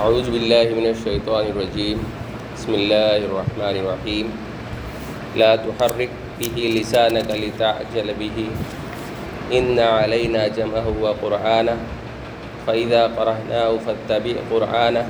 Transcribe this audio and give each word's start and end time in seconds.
اعوذ 0.00 0.28
باللہ 0.28 0.70
من 0.76 0.86
الشیطان 0.86 1.44
الرجیم، 1.50 1.98
بسم 2.54 2.72
اللہ 2.72 3.26
الرحمن 3.26 3.76
الرحیم۔ 3.80 4.30
لا 5.36 5.50
تحرک 5.56 6.16
به 6.38 6.56
لسانك 6.56 7.30
لتعجل 7.42 8.10
به 8.18 8.46
ان 9.58 9.78
علینا 9.78 10.46
جمعه 10.56 10.94
وقرآنه 11.04 11.76
فإذا 12.64 13.06
قرأناه 13.14 13.70
فاتبع 13.84 14.34
قرآنه 14.48 15.04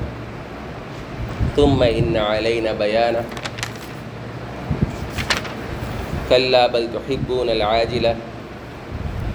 ثم 1.57 1.83
ان 1.89 2.17
علینا 2.27 2.77
بیانه 2.79 3.25
كلا 6.29 6.67
بل 6.67 6.93
تحبون 6.93 7.49
العاجلة 7.49 8.15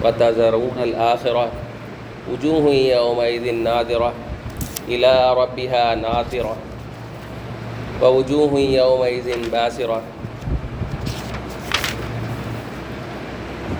وتذرون 0.04 0.82
الآخرة۔ 0.88 1.46
وجوه 2.32 2.74
يومئذ 2.74 3.54
ناظرة 3.70 4.29
إلى 4.88 5.34
ربها 5.34 5.94
ناظرة. 5.94 6.56
ووجوه 8.02 8.52
يومئذ 8.60 9.50
باسرة. 9.50 10.02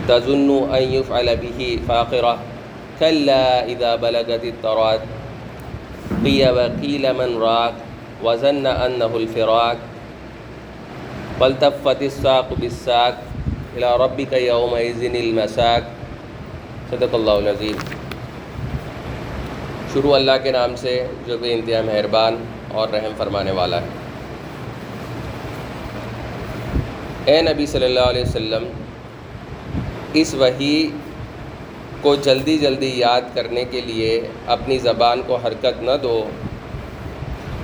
تظن 0.09 0.75
أن 0.75 0.83
يفعل 0.83 1.37
به 1.37 1.79
فاقرة. 1.89 2.39
كلا 3.01 3.65
إذا 3.65 3.97
بلغت 3.97 4.45
التراك 4.45 5.01
قيل 6.25 6.51
وقيل 6.51 7.05
من 7.13 7.43
راك. 7.43 7.75
وظن 8.25 8.67
أنه 8.67 9.17
الفراق 9.17 9.77
والتفت 11.41 12.03
الساق 12.03 12.49
بالساق 12.61 13.23
إلى 13.77 13.97
ربك 13.97 14.33
يومئذ 14.33 15.15
المساق 15.15 15.83
صدق 16.91 17.15
اللہ 17.15 17.31
العظیم 17.31 18.00
شروع 19.93 20.15
اللہ 20.15 20.33
کے 20.43 20.51
نام 20.53 20.77
سے 20.77 21.07
جو 21.27 21.39
بے 21.39 21.53
انتہا 21.55 21.81
مہربان 21.83 22.45
اور 22.73 22.89
رحم 22.89 23.13
فرمانے 23.17 23.51
والا 23.51 23.81
ہے۔ 23.81 23.89
اے 27.25 27.41
نبی 27.43 27.67
صلی 27.67 27.85
اللہ 27.85 28.07
علیہ 28.11 28.23
وسلم، 28.23 28.65
اس 30.13 30.35
وحی 30.35 30.91
کو 32.01 32.15
جلدی 32.15 32.59
جلدی 32.59 32.93
یاد 32.99 33.21
کرنے 33.35 33.65
کے 33.65 33.81
لیے 33.81 34.29
اپنی 34.47 34.79
زبان 34.79 35.23
کو 35.27 35.37
حرکت 35.37 35.83
نہ 35.83 35.97
دو۔ 36.03 36.29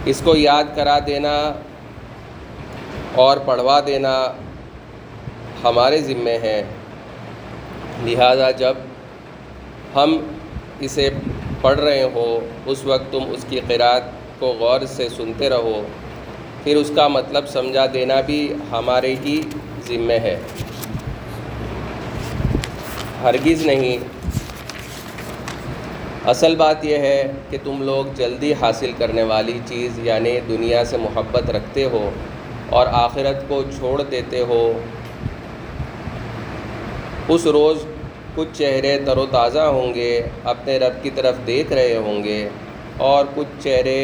اس 0.04 0.20
کو 0.24 0.36
یاد 0.36 0.64
کرا 0.74 0.98
دینا 1.06 1.52
اور 3.14 3.36
پڑھوا 3.36 3.80
دینا 3.86 4.14
ہمارے 5.64 6.00
ذمے 6.00 6.38
ہے۔ 6.38 6.62
لہذا 8.04 8.50
جب 8.50 8.74
ہم 9.94 10.18
اسے 10.80 11.10
پڑھ 11.66 11.80
رہے 11.80 12.02
ہو، 12.02 12.40
اس 12.66 12.84
وقت 12.84 13.12
تم 13.12 13.20
اس 13.30 13.44
کی 13.48 13.60
قرآت 13.68 14.02
کو 14.38 14.46
غور 14.46 14.80
سے 14.86 15.08
سنتے 15.08 15.50
رہو۔ 15.50 15.82
پھر 16.64 16.76
اس 16.76 16.90
کا 16.96 17.08
مطلب 17.08 17.48
سمجھا 17.48 17.86
دینا 17.94 18.20
بھی 18.20 18.54
ہمارے 18.70 19.14
ہی 19.24 19.42
ذمے 19.88 20.18
ہے۔ 20.18 20.40
ہرگز 23.22 23.66
نہیں۔ 23.66 23.98
اصل 26.28 26.56
بات 26.56 26.84
یہ 26.84 26.96
ہے 26.96 27.32
کہ 27.50 27.58
تم 27.64 27.82
لوگ 27.82 28.04
جلدی 28.14 28.52
حاصل 28.52 28.92
کرنے 28.98 29.22
والی 29.22 29.58
چیز 29.66 29.98
یعنی 29.98 30.40
دنیا 30.48 30.84
سے 30.84 30.96
محبت 30.96 31.50
رکھتے 31.50 31.84
ہو 31.84 32.10
اور 32.70 32.86
آخرت 32.92 33.48
کو 33.48 33.62
چھوڑ 33.78 34.02
دیتے 34.02 34.40
ہو۔ 34.40 34.80
اس 37.28 37.46
روز 37.46 37.76
کچھ 38.36 38.48
چہرے 38.52 38.96
تر 39.06 39.16
و 39.16 39.24
تازہ 39.30 39.64
ہوں 39.74 39.94
گے، 39.94 40.10
اپنے 40.44 40.78
رب 40.78 41.02
کی 41.02 41.10
طرف 41.14 41.34
دیکھ 41.46 41.72
رہے 41.72 41.96
ہوں 41.96 42.22
گے، 42.24 42.48
اور 43.08 43.24
کچھ 43.34 43.62
چہرے 43.62 43.98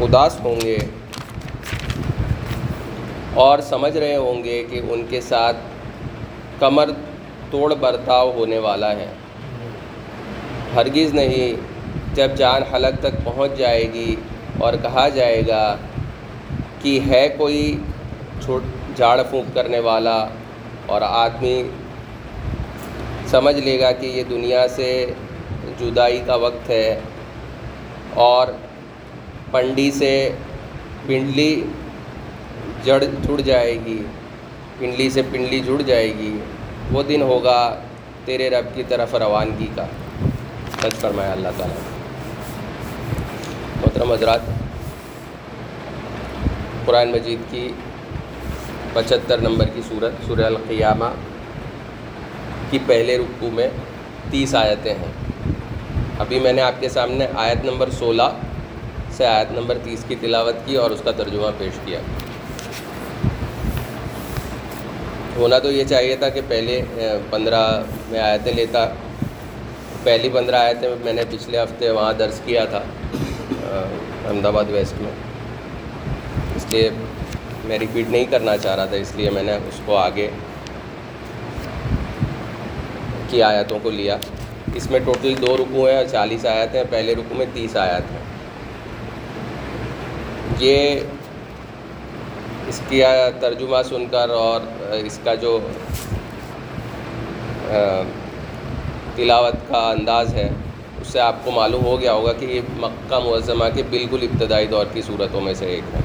اداس 0.00 0.38
ہوں 0.44 0.60
گے، 0.64 0.78
اور 3.44 3.58
سمجھ 3.68 3.96
رہے 3.96 4.16
ہوں 4.16 4.42
گے 4.44 4.62
کہ 4.70 4.80
ان 4.88 5.04
کے 5.10 5.20
ساتھ 5.20 5.56
کمر 6.58 6.90
توڑ 7.50 7.72
برتاؤ 7.80 8.30
ہونے 8.36 8.58
والا 8.58 8.90
ہے۔ 8.96 9.06
ہرگز 10.74 11.14
نہیں، 11.14 11.62
جب 12.14 12.36
جان 12.36 12.62
حلق 12.72 13.00
تک 13.00 13.24
پہنچ 13.24 13.58
جائے 13.58 13.86
گی 13.92 14.14
اور 14.58 14.74
کہا 14.82 15.08
جائے 15.14 15.42
گا 15.48 15.64
کہ 16.82 16.98
ہے 17.08 17.28
کوئی 17.36 17.76
چھوٹ، 18.44 18.96
جھاڑ 18.96 19.22
پھونک 19.30 19.54
کرنے 19.54 19.78
والا 19.80 20.16
اور 20.94 21.02
آدمی 21.02 21.56
سمجھ 23.30 23.56
لے 23.56 23.78
گا 23.80 23.90
کہ 24.00 24.06
یہ 24.06 24.22
دنیا 24.30 24.66
سے 24.68 24.88
جدائی 25.78 26.20
کا 26.26 26.34
وقت 26.42 26.68
ہے 26.70 27.00
اور 28.24 28.52
پنڈی 29.50 29.90
سے 29.90 30.12
پنڈلی 31.06 31.54
جڑ 32.84 33.02
جڑ 33.22 33.40
جائے 33.40 33.74
گی، 33.84 34.02
پنڈلی 34.78 35.08
سے 35.10 35.22
پنڈلی 35.30 35.60
جڑ 35.60 35.80
جائے 35.82 36.12
گی، 36.18 36.36
وہ 36.92 37.02
دن 37.02 37.22
ہوگا 37.22 37.58
تیرے 38.24 38.48
رب 38.50 38.74
کی 38.74 38.82
طرف 38.88 39.14
روانگی 39.14 39.66
کا۔ 39.74 39.86
سچ 40.82 40.94
فرمایا 41.00 41.32
اللہ 41.32 41.48
تعالیٰ 41.56 41.76
محترم 43.76 44.12
حضرات، 44.12 44.40
قرآن 46.86 47.12
مجید 47.12 47.50
کی 47.50 47.68
پچہتر 48.94 49.38
نمبر 49.38 49.68
کی 49.74 49.80
صورت، 49.88 50.26
سورہ 50.26 50.44
القیامہ 50.46 51.04
کی 52.70 52.78
پہلے 52.86 53.16
رکوع 53.18 53.50
میں 53.52 53.68
تیس 54.30 54.54
آیتیں 54.54 54.94
ہیں۔ 54.94 55.12
ابھی 56.18 56.38
میں 56.40 56.52
نے 56.52 56.62
آپ 56.62 56.80
کے 56.80 56.88
سامنے 56.88 57.26
آیت 57.44 57.64
نمبر 57.64 57.90
سولہ 57.98 58.28
سے 59.16 59.26
آیت 59.26 59.52
نمبر 59.52 59.78
تیس 59.84 60.04
کی 60.08 60.16
تلاوت 60.20 60.66
کی 60.66 60.76
اور 60.76 60.90
اس 60.90 61.00
کا 61.04 61.10
ترجمہ 61.16 61.50
پیش 61.58 61.78
کیا۔ 61.84 61.98
ہونا 65.36 65.58
تو 65.58 65.70
یہ 65.72 65.84
چاہیے 65.84 66.16
تھا 66.16 66.28
کہ 66.28 66.40
پہلے 66.48 66.80
پندرہ 67.30 67.62
میں 68.08 68.20
آیتیں 68.20 68.52
لیتا۔ 68.52 68.86
پہلی 70.02 70.28
پندرہ 70.34 70.56
آیتیں 70.56 70.88
میں 71.04 71.12
نے 71.12 71.22
پچھلے 71.30 71.62
ہفتے 71.62 71.90
وہاں 71.90 72.12
درس 72.18 72.40
کیا 72.44 72.64
تھا 72.64 72.82
احمد 74.26 74.46
آباد 74.46 74.70
ویسٹ 74.72 75.00
میں۔ 75.02 75.12
اس 76.56 76.66
لیے 76.70 76.88
میں 77.64 77.78
ریپیٹ 77.78 78.08
نہیں 78.08 78.24
کرنا 78.24 78.56
چاہ 78.56 78.74
رہا 78.76 78.84
تھا، 78.84 78.96
اس 78.96 79.12
لیے 79.16 79.30
میں 79.30 79.42
نے 79.42 79.52
اس 79.52 79.80
کو 79.84 79.96
آگے 79.96 80.30
کی 83.28 83.42
آیتوں 83.42 83.78
کو 83.82 83.90
لیا۔ 83.90 84.16
اس 84.74 84.90
میں 84.90 85.00
ٹوٹل 85.04 85.34
دو 85.46 85.56
رکو 85.56 85.86
ہیں 85.86 85.96
اور 85.96 86.04
چالیس 86.10 86.46
آیت 86.46 86.74
ہیں۔ 86.74 86.84
پہلے 86.90 87.14
رکو 87.14 87.34
میں 87.34 87.46
تیس 87.52 87.76
آیت 87.76 88.10
ہیں۔ 88.10 88.22
یہ 90.58 91.00
اس 92.68 92.80
کی 92.88 93.02
ترجمہ 93.40 93.82
سن 93.88 94.06
کر 94.10 94.30
اور 94.30 94.60
اس 94.92 95.18
کا 95.24 95.34
جو 95.34 95.58
تلاوت 99.16 99.68
کا 99.68 99.78
انداز 99.78 100.34
ہے، 100.34 100.48
اس 101.00 101.06
سے 101.06 101.20
آپ 101.20 101.44
کو 101.44 101.50
معلوم 101.50 101.84
ہو 101.84 102.00
گیا 102.00 102.12
ہوگا 102.12 102.32
کہ 102.32 102.44
یہ 102.46 102.60
مکہ 102.76 103.18
معظمہ 103.18 103.64
کے 103.74 103.82
بالکل 103.90 104.26
ابتدائی 104.32 104.66
دور 104.66 104.86
کی 104.92 105.02
صورتوں 105.02 105.40
میں 105.40 105.54
سے 105.54 105.66
ایک 105.66 105.94
ہے۔ 105.94 106.00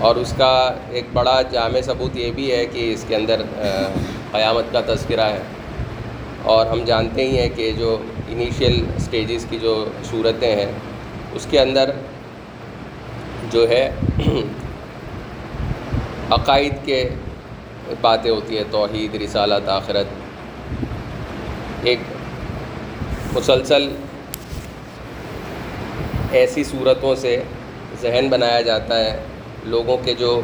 اور 0.00 0.16
اس 0.16 0.34
کا 0.36 0.74
ایک 0.90 1.04
بڑا 1.12 1.42
جامع 1.42 1.80
ثبوت 1.80 2.16
یہ 2.16 2.30
بھی 2.32 2.52
ہے 2.52 2.66
کہ 2.66 2.92
اس 2.92 3.04
کے 3.08 3.16
اندر 3.16 3.42
قیامت 4.32 4.72
کا 4.72 4.80
تذکرہ 4.86 5.28
ہے۔ 5.30 5.40
اور 6.42 6.66
ہم 6.66 6.84
جانتے 6.84 7.24
ہی 7.24 7.38
ہیں 7.38 7.48
کہ 7.48 7.72
جو 7.72 8.02
انیشیل 8.28 8.84
سٹیجز 8.98 9.46
کی 9.50 9.58
جو 9.58 9.84
صورتیں 10.04 10.56
ہیں، 10.56 10.72
اس 11.32 11.46
کے 11.50 11.60
اندر 11.60 11.90
جو 13.50 13.68
ہے 13.68 13.90
عقائد 16.30 16.72
کے 16.84 17.08
باتیں 18.00 18.30
ہوتی 18.30 18.56
ہیں، 18.56 18.64
توحید، 18.70 19.14
رسالت، 19.14 19.68
آخرت۔ 19.68 20.06
ایک 21.82 21.98
مسلسل 23.32 23.88
ایسی 26.32 26.64
صورتوں 26.64 27.14
سے 27.14 27.42
ذہن 28.02 28.28
بنایا 28.30 28.60
جاتا 28.60 28.98
ہے 28.98 29.16
لوگوں 29.64 29.96
کے 30.04 30.14
جو 30.14 30.40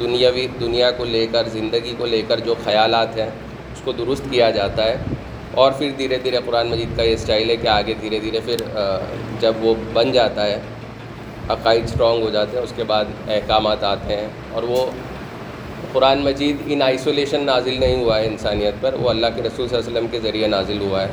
دنیاوی 0.00 0.46
دنیا 0.60 0.90
کو 0.90 1.04
لے 1.04 1.26
کر، 1.32 1.48
زندگی 1.48 1.94
کو 1.98 2.06
لے 2.06 2.22
کر 2.28 2.40
جو 2.40 2.54
خیالات 2.64 3.16
ہیں، 3.16 3.30
اس 3.72 3.80
کو 3.84 3.92
درست 3.92 4.22
کیا 4.30 4.50
جاتا 4.50 4.84
ہے۔ 4.84 4.96
اور 5.54 5.72
پھر 5.72 5.90
دھیرے 5.98 6.18
دھیرے 6.18 6.38
قرآن 6.46 6.68
مجید 6.68 6.96
کا 6.96 7.02
یہ 7.02 7.12
اسٹائل 7.12 7.50
ہے 7.50 7.56
کہ 7.56 7.68
آگے 7.68 7.94
دھیرے 8.00 8.18
دھیرے 8.18 8.40
پھر 8.44 8.56
جب 9.40 9.52
وہ 9.60 9.74
بن 9.92 10.12
جاتا 10.12 10.46
ہے، 10.46 10.60
عقائد 11.48 11.84
اسٹرانگ 11.84 12.22
ہو 12.22 12.30
جاتے 12.30 12.56
ہیں، 12.56 12.64
اس 12.64 12.72
کے 12.76 12.84
بعد 12.84 13.04
احکامات 13.28 13.84
آتے 13.84 14.16
ہیں۔ 14.16 14.28
اور 14.52 14.62
وہ 14.62 14.90
قرآن 15.92 16.18
مجید 16.18 16.56
ان 16.66 16.82
آئسولیشن 16.82 17.40
نازل 17.40 17.80
نہیں 17.80 18.04
ہوا 18.04 18.18
ہے 18.18 18.26
انسانیت 18.26 18.74
پر، 18.80 18.94
وہ 18.94 19.10
اللہ 19.10 19.26
کے 19.36 19.42
رسول 19.42 19.68
صلی 19.68 19.78
اللہ 19.78 19.88
علیہ 19.88 19.98
وسلم 19.98 20.06
کے 20.10 20.20
ذریعے 20.20 20.46
نازل 20.46 20.80
ہوا 20.80 21.02
ہے۔ 21.02 21.08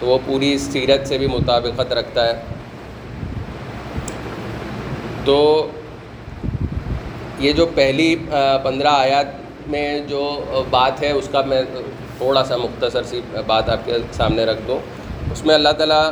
تو 0.00 0.06
وہ 0.06 0.18
پوری 0.26 0.58
سیرت 0.58 1.08
سے 1.08 1.18
بھی 1.18 1.26
مطابقت 1.26 1.92
رکھتا 1.92 2.28
ہے۔ 2.28 2.42
تو 5.24 5.68
یہ 7.38 7.52
جو 7.52 7.66
پہلی 7.74 8.14
پندرہ 8.62 8.88
آیات 8.88 9.26
میں 9.66 9.98
جو 10.00 10.22
بات 10.70 11.02
ہے، 11.02 11.10
اس 11.10 11.28
کا 11.32 11.42
میں 11.42 11.62
تھوڑا 12.16 12.44
سا 12.44 12.56
مختصر 12.56 13.02
سی 13.02 13.20
بات 13.46 13.68
آپ 13.68 13.84
کے 13.84 13.92
سامنے 14.12 14.44
رکھ 14.44 14.60
دوں۔ 14.68 14.78
اس 15.32 15.44
میں 15.46 15.54
اللہ 15.54 15.68
تعالیٰ 15.68 16.10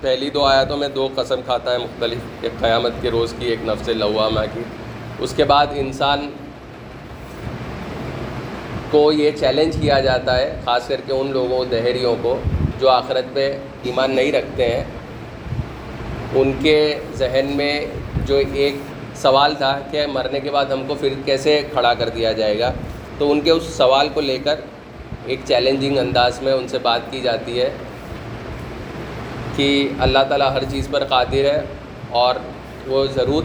پہلی 0.00 0.30
دو 0.30 0.44
آیاتوں 0.44 0.76
میں 0.76 0.88
دو 0.88 1.08
قسم 1.14 1.40
کھاتا 1.44 1.72
ہے، 1.72 1.78
مختلف، 1.78 2.18
ایک 2.42 2.60
قیامت 2.60 2.92
کے 3.00 3.10
روز 3.10 3.34
کی، 3.38 3.46
ایک 3.46 3.58
نفس 3.64 3.88
لوامہ 3.88 4.40
کی۔ 4.54 4.60
اس 5.18 5.32
کے 5.36 5.44
بعد 5.44 5.66
انسان 5.74 6.30
کو 8.90 9.12
یہ 9.12 9.30
چیلنج 9.40 9.76
کیا 9.80 10.00
جاتا 10.00 10.36
ہے، 10.38 10.54
خاص 10.64 10.88
کر 10.88 11.00
کے 11.06 11.12
ان 11.12 11.30
لوگوں، 11.32 11.64
دہریوں 11.64 12.14
کو، 12.22 12.38
جو 12.80 12.90
آخرت 12.90 13.34
پہ 13.34 13.58
ایمان 13.82 14.14
نہیں 14.16 14.32
رکھتے 14.32 14.68
ہیں۔ 14.70 14.84
ان 16.34 16.52
کے 16.62 16.78
ذہن 17.14 17.52
میں 17.54 17.86
جو 18.26 18.40
ایک 18.54 18.74
سوال 19.26 19.54
تھا 19.54 19.78
کہ 19.90 20.06
مرنے 20.06 20.40
کے 20.40 20.50
بعد 20.50 20.66
ہم 20.66 20.82
کو 20.86 20.94
پھر 20.94 21.14
کیسے 21.24 21.60
کھڑا 21.72 21.94
کر 21.94 22.08
دیا 22.08 22.32
جائے 22.32 22.58
گا؟ 22.58 22.72
تو 23.18 23.30
ان 23.30 23.40
کے 23.40 23.50
اس 23.50 23.62
سوال 23.62 24.08
کو 24.14 24.20
لے 24.20 24.38
کر 24.44 24.60
ایک 25.26 25.40
چیلنجنگ 25.44 25.98
انداز 25.98 26.42
میں 26.42 26.52
ان 26.52 26.68
سے 26.68 26.78
بات 26.78 27.00
کی 27.10 27.20
جاتی 27.20 27.60
ہے 27.60 27.70
کہ 29.56 29.88
اللہ 30.00 30.18
تعالیٰ 30.28 30.50
ہر 30.52 30.64
چیز 30.70 30.88
پر 30.90 31.04
قادر 31.04 31.44
ہے 31.44 31.60
اور 32.10 32.34
وہ 32.86 33.06
ضرور 33.14 33.44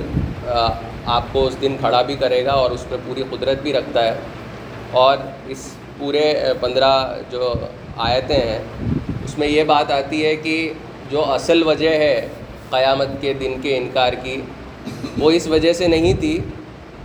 آپ 1.05 1.23
کو 1.31 1.45
اس 1.47 1.55
دن 1.61 1.75
کھڑا 1.79 2.01
بھی 2.01 2.15
کرے 2.15 2.43
گا 2.45 2.51
اور 2.51 2.71
اس 2.71 2.85
پہ 2.89 2.95
پوری 3.05 3.23
قدرت 3.29 3.61
بھی 3.61 3.73
رکھتا 3.73 4.03
ہے۔ 4.03 4.13
اور 4.91 5.17
اس 5.47 5.69
پورے 5.97 6.33
پندرہ 6.61 6.93
جو 7.29 7.53
آیتیں 7.97 8.41
ہیں، 8.49 8.59
اس 9.25 9.37
میں 9.37 9.47
یہ 9.47 9.63
بات 9.63 9.91
آتی 9.91 10.25
ہے 10.25 10.35
کہ 10.35 10.73
جو 11.09 11.23
اصل 11.33 11.63
وجہ 11.63 11.89
ہے 11.89 12.27
قیامت 12.69 13.07
کے 13.21 13.33
دن 13.33 13.53
کے 13.61 13.77
انکار 13.77 14.13
کی 14.23 14.41
وہ 15.17 15.31
اس 15.31 15.47
وجہ 15.47 15.73
سے 15.73 15.87
نہیں 15.87 16.13
تھی 16.13 16.39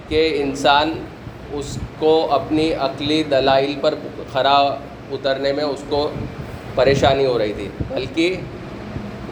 کہ 0.09 0.43
انسان 0.43 1.05
اس 1.53 1.79
کو 1.99 2.27
اپنی 2.31 2.73
عقلی 2.73 3.23
دلائل 3.23 3.75
پر 3.81 3.95
کھڑا 4.33 4.77
اترنے 5.11 5.53
میں 5.53 5.65
اس 5.65 5.83
کو 5.89 6.11
پریشانی 6.75 7.27
ہو 7.27 7.39
رہی 7.39 7.53
تھی۔ 7.53 7.69
بلکہ 7.89 8.37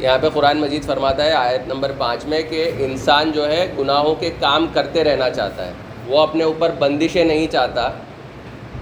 یہاں 0.00 0.18
پہ 0.20 0.28
قرآن 0.34 0.58
مجید 0.58 0.84
فرماتا 0.84 1.24
ہے، 1.24 1.32
آیت 1.32 1.68
نمبر 1.68 1.92
پانچ 1.98 2.24
میں 2.24 2.42
کہ 2.42 2.70
انسان 2.78 3.32
جو 3.32 3.52
ہے 3.52 3.72
گناہوں 3.78 4.14
کے 4.14 4.30
کام 4.40 4.66
کرتے 4.72 5.04
رہنا 5.04 5.30
چاہتا 5.30 5.66
ہے۔ 5.66 5.72
وہ 6.06 6.20
اپنے 6.20 6.44
اوپر 6.44 6.70
بندشیں 6.78 7.24
نہیں 7.24 7.46
چاہتا۔ 7.46 7.90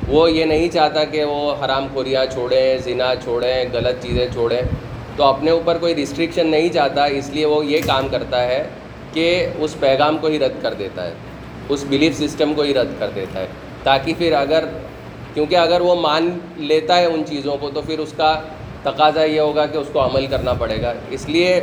وہ 0.08 0.32
یہ 0.32 0.44
نہیں 0.44 0.68
چاہتا 0.68 1.04
کہ 1.04 1.24
وہ 1.24 1.54
حرام 1.64 1.86
خوریاں 1.94 2.24
چھوڑیں، 2.32 2.78
زنا 2.78 3.14
چھوڑیں، 3.24 3.64
غلط 3.72 4.02
چیزیں 4.02 4.26
چھوڑیں۔ 4.32 4.62
تو 5.16 5.24
اپنے 5.24 5.50
اوپر 5.50 5.78
کوئی 5.78 5.94
ریسٹرکشن 5.94 6.46
نہیں 6.46 6.68
چاہتا، 6.68 7.04
اس 7.04 7.30
لیے 7.30 7.46
وہ 7.46 7.66
یہ 7.66 7.78
کام 7.86 8.08
کرتا 8.08 8.42
ہے 8.42 8.64
کہ 9.12 9.46
اس 9.58 9.74
پیغام 9.80 10.16
کو 10.18 10.26
ہی 10.26 10.38
رد 10.38 10.62
کر 10.62 10.74
دیتا 10.74 11.06
ہے، 11.06 11.12
اس 11.68 11.84
بلیف 11.88 12.16
سسٹم 12.18 12.54
کو 12.54 12.62
ہی 12.62 12.74
رد 12.74 12.98
کر 12.98 13.10
دیتا 13.14 13.40
ہے، 13.40 13.46
تاکہ 13.82 14.12
پھر 14.18 14.32
اگر، 14.32 14.64
کیونکہ 15.34 15.56
اگر 15.56 15.80
وہ 15.80 15.94
مان 15.94 16.38
لیتا 16.56 16.96
ہے 16.96 17.04
ان 17.04 17.22
چیزوں 17.26 17.56
کو 17.60 17.70
تو 17.70 17.80
پھر 17.80 17.98
اس 17.98 18.12
کا 18.16 18.32
تقاضا 18.82 19.24
یہ 19.24 19.40
ہوگا 19.40 19.66
کہ 19.66 19.76
اس 19.76 19.88
کو 19.92 20.04
عمل 20.04 20.26
کرنا 20.26 20.52
پڑے 20.52 20.80
گا۔ 20.82 20.92
اس 21.10 21.28
لیے 21.28 21.60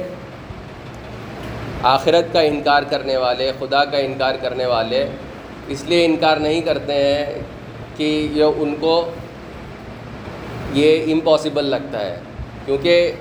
آخرت 1.83 2.33
کا 2.33 2.41
انکار 2.41 2.83
کرنے 2.89 3.17
والے، 3.17 3.51
خدا 3.59 3.83
کا 3.85 3.97
انکار 3.97 4.35
کرنے 4.41 4.65
والے 4.65 5.05
اس 5.67 5.83
لیے 5.87 6.05
انکار 6.05 6.37
نہیں 6.37 6.61
کرتے 6.61 6.93
ہیں 6.93 7.41
کہ 7.97 8.27
یہ 8.33 8.57
ان 8.57 8.75
کو 8.79 8.93
یہ 10.73 11.13
امپاسبل 11.13 11.65
لگتا 11.65 12.05
ہے۔ 12.05 12.19
کیونکہ 12.65 13.11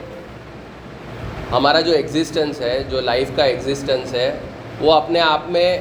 ہمارا 1.52 1.80
جو 1.80 1.92
ایگزسٹنس 1.92 2.60
ہے، 2.60 2.82
جو 2.90 3.00
لائف 3.00 3.30
کا 3.36 3.44
ایگزسٹنس 3.44 4.14
ہے، 4.14 4.38
وہ 4.80 4.92
اپنے 4.92 5.20
آپ 5.20 5.48
میں 5.48 5.78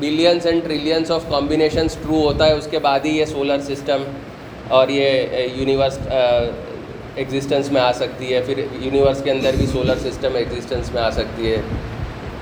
balance 0.00 0.46
and 0.46 0.64
trillions 0.64 1.10
of 1.10 1.24
combinations 1.30 1.94
true 1.94 2.20
ہوتا 2.20 2.46
ہے۔ 2.46 2.52
اس 2.52 2.68
کے 2.70 2.78
بعد 2.78 3.00
ہی 3.04 3.16
یہ 3.18 3.24
سولر 3.24 3.60
سسٹم 3.60 4.02
اور 4.68 4.88
یہ 4.88 5.22
یونیورس 5.54 5.98
ایگزسٹنس 7.14 7.72
میں 7.72 7.80
آ 7.80 7.92
سکتی 7.92 8.34
ہے۔ 8.34 8.40
پھر 8.46 8.58
یونیورس 8.58 9.22
کے 9.22 9.30
اندر 9.30 9.54
بھی 9.56 9.66
سولر 9.66 9.98
سسٹم 9.98 10.34
ایگزسٹنس 10.34 10.92
میں 10.92 11.02
آ 11.02 11.10
سکتی 11.10 11.52
ہے۔ 11.52 11.60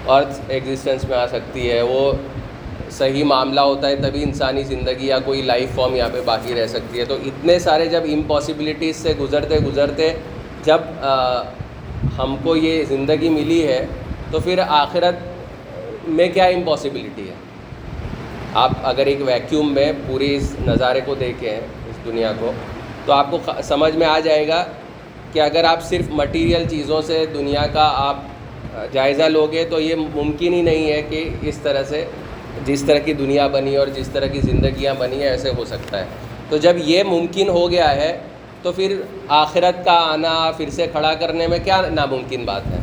ارتھ 0.09 0.41
ایگزسٹنس 0.49 1.05
میں 1.09 1.19
آ 1.19 1.27
سکتی 1.27 1.71
ہے۔ 1.71 1.83
وہ 1.83 2.13
صحیح 2.91 3.25
معاملہ 3.25 3.61
ہوتا 3.61 3.89
ہے، 3.89 3.97
تبھی 3.97 4.23
انسانی 4.23 4.63
زندگی 4.63 5.07
یا 5.07 5.19
کوئی 5.25 5.43
لائف 5.43 5.75
فارم 5.75 5.95
یہاں 5.97 6.09
پہ 6.13 6.21
باقی 6.25 6.55
رہ 6.55 6.67
سکتی 6.67 7.01
ہے۔ 7.01 7.05
تو 7.05 7.15
اتنے 7.15 7.59
سارے 7.59 7.87
جب 7.87 8.03
امپاسبلٹیز 8.13 8.97
سے 8.97 9.13
گزرتے 9.21 9.59
گزرتے، 9.59 10.13
جب 10.65 10.81
ہم 12.19 12.37
کو 12.43 12.57
یہ 12.57 12.85
زندگی 12.85 13.29
ملی 13.29 13.67
ہے 13.67 13.85
تو 14.31 14.41
پھر 14.41 14.61
آخرت 14.69 16.09
میں 16.09 16.29
کیا 16.29 16.45
امپاسبلٹی 16.45 17.29
ہے؟ 17.29 17.35
آپ 18.55 18.73
اگر 18.83 19.07
ایک 19.07 19.19
ویکیوم 19.27 19.73
میں 19.75 19.93
پوری 20.07 20.35
اس 20.35 20.55
نظارے 20.67 21.01
کو 21.05 21.15
دیکھیں 21.15 21.51
اس 21.51 22.05
دنیا 22.05 22.33
کو، 22.39 22.53
تو 23.05 23.13
آپ 23.13 23.31
کو 23.31 23.39
سمجھ 23.65 23.95
میں 23.97 24.07
آ 24.07 24.19
جائے 24.21 24.47
گا 24.49 24.65
کہ 25.33 25.41
اگر 25.41 25.65
آپ 25.65 25.83
صرف 25.83 26.11
مٹیریل 26.11 26.69
چیزوں 26.69 27.01
سے 27.03 27.25
دنیا 27.35 27.67
کا 27.73 27.91
آپ 27.95 28.17
جائزہ 28.93 29.23
لوگے 29.23 29.65
تو 29.65 29.81
یہ 29.81 29.95
ممکن 30.15 30.53
ہی 30.53 30.63
نہیں 30.63 30.91
ہے 30.93 31.01
کہ 31.03 31.29
اس 31.43 31.59
طرح 31.59 31.83
سے 31.83 32.05
جس 32.65 32.83
طرح 32.83 32.99
کی 32.99 33.13
دنیا 33.13 33.47
بنی 33.47 33.77
اور 33.77 33.87
جس 33.87 34.09
طرح 34.09 34.27
کی 34.27 34.41
زندگیاں 34.41 34.95
بنی 34.99 35.17
ہیں 35.17 35.29
ایسے 35.29 35.51
ہو 35.59 35.65
سکتا 35.65 36.01
ہے۔ 36.01 36.05
تو 36.49 36.57
جب 36.57 36.77
یہ 36.85 37.03
ممکن 37.03 37.49
ہو 37.49 37.71
گیا 37.71 37.95
ہے 37.97 38.17
تو 38.65 38.73
پھر 38.73 38.95
آخرت 39.29 39.85
کا 39.85 39.93
آنا 40.13 40.51
پھر 40.57 40.71
سے 40.71 40.87
کھڑا 40.93 41.13
کرنے 41.15 41.47
میں 41.47 41.59
کیا 41.65 41.81
ناممکن 41.91 42.45
بات 42.45 42.67
ہے؟ 42.67 42.79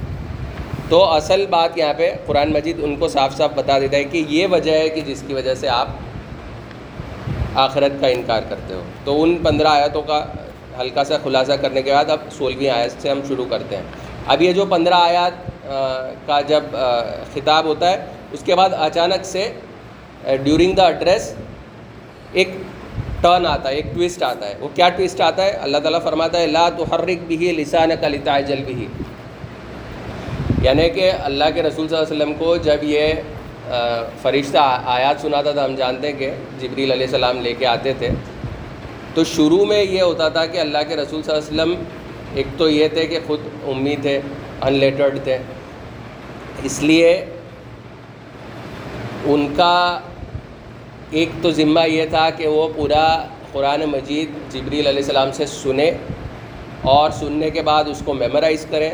تو 0.89 1.03
اصل 1.03 1.45
بات 1.49 1.77
یہاں 1.77 1.93
پہ 1.97 2.11
قرآن 2.25 2.51
مجید 2.53 2.83
ان 2.83 2.95
کو 2.95 3.07
صاف 3.07 3.35
صاف 3.37 3.51
بتا 3.55 3.79
دیتا 3.79 3.97
ہے 3.97 4.03
کہ 4.03 4.23
یہ 4.29 4.47
وجہ 4.51 4.71
ہے 4.71 4.89
کہ 4.89 5.01
جس 5.01 5.23
کی 5.27 5.33
وجہ 5.33 5.55
سے 5.55 5.69
آپ 5.69 5.87
آخرت 7.55 7.99
کا 8.01 8.07
انکار 8.07 8.41
کرتے 8.49 8.73
ہو۔ 8.73 8.81
تو 9.03 9.21
ان 9.23 9.35
پندرہ 9.43 9.67
آیتوں 9.67 10.01
کا 10.01 10.23
ہلکا 10.79 11.03
سا 11.03 11.17
خلاصہ 11.23 11.53
کرنے 11.61 11.81
کے 11.81 11.93
بعد 11.93 12.09
اب 12.09 12.31
سولہویں 12.31 12.69
آیت 12.69 13.01
سے 13.01 13.09
ہم 13.09 13.19
شروع 13.27 13.45
کرتے 13.49 13.75
ہیں۔ 13.75 13.83
اب 14.27 14.41
یہ 14.41 14.51
جو 14.53 14.65
پندرہ 14.65 14.93
آیات 14.93 15.67
کا 16.27 16.41
جب 16.47 16.77
خطاب 17.33 17.65
ہوتا 17.65 17.91
ہے، 17.91 18.05
اس 18.31 18.43
کے 18.45 18.55
بعد 18.55 18.69
اچانک 18.79 19.25
سے 19.25 19.51
ڈیورنگ 20.43 20.73
دا 20.73 20.85
ایڈریس 20.87 21.33
ایک 22.33 22.49
ٹرن 23.21 23.45
آتا 23.45 23.69
ہے، 23.69 23.75
ایک 23.75 23.93
ٹوسٹ 23.95 24.23
آتا 24.23 24.47
ہے۔ 24.49 24.55
وہ 24.59 24.67
کیا 24.75 24.89
ٹوسٹ 24.97 25.21
آتا 25.21 25.43
ہے؟ 25.45 25.51
اللہ 25.65 25.77
تعالیٰ 25.77 26.01
فرماتا 26.03 26.39
ہے، 26.39 26.47
لا 26.47 26.67
تحرک 26.77 27.23
بھی 27.27 27.51
لسان 27.57 27.91
کا 28.01 28.39
جل 28.47 28.63
بھی 28.65 28.85
یعنی 30.63 30.89
کہ 30.95 31.11
اللہ 31.23 31.43
کے 31.53 31.61
رسول 31.63 31.87
صلی 31.87 31.97
اللہ 31.97 32.07
علیہ 32.07 32.15
وسلم 32.15 32.33
کو 32.39 32.55
جب 32.65 32.83
یہ 32.83 33.13
فرشتہ 34.21 34.57
آیات 34.95 35.21
سناتا 35.21 35.51
تھا، 35.51 35.65
ہم 35.65 35.75
جانتے 35.75 36.07
ہیں 36.07 36.17
کہ 36.19 36.29
جبریل 36.59 36.91
علیہ 36.91 37.05
السلام 37.05 37.41
لے 37.41 37.53
کے 37.59 37.65
آتے 37.67 37.93
تھے۔ 37.99 38.09
تو 39.13 39.23
شروع 39.33 39.65
میں 39.65 39.81
یہ 39.83 40.01
ہوتا 40.01 40.27
تھا 40.29 40.45
کہ 40.45 40.59
اللہ 40.59 40.77
کے 40.87 40.95
رسول 40.95 41.23
صلی 41.23 41.33
اللہ 41.33 41.43
علیہ 41.43 41.61
وسلم، 41.61 41.83
ایک 42.35 42.47
تو 42.57 42.69
یہ 42.69 42.87
تھے 42.87 43.05
کہ 43.07 43.19
خود 43.27 43.39
امید 43.69 44.01
تھے 44.01 44.19
ان 44.61 44.73
لیٹرڈ 44.73 45.17
تھے۔ 45.23 45.37
اس 46.63 46.81
لیے 46.83 47.09
ان 49.25 49.47
کا 49.57 49.99
ایک 51.11 51.29
تو 51.41 51.51
ذمہ 51.51 51.87
یہ 51.89 52.05
تھا 52.09 52.29
کہ 52.37 52.47
وہ 52.47 52.67
پورا 52.75 53.05
قرآن 53.51 53.81
مجید 53.91 54.29
جبریل 54.53 54.87
علیہ 54.87 55.01
السلام 55.03 55.31
سے 55.37 55.45
سنیں 55.45 55.91
اور 56.91 57.09
سننے 57.19 57.49
کے 57.49 57.61
بعد 57.61 57.89
اس 57.89 58.01
کو 58.05 58.13
میمورائز 58.13 58.65
کریں 58.69 58.89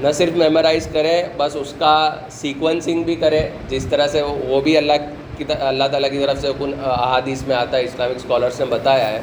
نہ 0.00 0.12
صرف 0.14 0.36
میمورائز 0.36 0.88
کریں 0.92 1.22
بس 1.36 1.56
اس 1.56 1.72
کا 1.78 1.94
سیکوینسنگ 2.40 3.02
بھی 3.02 3.14
کریں 3.16 3.42
جس 3.68 3.86
طرح 3.90 4.06
سے 4.12 4.22
وہ 4.22 4.60
بھی 4.60 4.76
اللہ 4.76 5.06
کی 5.36 5.44
اللہ 5.50 5.84
تعالیٰ 5.92 6.10
کی 6.10 6.18
طرف 6.18 6.40
سے 6.40 6.48
کن 6.58 6.72
احادیث 6.80 7.42
میں 7.46 7.56
آتا 7.56 7.76
ہے، 7.76 7.84
اسلامک 7.84 8.16
اسکالرس 8.16 8.60
نے 8.60 8.66
بتایا 8.70 9.08
ہے 9.08 9.20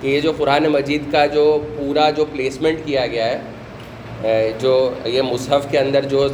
کہ 0.00 0.06
یہ 0.06 0.20
جو 0.20 0.32
قرآن 0.38 0.66
مجید 0.72 1.12
کا 1.12 1.26
جو 1.34 1.44
پورا 1.76 2.08
جو 2.16 2.24
پلیسمنٹ 2.32 2.84
کیا 2.86 3.06
گیا 3.06 3.26
ہے، 4.22 4.50
جو 4.60 4.74
یہ 5.04 5.22
مصحف 5.22 5.70
کے 5.70 5.78
اندر 5.78 6.04
جو 6.08 6.26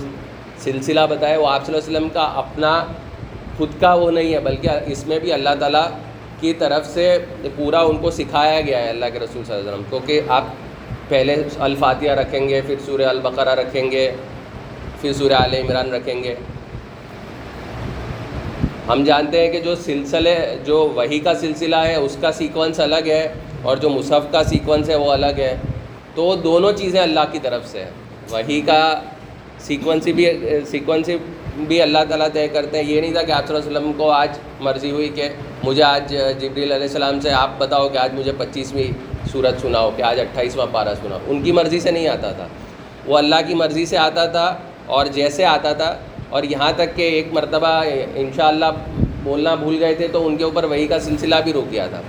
سلسلہ 0.65 1.01
بتایا، 1.11 1.39
وہ 1.39 1.49
آپ 1.49 1.67
صلی 1.67 1.75
اللہ 1.75 1.87
علیہ 1.87 1.97
وسلم 1.97 2.09
کا 2.15 2.25
اپنا 2.37 2.73
خود 3.59 3.81
کا 3.81 3.95
وہ 3.95 4.11
نہیں 4.11 4.35
ہے، 4.35 4.41
بلکہ 4.41 4.69
اس 4.87 5.07
میں 5.07 5.19
بھی 5.19 5.33
اللہ 5.33 5.55
تعالیٰ 5.61 5.87
کی 6.41 6.53
طرف 6.53 6.87
سے 6.87 7.19
پورا 7.57 7.81
ان 7.81 7.97
کو 7.97 8.11
سکھایا 8.11 8.61
گیا 8.61 8.83
ہے 8.83 8.89
اللہ 8.89 9.05
کے 9.13 9.19
رسول 9.19 9.45
صلی 9.45 9.55
اللہ 9.55 9.71
علیہ 9.71 9.73
وسلم 9.73 9.85
کیونکہ 9.91 10.21
آپ 10.29 10.45
پہلے 11.09 11.37
الفاتحہ 11.59 12.11
رکھیں 12.11 12.49
گے، 12.49 12.61
پھر 12.67 12.75
سورہ 12.87 13.03
البقرہ 13.03 13.55
رکھیں 13.55 13.91
گے، 13.91 14.11
پھر 15.01 15.13
سورہ 15.13 15.33
عال 15.33 15.55
عمران 15.55 15.91
رکھیں 15.95 16.23
گے۔ 16.25 16.35
ہم 18.89 19.05
جانتے 19.05 19.41
ہیں 19.41 19.53
کہ 19.53 19.61
جو 19.61 19.75
سلسلے، 19.75 20.37
جو 20.65 20.93
وہی 20.95 21.19
کا 21.19 21.35
سلسلہ 21.35 21.77
ہے، 21.77 21.95
اس 21.95 22.17
کا 22.21 22.33
سیکوینس 22.33 22.81
الگ 22.81 23.07
ہے 23.07 23.33
اور 23.63 23.77
جو 23.77 23.91
مصحف 23.91 24.33
کا 24.33 24.45
سیکوینس 24.45 24.89
ہے، 24.89 24.95
وہ 24.95 25.13
الگ 25.13 25.39
ہے۔ 25.39 25.57
تو 26.15 26.25
وہ 26.25 26.37
دونوں 26.37 26.73
چیزیں 26.73 27.01
اللہ 27.01 27.27
کی 27.33 27.39
طرف 27.39 27.67
سے 27.67 27.85
ہیں۔ 27.85 27.91
وہی 28.31 28.61
کا 28.61 29.01
سیکوینس 29.59 30.05
بھی 30.05 30.27
سیکوینس 30.71 31.11
بھی 31.67 31.83
اللہ 31.83 31.99
تعالیٰ 32.09 32.29
طے 32.33 32.49
کرتے 32.49 32.79
ہیں۔ 32.79 32.85
یہ 32.85 33.01
نہیں 33.01 33.13
تھا 33.13 33.23
کہ 33.23 33.33
آپ 33.33 33.47
صلی 33.47 33.57
اللہ 33.57 33.69
علیہ 33.69 33.79
وسلم 33.79 33.93
کو 33.93 34.11
آج 34.11 34.29
مرضی 34.61 34.91
ہوئی 34.91 35.09
کہ 35.09 35.29
مجھے 35.65 35.83
آج 35.83 36.17
جبریل 36.41 36.73
علیہ 36.73 36.87
السلام 36.87 37.21
سے 37.21 37.31
آپ 37.31 37.51
بتاؤ 37.59 37.89
کہ 37.89 37.99
آج 37.99 38.15
مجھے 38.15 38.33
پچیسویں 38.39 38.91
صورت 39.33 39.61
سناؤ، 39.61 39.91
کہ 39.97 40.03
آج 40.03 40.21
اٹھائیسواں 40.21 40.67
پارہ 40.73 40.95
سناؤ۔ 41.03 41.19
ان 41.27 41.43
کی 41.43 41.53
مرضی 41.53 41.81
سے 41.81 41.91
نہیں 41.91 42.09
آتا 42.09 42.33
تھا۔ 42.33 42.47
وہ 43.07 43.19
اللہ 43.19 43.35
کی 43.47 43.55
مرضی 43.55 43.87
سے 43.87 43.97
آتا 43.99 44.27
تھا 44.27 44.57
اور 44.87 45.07
جیسے 45.07 45.45
آتا 45.45 45.73
تھا۔ 45.73 45.99
اور 46.29 46.43
یہاں 46.43 46.73
تک 46.77 46.97
کہ 46.97 47.03
ایک 47.03 47.29
مرتبہ 47.33 47.83
انشاءاللہ 48.15 48.67
بولنا 49.23 49.55
بھول 49.55 49.77
گئے 49.81 49.95
تھے 49.95 50.09
تو 50.09 50.27
ان 50.27 50.37
کے 50.37 50.45
اوپر 50.45 50.65
وہی 50.65 50.87
کا 50.87 51.01
سلسلہ 51.01 51.35
بھی 51.45 51.53
رک 51.53 51.73
گیا 51.73 51.87
تھا۔ 51.87 52.01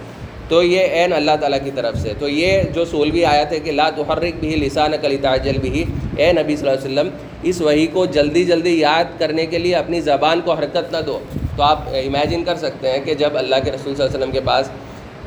تو 0.50 0.64
یہ 0.64 0.80
عین 0.80 1.14
اللہ 1.14 1.32
تعالیٰ 1.40 1.60
کی 1.64 1.72
طرف 1.76 1.98
سے۔ 1.98 2.14
تو 2.20 2.30
یہ 2.30 2.62
جو 2.74 2.86
سولوی 2.86 3.26
آیا 3.26 3.44
تھا 3.44 3.58
کہ 3.58 3.72
لا 3.72 3.90
تحرک 3.90 4.34
بھی 4.40 4.56
لسان 4.56 4.92
کلی 5.02 5.18
تاجل 5.18 5.58
بھی 5.58 5.84
اے 6.18 6.32
نبی 6.34 6.56
صلی 6.56 6.70
اللہ 6.70 6.86
علیہ 6.86 7.00
وسلم 7.00 7.10
اس 7.44 7.62
وہی 7.62 7.86
کو 7.88 8.06
جلدی 8.06 8.44
جلدی 8.46 8.80
یاد 8.80 9.20
کرنے 9.20 9.46
کے 9.46 9.60
لیے 9.60 9.76
اپنی 9.76 10.02
زبان 10.02 10.42
کو 10.46 10.54
حرکت 10.54 10.92
نہ 10.92 10.98
دو۔ 11.06 11.20
تو 11.56 11.64
آپ 11.64 11.88
امیجن 11.90 12.44
کر 12.44 12.56
سکتے 12.58 12.92
ہیں 12.92 13.00
کہ 13.06 13.14
جب 13.14 13.38
اللہ 13.38 13.56
کے 13.64 13.72
رسول 13.72 13.96
صلی 13.96 14.04
اللہ 14.04 14.16
علیہ 14.16 14.18
وسلم 14.18 14.32
کے 14.32 14.42
پاس 14.46 14.70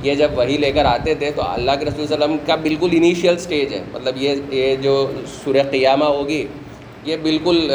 یہ 0.02 0.14
جب 0.14 0.30
وہی 0.34 0.56
لے 0.56 0.70
کر 0.72 0.84
آتے 0.84 1.14
تھے 1.14 1.30
تو 1.36 1.42
اللہ 1.42 1.70
کے 1.78 1.84
رسول 1.84 2.06
صلی 2.06 2.14
اللہ 2.14 2.24
علیہ 2.24 2.34
وسلم 2.34 2.46
کا 2.46 2.54
بالکل 2.62 2.96
انیشیل 2.96 3.38
سٹیج 3.38 3.72
ہے۔ 3.74 3.82
مطلب 3.92 4.22
یہ 4.22 4.34
یہ 4.50 4.74
جو 4.82 4.94
سورہ 5.44 5.62
قیامہ 5.70 6.04
ہوگی، 6.04 6.46
یہ 7.04 7.16
بالکل 7.22 7.70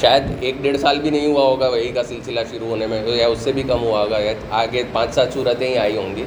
شاید 0.00 0.22
ایک 0.40 0.62
ڈیڑھ 0.62 0.76
سال 0.80 1.00
بھی 1.00 1.10
نہیں 1.10 1.26
ہوا 1.26 1.42
ہوگا 1.42 1.68
وہی 1.68 1.88
کا 1.94 2.02
سلسلہ 2.04 2.40
شروع 2.50 2.68
ہونے 2.68 2.86
میں، 2.86 3.02
یا 3.06 3.26
اس 3.28 3.38
سے 3.38 3.52
بھی 3.52 3.62
کم 3.62 3.82
ہوا 3.82 4.00
ہوگا، 4.00 4.18
یا 4.18 4.32
آگے 4.60 4.82
پانچ 4.92 5.14
سات 5.14 5.34
صورتیں 5.34 5.68
ہی 5.68 5.76
آئی 5.78 5.96
ہوں 5.96 6.14
گی۔ 6.16 6.24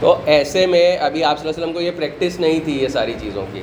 تو 0.00 0.14
ایسے 0.26 0.66
میں 0.66 0.96
ابھی 0.96 1.24
آپ 1.24 1.38
صلی 1.38 1.48
اللہ 1.48 1.56
علیہ 1.56 1.62
وسلم 1.62 1.72
کو 1.72 1.80
یہ 1.80 1.90
پریکٹس 1.96 2.40
نہیں 2.40 2.60
تھی 2.64 2.78
یہ 2.82 2.88
ساری 2.88 3.14
چیزوں 3.20 3.44
کی۔ 3.52 3.60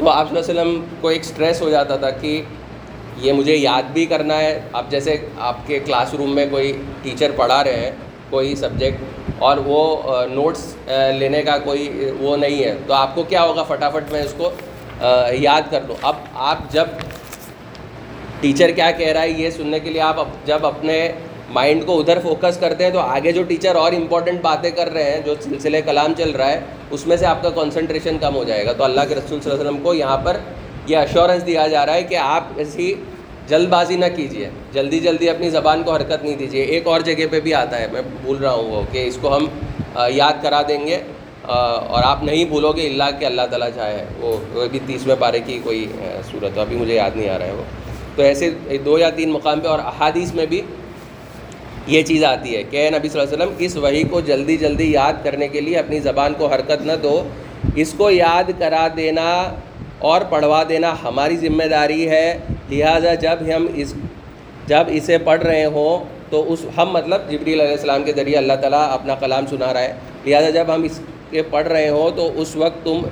تو 0.00 0.08
آپ 0.08 0.28
صلی 0.28 0.38
اللہ 0.38 0.50
علیہ 0.50 0.60
وسلم 0.60 0.84
کو 1.00 1.08
ایک 1.08 1.24
سٹریس 1.24 1.60
ہو 1.62 1.68
جاتا 1.70 1.96
تھا 1.96 2.10
کہ 2.10 2.40
یہ 3.20 3.32
مجھے 3.32 3.56
یاد 3.56 3.90
بھی 3.92 4.04
کرنا 4.06 4.38
ہے۔ 4.38 4.60
اب 4.72 4.90
جیسے 4.90 5.16
آپ 5.38 5.56
کے 5.66 5.78
کلاس 5.86 6.14
روم 6.18 6.34
میں 6.34 6.46
کوئی 6.50 6.72
ٹیچر 7.02 7.30
پڑھا 7.36 7.62
رہے 7.64 7.80
ہیں، 7.80 7.90
کوئی 8.30 8.54
سبجیکٹ 8.56 9.42
اور 9.42 9.56
وہ 9.64 9.80
نوٹس 10.30 10.74
لینے 11.18 11.42
کا 11.42 11.56
کوئی، 11.64 12.10
وہ 12.20 12.36
نہیں 12.36 12.64
ہے۔ 12.64 12.74
تو 12.86 12.94
آپ 12.94 13.14
کو 13.14 13.22
کیا 13.28 13.42
ہوگا؟ 13.42 13.62
فٹافٹ 13.62 14.12
میں 14.12 14.22
اس 14.22 14.34
کو 14.36 14.50
یاد 15.40 15.70
کر 15.70 15.80
لوں 15.88 15.96
اب 16.02 16.16
آپ 16.48 16.72
جب 16.72 16.86
ٹیچر 18.40 18.70
کیا 18.70 18.90
کہہ 18.90 19.12
رہا 19.12 19.22
ہے 19.22 19.30
یہ 19.30 19.50
سننے 19.50 19.78
کے 19.80 19.90
لیے، 19.90 20.00
آپ 20.00 20.16
جب 20.46 20.66
اپنے 20.66 20.96
مائنڈ 21.52 21.86
کو 21.86 21.98
ادھر 22.00 22.18
فوکس 22.22 22.56
کرتے 22.60 22.84
ہیں 22.84 22.90
تو 22.90 23.00
آگے 23.00 23.32
جو 23.32 23.42
ٹیچر 23.42 23.76
اور 23.76 23.92
امپورٹنٹ 23.92 24.40
باتیں 24.42 24.70
کر 24.70 24.92
رہے 24.92 25.10
ہیں، 25.10 25.20
جو 25.24 25.34
سلسلہ 25.40 25.76
کلام 25.86 26.12
چل 26.18 26.30
رہا 26.30 26.50
ہے 26.50 26.60
اس 26.90 27.06
میں 27.06 27.16
سے 27.16 27.26
آپ 27.26 27.42
کا 27.42 27.50
کنسنٹریشن 27.50 28.16
کم 28.20 28.34
ہو 28.34 28.44
جائے 28.44 28.64
گا۔ 28.66 28.72
تو 28.72 28.84
اللہ 28.84 29.00
کے 29.08 29.14
رسول 29.14 29.40
صلی 29.40 29.50
اللہ 29.50 29.60
علیہ 29.60 29.70
وسلم 29.70 29.82
کو 29.82 29.94
یہاں 29.94 30.16
پر 30.24 30.36
یہ 30.86 30.96
اشورنس 30.96 31.46
دیا 31.46 31.66
جا 31.66 31.86
رہا 31.86 31.94
ہے 31.94 32.02
کہ 32.02 32.16
آپ 32.16 32.44
ایسی 32.56 32.94
جلد 33.48 33.68
بازی 33.68 33.96
نہ 33.96 34.04
کیجیے 34.16 34.48
جلدی 34.72 34.98
جلدی 35.00 35.28
اپنی 35.30 35.50
زبان 35.50 35.82
کو 35.82 35.92
حرکت 35.92 36.24
نہیں 36.24 36.36
دیجیے 36.36 36.62
ایک 36.62 36.86
اور 36.86 37.00
جگہ 37.00 37.26
پہ 37.30 37.40
بھی 37.40 37.54
آتا 37.54 37.78
ہے، 37.80 37.86
میں 37.92 38.02
بھول 38.22 38.36
رہا 38.36 38.52
ہوں 38.52 38.70
وہ، 38.70 38.82
کہ 38.92 39.06
اس 39.06 39.18
کو 39.20 39.36
ہم 39.36 39.46
یاد 40.08 40.42
کرا 40.42 40.62
دیں 40.68 40.86
گے 40.86 40.98
اور 41.44 42.02
آپ 42.04 42.22
نہیں 42.24 42.44
بھولو 42.44 42.72
گے 42.72 42.86
اللہ 42.86 43.18
کہ 43.18 43.24
اللہ 43.24 43.46
تعالیٰ 43.50 43.68
چاہے۔ 43.74 44.04
وہ 44.20 44.66
بھی 44.70 44.78
تیسویں 44.86 45.16
پارے 45.18 45.40
کی 45.46 45.58
کوئی 45.64 45.86
صورت 46.30 46.56
ہو 46.56 46.60
ابھی 46.60 46.76
مجھے 46.76 46.94
یاد 46.94 47.16
نہیں 47.16 47.28
آ 47.30 47.38
رہا 47.38 47.46
ہے 47.46 47.52
وہ۔ 47.52 47.62
تو 48.16 48.22
ایسے 48.22 48.50
دو 48.84 48.98
یا 48.98 49.10
تین 49.10 49.30
مقام 49.30 49.60
پہ 49.60 49.68
اور 49.68 49.78
احادیث 49.78 50.34
میں 50.34 50.46
بھی 50.46 50.60
یہ 51.90 52.02
چیز 52.02 52.24
آتی 52.24 52.56
ہے 52.56 52.62
کہ 52.70 52.88
نبی 52.90 53.08
صلی 53.08 53.20
اللہ 53.20 53.34
علیہ 53.34 53.44
وسلم 53.44 53.54
اس 53.58 53.76
وہی 53.76 54.02
کو 54.02 54.20
جلدی 54.20 54.56
جلدی 54.56 54.90
یاد 54.92 55.12
کرنے 55.22 55.48
کے 55.48 55.60
لیے 55.60 55.76
اپنی 55.78 55.98
زبان 56.00 56.32
کو 56.38 56.46
حرکت 56.46 56.80
نہ 56.80 56.92
دو۔ 57.02 57.28
اس 57.74 57.94
کو 57.96 58.10
یاد 58.10 58.50
کرا 58.58 58.86
دینا 58.96 59.28
اور 59.98 60.20
پڑھوا 60.28 60.62
دینا 60.68 60.94
ہماری 61.04 61.36
ذمہ 61.36 61.64
داری 61.64 62.08
ہے۔ 62.08 62.38
لہٰذا 62.70 63.14
جب 63.14 63.40
ہم 63.56 63.66
اس 63.74 63.94
جب 64.66 64.84
اسے 64.88 65.18
پڑھ 65.18 65.42
رہے 65.42 65.64
ہوں 65.64 66.04
تو 66.30 66.52
اس 66.52 66.64
ہم 66.76 66.90
مطلب 66.92 67.30
جبری 67.30 67.52
علیہ 67.52 67.74
السلام 67.78 68.02
کے 68.02 68.12
ذریعے 68.12 68.36
اللہ 68.36 68.52
تعالیٰ 68.60 68.86
اپنا 68.90 69.14
کلام 69.14 69.46
سنا 69.46 69.72
رہا 69.72 69.80
ہے۔ 69.80 69.92
لہٰذا 70.26 70.50
جب 70.50 70.74
ہم 70.74 70.82
اس 70.82 71.00
کے 71.30 71.42
پڑھ 71.42 71.68
رہے 71.68 71.88
ہوں 71.88 72.16
تو 72.16 72.30
اس 72.34 72.56
وقت 72.56 72.84
تم 72.84 73.02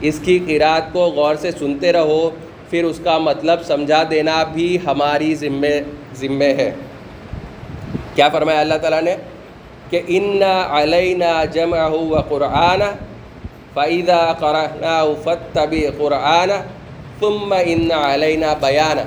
اس 0.00 0.18
کی 0.24 0.38
قرآت 0.46 0.92
کو 0.92 1.00
غور 1.16 1.34
سے 1.34 1.50
سنتے 1.50 1.92
رہو۔ 1.92 2.30
پھر 2.70 2.84
اس 2.84 3.00
کا 3.04 3.18
مطلب 3.18 3.58
سمجھا 3.66 4.02
دینا 4.10 4.44
بھی 4.52 4.78
ہماری 4.86 5.34
ذمے 5.34 5.80
ذمے 6.20 6.52
ہے۔ 6.54 6.70
کیا 8.18 8.28
فرمایا 8.28 8.60
اللہ 8.60 8.78
تعالیٰ 8.82 9.00
نے 9.02 9.14
کہ 9.90 10.00
ان 10.16 10.42
علینا 10.42 11.32
جمع 11.54 11.82
و 11.88 12.20
قرآن 12.28 12.82
فعیدہ 13.74 14.16
قرآن 14.38 15.12
فتب 15.24 15.74
قرآن 15.98 16.50
ثم 17.20 17.54
ان 17.64 17.90
علینا 17.92 18.54
بیان 18.60 18.98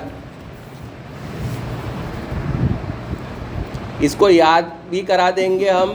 اس 4.00 4.14
کو 4.18 4.30
یاد 4.30 4.70
بھی 4.88 5.00
کرا 5.08 5.28
دیں 5.36 5.58
گے 5.60 5.68
ہم، 5.70 5.92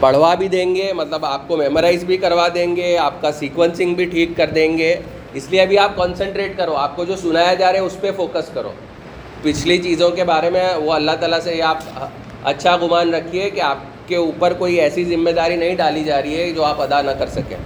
پڑھوا 0.00 0.34
بھی 0.34 0.48
دیں 0.48 0.74
گے 0.74 0.92
مطلب 0.92 1.24
آپ 1.24 1.48
کو 1.48 1.56
میمورائز 1.56 2.04
بھی 2.04 2.16
کروا 2.16 2.46
دیں 2.54 2.76
گے، 2.76 2.96
آپ 2.98 3.20
کا 3.22 3.32
سیکوینسنگ 3.32 3.94
بھی 3.94 4.04
ٹھیک 4.12 4.36
کر 4.36 4.50
دیں 4.50 4.76
گے۔ 4.78 4.94
اس 5.34 5.50
لیے 5.50 5.62
ابھی 5.62 5.78
آپ 5.78 5.96
کنسنٹریٹ 5.96 6.56
کرو، 6.56 6.76
آپ 6.76 6.96
کو 6.96 7.04
جو 7.04 7.16
سنایا 7.16 7.54
جا 7.54 7.72
رہا 7.72 7.78
ہے 7.80 7.84
اس 7.84 8.00
پہ 8.00 8.10
فوکس 8.16 8.50
کرو۔ 8.54 8.72
پچھلی 9.42 9.78
چیزوں 9.78 10.10
کے 10.10 10.24
بارے 10.24 10.50
میں 10.50 10.74
وہ 10.74 10.92
اللہ 10.92 11.10
تعالیٰ 11.20 11.40
سے 11.40 11.62
آپ 11.62 11.78
اچھا 12.44 12.76
گمان 12.76 13.14
رکھیے 13.14 13.50
کہ 13.50 13.60
آپ 13.60 13.78
کے 14.06 14.16
اوپر 14.16 14.52
کوئی 14.52 14.80
ایسی 14.80 15.04
ذمہ 15.04 15.30
داری 15.30 15.56
نہیں 15.56 15.76
ڈالی 15.76 16.04
جا 16.04 16.22
رہی 16.22 16.40
ہے 16.40 16.50
جو 16.52 16.64
آپ 16.64 16.80
ادا 16.82 17.02
نہ 17.02 17.10
کر 17.10 17.26
سکیں۔ 17.26 17.56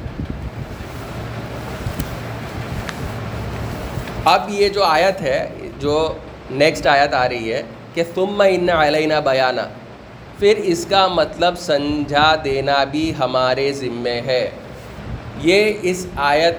اب 4.24 4.40
یہ 4.48 4.68
جو 4.68 4.84
آیت 4.84 5.22
ہے، 5.22 5.48
جو 5.78 6.12
نیکسٹ 6.50 6.86
آیت 6.86 7.14
آ 7.14 7.28
رہی 7.28 7.52
ہے 7.52 7.62
کہ 7.94 8.02
تم 8.14 8.42
ان 8.48 8.68
علینہ 8.70 9.20
بیانہ 9.24 9.60
پھر 10.38 10.56
اس 10.56 10.86
کا 10.86 11.06
مطلب 11.06 11.58
سمجھا 11.58 12.34
دینا 12.44 12.84
بھی 12.84 13.12
ہمارے 13.18 13.72
ذمے 13.72 14.20
ہے۔ 14.26 14.50
یہ 15.40 15.72
اس 15.82 16.06
آیت، 16.16 16.56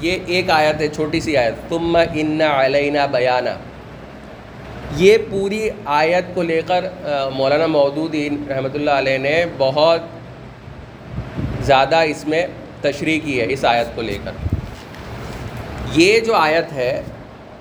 یہ 0.00 0.18
ایک 0.26 0.50
آیت 0.50 0.80
ہے، 0.80 0.88
چھوٹی 0.88 1.20
سی 1.20 1.36
آیت۔ 1.36 1.54
تم 1.68 1.96
ان 2.14 2.40
علینہ 2.40 3.06
بیانہ 3.10 3.50
یہ 4.98 5.16
پوری 5.30 5.68
آیت 5.84 6.34
کو 6.34 6.42
لے 6.42 6.60
کر 6.66 6.84
مولانا 7.34 7.66
مودودین 7.66 8.36
رحمۃ 8.48 8.74
اللہ 8.74 8.90
علیہ 8.90 9.18
نے 9.18 9.34
بہت 9.58 10.00
زیادہ 11.66 11.96
اس 12.12 12.26
میں 12.28 12.46
تشریح 12.80 13.20
کی 13.24 13.40
ہے، 13.40 13.46
اس 13.48 13.64
آیت 13.64 13.94
کو 13.94 14.02
لے 14.02 14.16
کر۔ 14.24 14.32
یہ 15.94 16.18
جو 16.20 16.34
آیت 16.34 16.72
ہے، 16.72 17.02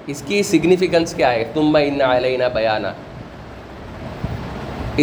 اس 0.08 0.24
کی 0.28 0.42
سگنیفیکنس 0.44 1.14
کیا 1.14 1.32
ہے؟ 1.32 1.44
تم 1.54 1.76
ان 1.82 2.02
علینہ 2.02 2.48
بیانہ 2.54 2.88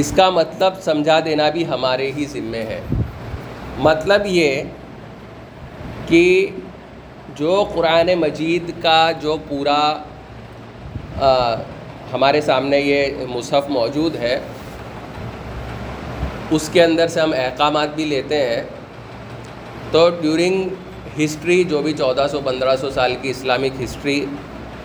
اس 0.00 0.12
کا 0.17 0.29
مطلب 0.31 0.81
سمجھا 0.83 1.19
دینا 1.25 1.49
بھی 1.50 1.67
ہمارے 1.67 2.11
ہی 2.17 2.25
ذمے 2.33 2.62
ہے۔ 2.69 2.81
مطلب 3.79 4.26
یہ 4.26 4.62
کہ 6.09 6.25
جو 7.37 7.62
قرآن 7.75 8.09
مجید 8.21 8.71
کا 8.83 9.11
جو 9.21 9.37
پورا 9.49 9.81
ہمارے 12.14 12.40
سامنے 12.40 12.80
یہ 12.80 13.06
مصحف 13.28 13.68
موجود 13.68 14.16
ہے۔ 14.16 14.40
اس 16.50 16.71
کے 16.73 16.85
اندر 16.85 17.09
سے 17.09 17.21
ہم 17.21 17.33
احکامات 17.37 17.94
بھی 17.94 18.04
لیتے 18.04 18.37
ہیں۔ 18.37 18.62
تو 19.90 20.11
ڈیورنگ 20.21 20.68
ہسٹری 21.25 21.64
جو 21.64 21.83
بھی 21.83 21.92
چودہ 21.92 22.26
سو، 22.30 22.40
پندرہ 22.44 22.76
سو 22.76 22.90
سال 22.90 23.16
کی 23.23 23.30
اسلامک 23.30 23.83
ہسٹری 23.83 24.26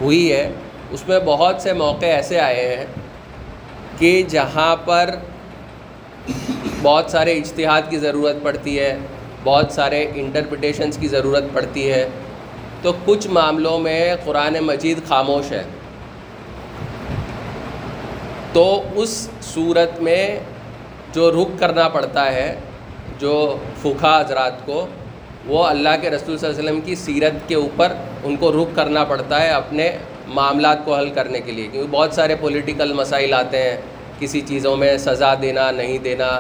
ہوئی 0.02 0.32
ہے، 0.32 0.52
اس 0.92 1.08
میں 1.08 1.20
بہت 1.26 1.62
سے 1.62 1.74
موقع 1.74 2.06
ایسے 2.06 2.40
آئے 2.40 2.76
ہیں 2.76 2.86
کہ 3.98 4.24
جہاں 4.28 4.76
پر 4.76 5.10
بہت 6.82 7.12
سارے 7.12 7.34
اجتہاد 7.34 7.82
کی 7.90 7.98
ضرورت 7.98 8.36
پڑتی 8.44 8.80
ہے، 8.80 8.98
بہت 9.44 9.72
سارے 9.72 10.12
انٹرپریٹیشنس 10.16 10.98
کی 10.98 11.08
ضرورت 11.08 11.44
پڑتی 11.54 11.92
ہے۔ 11.92 12.10
تو 12.82 12.94
کچھ 13.06 13.28
معاملوں 13.28 13.80
میں 13.80 14.16
قرآن 14.26 14.58
مجید 14.62 14.98
خاموش 15.08 15.52
ہے۔ 15.52 15.64
تو 18.54 18.82
اس 18.96 19.12
صورت 19.44 20.00
میں 20.02 20.24
جو 21.14 21.30
رخ 21.32 21.60
کرنا 21.60 21.88
پڑتا 21.90 22.26
ہے، 22.34 22.56
جو 23.20 23.36
فقہ 23.82 24.20
حضرات 24.20 24.66
کو، 24.66 24.86
وہ 25.48 25.64
اللہ 25.66 25.96
کے 26.02 26.10
رسول 26.10 26.38
صلی 26.38 26.48
اللہ 26.48 26.60
علیہ 26.60 26.70
وسلم 26.70 26.82
کی 26.86 26.96
سیرت 26.96 27.48
کے 27.48 27.56
اوپر 27.56 27.94
ان 28.24 28.36
کو 28.36 28.52
رخ 28.52 28.76
کرنا 28.76 29.04
پڑتا 29.12 29.42
ہے 29.42 29.50
اپنے 29.50 29.90
معاملات 30.28 30.86
کو 30.86 30.96
حل 30.96 31.10
کرنے 31.10 31.40
کے 31.42 31.52
لیے۔ 31.52 31.68
کیونکہ 31.68 31.92
بہت 31.92 32.14
سارے 32.14 32.36
پولیٹیکل 32.40 32.94
مسائل 32.94 33.34
آتے 33.34 33.62
ہیں، 33.64 33.76
کسی 34.20 34.42
چیزوں 34.48 34.76
میں 34.78 34.98
سزا 34.98 35.34
دینا، 35.42 35.70
نہیں 35.72 35.98
دینا 36.04 36.40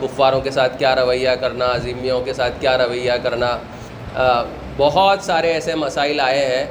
کفاروں 0.00 0.40
کے 0.40 0.50
ساتھ 0.50 0.78
کیا 0.78 0.94
رویہ 0.96 1.30
کرنا 1.40 1.76
ذمیوں 1.82 2.20
کے 2.24 2.32
ساتھ 2.34 2.60
کیا 2.60 2.76
رویہ 2.78 3.12
کرنا 3.22 3.56
بہت 4.76 5.22
سارے 5.22 5.52
ایسے 5.52 5.74
مسائل 5.74 6.20
آئے 6.20 6.44
ہیں 6.46 6.64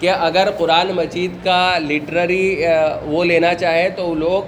کہ 0.00 0.10
اگر 0.10 0.48
قرآن 0.58 0.88
مجید 0.88 1.44
کا 1.44 1.78
لٹرری 1.78 2.62
وہ 3.02 3.24
لینا 3.24 3.54
چاہے 3.54 3.88
تو 3.88 4.14
لوگ 4.14 4.42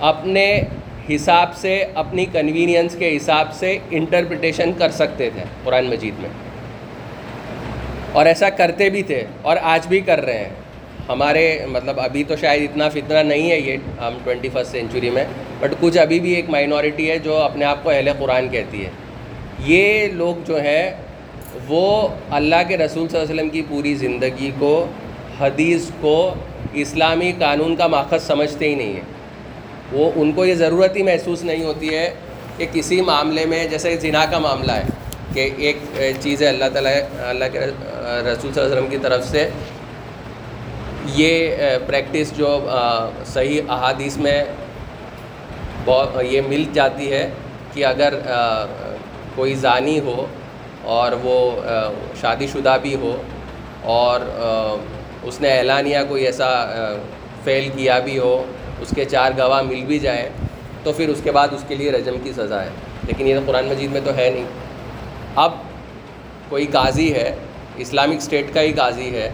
اپنے 0.00 0.60
حساب 1.14 1.56
سے، 1.56 1.84
اپنی 1.94 2.24
کنوینئنس 2.32 2.96
کے 2.98 3.16
حساب 3.16 3.52
سے 3.52 3.78
انٹرپریٹیشن 3.90 4.72
کر 4.78 4.90
سکتے 4.90 5.30
تھے 5.30 5.42
قرآن 5.64 5.84
مجید 5.84 6.14
میں۔ 6.20 6.28
اور 8.12 8.26
ایسا 8.26 8.50
کرتے 8.50 8.90
بھی 8.90 9.02
تھے 9.02 9.24
اور 9.42 9.56
آج 9.62 9.86
بھی 9.86 10.00
کر 10.00 10.20
رہے 10.24 10.38
ہیں۔ 10.38 10.50
ہمارے 11.08 11.66
مطلب 11.68 12.00
ابھی 12.00 12.24
تو 12.24 12.36
شاید 12.36 12.62
اتنا 12.62 12.88
فتنہ 12.88 13.18
نہیں 13.18 13.50
ہے 13.50 13.60
یہ، 13.60 13.76
ہم 14.00 14.18
ٹوئنٹی 14.24 14.48
فسٹ 14.48 14.72
سینچری 14.72 15.10
میں 15.10 15.24
بٹ 15.60 15.72
کچھ 15.80 15.98
ابھی 15.98 16.20
بھی 16.20 16.32
ایک 16.32 16.50
مائنورٹی 16.50 17.10
ہے 17.10 17.18
جو 17.18 17.36
اپنے 17.36 17.64
آپ 17.64 17.84
کو 17.84 17.90
اہل 17.90 18.08
قرآن 18.18 18.48
کہتی 18.48 18.84
ہے۔ 18.84 18.90
یہ 19.66 20.08
لوگ 20.08 20.34
جو 20.46 20.56
ہیں 20.56 20.90
وہ 21.68 22.08
اللہ 22.30 22.62
کے 22.68 22.76
رسول 22.76 23.08
صلی 23.08 23.18
اللہ 23.18 23.30
علیہ 23.30 23.34
وسلم 23.34 23.48
کی 23.50 23.62
پوری 23.68 23.94
زندگی 23.94 24.50
کو، 24.58 24.74
حدیث 25.40 25.90
کو، 26.00 26.34
اسلامی 26.82 27.32
قانون 27.38 27.76
کا 27.76 27.86
ماخذ 27.86 28.22
سمجھتے 28.26 28.68
ہی 28.68 28.74
نہیں 28.74 28.92
ہیں 28.94 29.10
وہ، 29.92 30.10
ان 30.16 30.32
کو 30.32 30.44
یہ 30.44 30.54
ضرورت 30.54 30.96
ہی 30.96 31.02
محسوس 31.02 31.42
نہیں 31.44 31.64
ہوتی 31.64 31.94
ہے 31.94 32.08
کہ 32.58 32.66
کسی 32.72 33.00
معاملے 33.00 33.44
میں، 33.46 33.64
جیسے 33.70 33.96
زنا 34.00 34.24
کا 34.30 34.38
معاملہ 34.38 34.72
ہے 34.72 34.84
کہ 35.34 35.48
ایک 35.58 35.78
چیز 36.20 36.42
ہے 36.42 36.48
اللہ 36.48 36.68
تعالیٰ، 36.72 36.94
اللہ 37.28 37.44
کے 37.52 37.58
رسول 37.58 38.52
صلی 38.52 38.60
اللہ 38.60 38.60
علیہ 38.60 38.72
وسلم 38.72 38.90
کی 38.90 38.98
طرف 39.02 39.24
سے۔ 39.28 39.48
یہ 41.14 41.78
پریکٹس 41.86 42.36
جو 42.36 42.48
صحیح 43.32 43.60
احادیث 43.68 44.16
میں 44.16 44.42
بہت، 45.84 46.22
یہ 46.30 46.40
مل 46.48 46.64
جاتی 46.74 47.10
ہے 47.12 47.28
کہ 47.74 47.84
اگر 47.86 48.14
کوئی 49.34 49.54
زانی 49.64 49.98
ہو 50.00 50.24
اور 50.82 51.12
وہ 51.22 51.50
شادی 52.20 52.46
شدہ 52.46 52.76
بھی 52.82 52.94
ہو 52.94 53.22
اور 53.82 54.20
اس 55.22 55.40
نے 55.40 55.58
اعلانیہ 55.58 55.98
کوئی 56.08 56.26
ایسا 56.26 56.48
فیل 57.44 57.68
کیا 57.76 57.98
بھی 57.98 58.18
ہو، 58.18 58.44
اس 58.80 58.88
کے 58.94 59.04
چار 59.04 59.30
گواہ 59.38 59.62
مل 59.62 59.84
بھی 59.84 59.98
جائیں، 59.98 60.28
تو 60.82 60.92
پھر 60.92 61.08
اس 61.08 61.20
کے 61.24 61.32
بعد 61.32 61.48
اس 61.52 61.64
کے 61.68 61.74
لیے 61.74 61.92
رجم 61.92 62.14
کی 62.22 62.32
سزا 62.32 62.62
ہے۔ 62.62 62.68
لیکن 63.06 63.26
یہ 63.26 63.34
تو 63.34 63.40
قرآن 63.46 63.64
مجید 63.64 63.92
میں 63.92 64.00
تو 64.04 64.16
ہے 64.16 64.30
نہیں۔ 64.30 64.44
اب 65.36 65.52
کوئی 66.48 66.66
قاضی 66.66 67.14
ہے، 67.14 67.36
اسلامک 67.76 68.16
اسٹیٹ 68.16 68.54
کا 68.54 68.60
ہی 68.60 68.72
قاضی 68.72 69.14
ہے، 69.14 69.30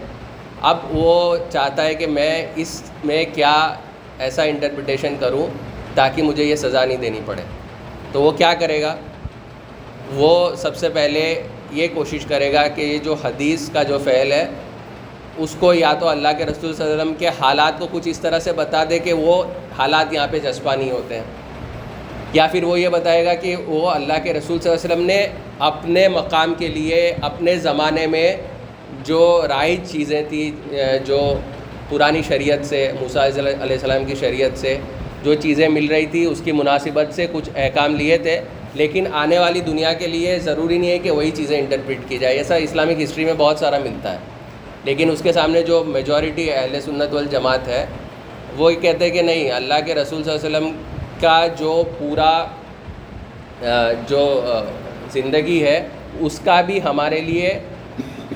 اب 0.61 0.77
وہ 0.89 1.37
چاہتا 1.49 1.85
ہے 1.85 1.95
کہ 1.95 2.07
میں 2.07 2.45
اس 2.55 2.91
میں 3.03 3.25
کیا 3.33 3.73
ایسا 4.19 4.43
انٹرپریٹیشن 4.43 5.15
کروں 5.19 5.47
تاکہ 5.95 6.23
مجھے 6.23 6.43
یہ 6.43 6.55
سزا 6.55 6.85
نہیں 6.85 6.97
دینی 6.97 7.19
پڑے۔ 7.25 7.41
تو 8.11 8.21
وہ 8.21 8.31
کیا 8.31 8.53
کرے 8.53 8.81
گا؟ 8.81 8.95
وہ 10.13 10.55
سب 10.55 10.75
سے 10.75 10.89
پہلے 10.89 11.43
یہ 11.71 11.87
کوشش 11.93 12.25
کرے 12.25 12.53
گا 12.53 12.67
کہ 12.67 12.81
یہ 12.81 12.97
جو 12.97 13.15
حدیث 13.23 13.69
کا 13.69 13.83
جو 13.83 13.97
فعل 14.03 14.31
ہے، 14.31 14.45
اس 15.37 15.55
کو 15.59 15.73
یا 15.73 15.93
تو 15.93 16.07
اللہ 16.07 16.27
کے 16.37 16.45
رسول 16.45 16.73
صلی 16.73 16.85
اللہ 16.85 16.93
علیہ 16.93 17.03
وسلم 17.03 17.13
کے 17.13 17.27
حالات 17.27 17.79
کو 17.79 17.87
کچھ 17.91 18.07
اس 18.07 18.19
طرح 18.19 18.39
سے 18.39 18.51
بتا 18.51 18.83
دے 18.89 18.99
کہ 18.99 19.13
وہ 19.13 19.43
حالات 19.77 20.13
یہاں 20.13 20.27
پہ 20.31 20.39
جذبہ 20.39 20.75
نہیں 20.75 20.91
ہوتے 20.91 21.15
ہیں۔ 21.15 21.23
یا 22.33 22.47
پھر 22.47 22.63
وہ 22.63 22.79
یہ 22.79 22.89
بتائے 22.89 23.25
گا 23.25 23.33
کہ 23.33 23.55
وہ 23.55 23.89
اللہ 23.89 24.13
کے 24.23 24.33
رسول 24.33 24.59
صلی 24.59 24.71
اللہ 24.71 24.81
علیہ 24.83 24.95
وسلم 24.95 25.05
نے 25.05 25.27
اپنے 25.59 26.07
مقام 26.07 26.53
کے 26.57 26.67
لیے، 26.67 27.15
اپنے 27.21 27.55
زمانے 27.55 28.07
میں 28.07 28.35
جو 29.03 29.41
رائج 29.47 29.91
چیزیں 29.91 30.23
تھیں 30.29 30.51
جو 31.05 31.39
پرانی 31.89 32.21
شریعت 32.27 32.65
سے، 32.65 32.91
موسیٰ 33.01 33.29
علیہ 33.37 33.55
السلام 33.59 34.05
کی 34.05 34.15
شریعت 34.15 34.57
سے 34.57 34.77
جو 35.23 35.33
چیزیں 35.33 35.69
مل 35.69 35.85
رہی 35.85 36.05
تھی، 36.05 36.25
اس 36.25 36.41
کی 36.43 36.51
مناسبت 36.51 37.13
سے 37.13 37.27
کچھ 37.31 37.49
احکام 37.55 37.95
لیے 37.95 38.17
تھے۔ 38.17 38.41
لیکن 38.73 39.05
آنے 39.13 39.39
والی 39.39 39.59
دنیا 39.59 39.93
کے 39.93 40.07
لیے 40.07 40.39
ضروری 40.39 40.77
نہیں 40.77 40.91
ہے 40.91 40.97
کہ 40.99 41.11
وہی 41.11 41.31
چیزیں 41.31 41.57
انٹرپریٹ 41.59 41.99
کی 42.07 42.17
جائے، 42.17 42.37
ایسا 42.37 42.55
اسلامک 42.55 43.01
ہسٹری 43.03 43.25
میں 43.25 43.33
بہت 43.37 43.59
سارا 43.59 43.77
ملتا 43.79 44.11
ہے۔ 44.13 44.17
لیکن 44.83 45.11
اس 45.11 45.21
کے 45.21 45.33
سامنے 45.33 45.61
جو 45.61 45.83
میجورٹی 45.83 46.51
اہل 46.51 46.79
سنت 46.81 47.13
والجماعت 47.13 47.67
ہے، 47.67 47.85
وہ 48.57 48.71
کہتے 48.81 49.05
ہیں 49.05 49.11
کہ 49.11 49.21
نہیں، 49.21 49.51
اللہ 49.51 49.79
کے 49.85 49.95
رسول 49.95 50.23
صلی 50.23 50.31
اللہ 50.31 50.47
علیہ 50.47 50.57
وسلم 50.57 50.71
کا 51.21 51.45
جو 51.59 51.83
پورا 51.99 52.31
جو 54.07 54.41
زندگی 55.13 55.63
ہے، 55.63 55.87
اس 56.19 56.39
کا 56.43 56.61
بھی 56.61 56.79
ہمارے 56.83 57.19
لیے 57.21 57.59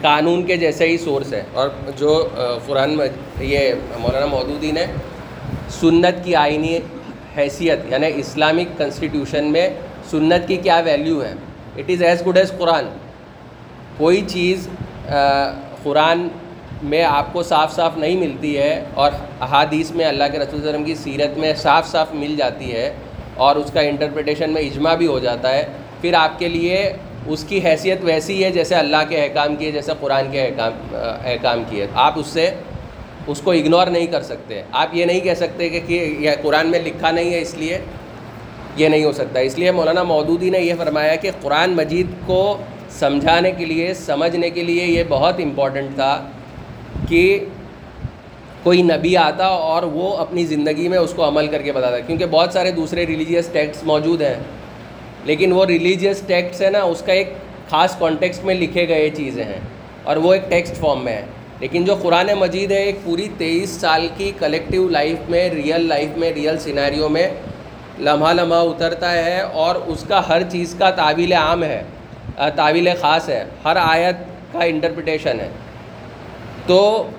قانون 0.02 0.44
کے 0.46 0.58
جیسے 0.58 0.88
ہی 0.88 0.98
سورس 0.98 1.34
ہے۔ 1.34 1.44
اور 1.54 1.70
جو 1.98 2.28
قرآن 2.66 3.00
یہ 3.40 3.74
مولانا 4.00 4.26
مودودی 4.26 4.72
نے 4.72 4.86
سنت 5.80 6.24
کی 6.26 6.36
آئینی 6.36 6.78
حیثیت 7.38 7.80
یعنی 7.90 8.08
اسلامک 8.16 8.78
کنسٹیٹیوشن 8.78 9.46
میں 9.52 9.70
سنت 10.12 10.48
کی 10.48 10.56
کیا 10.56 10.82
ویلیو 10.86 11.24
ہے؟ 11.24 11.34
It 11.78 11.90
is 11.90 12.04
as 12.04 12.26
good 12.28 12.38
as 12.38 12.52
Quran 12.58 12.86
کوئی 13.98 14.22
چیز 14.28 14.68
قرآن 15.84 16.28
میں 16.84 17.04
آپ 17.04 17.34
کو 17.34 17.44
صاف 17.44 17.76
صاف 17.76 17.98
نہیں 17.98 18.18
ملتی 18.18 18.58
ہے 18.58 18.84
اور 18.94 19.12
احادیث 19.42 19.92
میں 19.92 20.06
اللہ 20.06 20.24
کے 20.32 20.40
رسول 20.40 20.68
وسلم 20.68 20.84
کی 20.84 20.96
سیرت 20.96 21.38
میں 21.38 21.54
صاف 21.54 21.88
صاف 21.88 22.14
مل 22.14 22.36
جاتی 22.38 22.72
ہے 22.72 22.94
اور 23.36 23.56
اس 23.56 23.72
کا 23.72 23.82
انٹرپریٹیشن 23.82 24.54
میں 24.54 24.62
اجماع 24.62 24.96
بھی 24.96 25.08
ہو 25.08 25.20
جاتا 25.20 25.54
ہے، 25.54 25.66
پھر 26.02 26.14
آپ 26.14 26.40
کے 26.40 26.48
لیے 26.48 26.94
اس 27.28 27.44
کی 27.44 27.60
حیثیت 27.64 28.00
ویسی 28.04 28.44
ہے 28.44 28.52
جیسے 28.52 28.76
اللہ 28.76 29.04
کے 29.10 29.24
احکام 29.24 29.56
کی 29.56 29.66
ہے، 29.66 29.72
جیسے 29.72 29.92
قرآن 30.00 30.32
کے 30.32 30.42
احکام 30.42 30.96
احکام 31.24 31.64
کی 31.70 31.82
ہے۔ 31.82 31.88
آپ 31.94 32.20
اس 32.20 32.28
سے، 32.28 32.50
اس 33.28 33.42
کو 33.42 33.52
اگنور 33.52 33.88
نہیں 33.88 34.08
کر 34.08 34.22
سکتے۔ 34.22 34.62
آپ 34.72 34.96
یہ 34.96 35.06
نہیں 35.06 35.20
کہہ 35.20 35.34
سکتے 35.34 35.70
کہ 35.70 35.94
یہ 36.20 36.32
قرآن 36.42 36.72
میں 36.72 36.80
لکھا 36.86 37.12
نہیں 37.12 37.34
ہے 37.34 37.42
اس 37.42 37.54
لیے۔ 37.54 37.80
یہ 38.76 38.88
نہیں 38.88 39.04
ہو 39.04 39.12
سکتا۔ 39.12 39.40
اس 39.40 39.58
لیے 39.60 39.72
مولانا 39.72 40.04
مودودی 40.04 40.50
نے 40.50 40.60
یہ 40.60 40.74
فرمایا 40.78 41.16
کہ 41.16 41.32
قرآن 41.42 41.76
مجید 41.76 42.08
کو 42.26 42.58
سمجھانے 43.00 43.52
کے 43.52 43.66
لیے، 43.66 43.94
سمجھنے 43.96 44.50
کے 44.50 44.64
لیے 44.64 44.86
یہ 44.86 45.04
بہت 45.10 45.40
امپورٹنٹ 45.44 45.96
تھا 45.96 46.14
کہ 47.10 47.24
کوئی 48.64 48.82
نبی 48.82 49.16
آتا 49.18 49.46
اور 49.46 49.84
وہ 49.94 50.16
اپنی 50.18 50.46
زندگی 50.46 50.88
میں 50.88 50.98
اس 50.98 51.14
کو 51.16 51.28
عمل 51.28 51.48
کر 51.48 51.62
کے 51.62 51.72
بتاتا۔ 51.72 52.00
کیونکہ 52.00 52.26
بہت 52.32 52.54
سارے 52.54 52.72
دوسرے 52.72 53.06
ریلیجیس 53.06 53.48
ٹیکسٹ 53.54 53.84
موجود 53.84 54.22
ہیں، 54.22 54.36
لیکن 55.26 55.52
وہ 55.52 55.66
ریلیجیس 55.66 56.22
ٹیکسٹ 56.28 56.62
ہے 56.62 56.70
نا، 56.70 56.82
اس 56.82 57.02
کا 57.02 57.14
ایک 57.14 57.34
خاص 57.70 57.98
کانٹیکسٹ 58.00 58.44
میں 58.46 58.56
لکھے 58.56 58.88
گئے 58.88 59.10
چیزیں 59.10 59.44
ہیں 59.44 59.60
اور 60.04 60.18
وہ 60.18 60.34
ایک 60.34 60.50
ٹیکسٹ 60.50 60.76
فارم 60.76 61.04
میں 61.04 61.14
ہے 61.14 61.26
لیکن 61.60 61.84
جو 61.86 61.96
قرآن 62.02 62.30
مجید 62.40 62.72
ہے، 62.72 62.82
ایک 62.84 63.04
پوری 63.04 63.28
تیئیس 63.38 63.70
سال 63.82 64.08
کی 64.18 64.32
کلیکٹیو 64.40 64.88
لائف 64.90 65.30
میں 65.30 65.50
ریئل 65.50 65.88
لائف 65.88 66.18
میں 66.18 66.32
ریئل 66.34 66.58
سینیریو 66.60 67.10
میں 67.10 67.28
لمحہ 68.00 68.34
لمحہ 68.34 68.60
اترتا 68.60 69.12
ہے 69.12 69.42
اور 69.42 69.76
اس 69.76 70.06
کا 70.08 70.28
ہر 70.28 70.42
چیز 70.50 70.76
کا 70.80 70.90
تعویل 70.90 71.34
عام 71.34 71.64
ہے 71.64 71.84
تعویل 72.56 72.90
خاص 73.02 73.30
ہے، 73.30 73.44
ہر 73.66 73.76
آیت 73.76 74.16
کا 74.54 74.60
انٹرپریٹیشن 74.60 75.40
ہے۔ 75.40 75.50
تو 76.68 77.10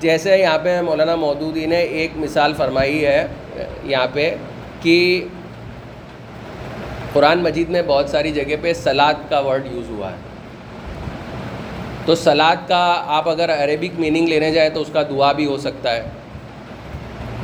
جیسے 0.00 0.36
یہاں 0.36 0.58
پہ 0.58 0.80
مولانا 0.80 1.14
مودودی 1.14 1.66
نے 1.66 1.78
ایک 1.78 2.10
مثال 2.16 2.52
فرمائی 2.56 3.06
ہے، 3.06 3.26
یہاں 3.84 4.06
پہ 4.12 4.34
کہ 4.82 5.24
قرآن 7.12 7.42
مجید 7.42 7.68
میں 7.68 7.82
بہت 7.86 8.10
ساری 8.10 8.30
جگہ 8.30 8.56
پہ 8.60 8.72
سلاد 8.72 9.14
کا 9.28 9.38
ورڈ 9.38 9.66
یوز 9.70 9.90
ہوا 9.90 10.10
ہے۔ 10.10 10.16
تو 12.04 12.14
سلاد 12.14 12.56
کا 12.68 13.02
آپ 13.06 13.28
اگر 13.28 13.50
عربک 13.64 14.00
میننگ 14.00 14.28
لینے 14.28 14.50
جائیں 14.50 14.70
تو 14.70 14.80
اس 14.80 14.90
کا 14.92 15.02
دعا 15.02 15.32
بھی 15.32 15.46
ہو 15.46 15.56
سکتا 15.56 15.96
ہے۔ 15.96 16.02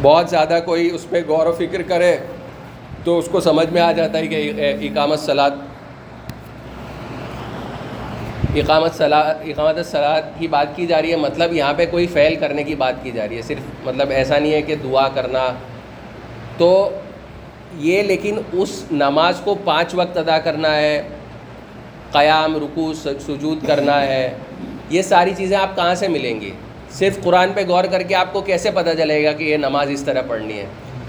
بہت 0.03 0.31
زیادہ 0.31 0.59
کوئی 0.65 0.91
اس 0.95 1.11
پہ 1.11 1.23
غور 1.29 1.47
و 1.47 1.53
فکر 1.53 1.83
کرے۔ 1.83 2.17
تو 3.07 3.19
اس 3.19 3.29
کو 3.33 3.40
سمجھ 3.40 3.66
میں 3.73 3.81
آ 3.81 3.90
جاتا 3.92 4.19
ہے 4.19 4.27
کہ 4.27 4.73
اقامت 4.87 5.19
سلاد 5.21 5.51
اقامت 8.55 8.95
سلاد 8.95 9.35
اقامت 9.45 9.87
سلاد 9.87 10.23
کی 10.38 10.47
بات 10.49 10.75
کی 10.77 10.87
جا 10.87 11.01
رہی 11.03 11.11
ہے 11.11 11.16
مطلب 11.16 11.53
یہاں 11.53 11.73
پہ 11.77 11.85
کوئی 11.90 12.07
فعل 12.12 12.35
کرنے 12.40 12.62
کی 12.64 12.75
بات 12.75 12.95
کی 13.03 13.11
جا 13.11 13.27
رہی 13.29 13.37
ہے، 13.37 13.42
صرف 13.42 13.87
مطلب 13.87 14.11
ایسا 14.11 14.38
نہیں 14.38 14.53
ہے 14.53 14.62
کہ 14.62 14.75
دعا 14.83 15.07
کرنا۔ 15.14 15.47
تو 16.59 16.69
یہ 17.81 18.03
لیکن 18.03 18.38
اس 18.53 18.83
نماز 18.92 19.40
کو 19.45 19.55
پانچ 19.64 19.95
وقت 19.95 20.16
ادا 20.16 20.38
کرنا 20.38 20.75
ہے، 20.77 21.03
قیام 22.12 22.57
رکو 22.57 22.92
سجود 22.95 23.66
کرنا 23.66 24.01
ہے، 24.03 24.33
یہ 24.90 25.03
ساری 25.03 25.35
چیزیں 25.37 25.57
آپ 25.57 25.77
کہاں 25.77 25.95
سے 25.95 26.09
ملیں 26.09 26.40
گی؟ 26.40 26.51
صرف 26.99 27.23
قرآن 27.23 27.53
پہ 27.55 27.64
غور 27.69 27.85
کر 27.90 28.03
کے 28.03 28.14
آپ 28.14 28.33
کو 28.33 28.40
کیسے 28.40 28.71
پتہ 28.71 28.90
چلے 28.99 29.23
گا 29.25 29.33
کہ 29.33 29.45
یہ 29.45 29.57
نماز 29.57 29.90
اس 29.90 30.03
طرح 30.03 30.23
پڑھنی 30.27 30.59
ہے؟ 30.59 30.66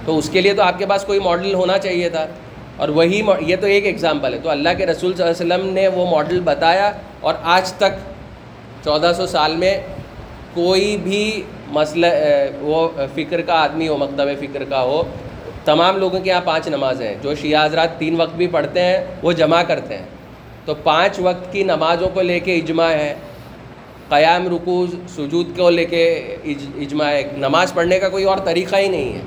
تو 0.08 0.18
اس 0.18 0.30
کے 0.30 0.42
لیے 0.42 0.54
تو 0.54 0.62
آپ 0.62 0.80
کے 0.80 0.86
پاس 0.86 1.04
کوئی 1.04 1.20
ماڈل 1.20 1.54
ہونا 1.54 1.78
چاہیے 1.78 2.10
تھا۔ 2.10 2.28
اور 2.78 2.90
وہی 2.90 3.22
یہ 3.40 3.56
تو 3.56 3.68
ایک 3.68 3.86
ایگزامپل 3.86 4.34
ہے۔ 4.34 4.40
تو 4.44 4.50
اللہ 4.50 4.70
کے 4.78 4.86
رسول 4.86 5.14
صلی 5.14 5.28
اللہ 5.28 5.44
علیہ 5.44 5.64
وسلم 5.64 5.74
نے 5.74 5.88
وہ 5.88 6.12
ماڈل 6.12 6.40
بتایا 6.40 6.92
اور 7.20 7.34
آج 7.44 7.74
تک 7.74 7.92
چودہ 8.84 9.12
سو 9.18 9.28
سال 9.28 9.56
میں 9.56 9.82
کوئی 10.54 10.98
بھی 10.98 11.42
مسئلہ 11.68 12.08
وہ 12.60 12.90
فکر 13.16 13.42
کا 13.42 13.54
آدمی 13.54 13.88
ہو، 13.88 13.98
مکتب 13.98 14.28
فکر 14.40 14.64
کا 14.64 14.82
ہو، 14.82 15.04
تمام 15.66 15.98
لوگوں 15.98 16.20
کے 16.20 16.30
یہاں 16.30 16.42
پانچ 16.46 16.68
نمازیں 16.68 17.08
ہیں۔ 17.08 17.16
جو 17.22 17.36
شیعہ 17.36 17.66
حضرات 17.66 18.00
تین 18.00 18.22
وقت 18.22 18.36
بھی 18.36 18.48
پڑھتے 18.48 18.82
ہیں، 18.82 18.98
وہ 19.24 19.32
جمع 19.32 19.64
کرتے 19.64 19.98
ہیں۔ 19.98 20.06
تو 20.66 20.74
پانچ 20.84 21.20
وقت 21.20 21.54
کی 21.54 21.64
نمازوں 21.64 22.10
کو 22.14 22.22
لے 22.22 22.40
کے 22.40 22.56
اجماع 22.56 22.92
ہے۔ 22.92 23.16
قیام 24.10 24.56
رکوز 24.56 24.90
سجود 25.16 25.58
کو 25.58 25.70
لے 25.70 25.86
کے 25.86 26.36
اجماع 26.76 27.08
ہے۔ 27.08 27.24
نماز 27.38 27.74
پڑھنے 27.74 28.00
کا 28.00 28.10
کوئی 28.10 28.24
اور 28.24 28.38
طریقہ 28.38 28.76
ہی 28.76 28.88
نہیں 28.88 29.14
ہے۔ 29.14 29.22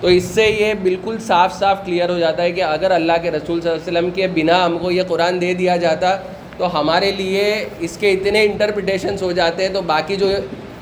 تو 0.00 0.06
اس 0.06 0.24
سے 0.34 0.46
یہ 0.48 0.74
بالکل 0.82 1.16
صاف 1.26 1.58
صاف 1.58 1.84
کلیئر 1.84 2.10
ہو 2.10 2.18
جاتا 2.18 2.42
ہے 2.42 2.52
کہ 2.52 2.62
اگر 2.62 2.90
اللہ 2.90 3.12
کے 3.22 3.30
رسول 3.30 3.60
صلی 3.60 3.70
اللہ 3.70 3.82
علیہ 3.82 3.90
وسلم 3.90 4.10
کے 4.14 4.26
بنا 4.34 4.64
ہم 4.64 4.76
کو 4.78 4.90
یہ 4.90 5.02
قرآن 5.08 5.40
دے 5.40 5.52
دیا 5.54 5.76
جاتا 5.76 6.14
تو 6.58 6.78
ہمارے 6.78 7.10
لیے 7.12 7.42
اس 7.86 7.96
کے 7.96 8.10
اتنے 8.10 8.42
انٹرپریٹیشنس 8.44 9.22
ہو 9.22 9.32
جاتے 9.32 9.66
ہیں 9.66 9.72
تو 9.74 9.82
باقی 9.86 10.16
جو 10.16 10.28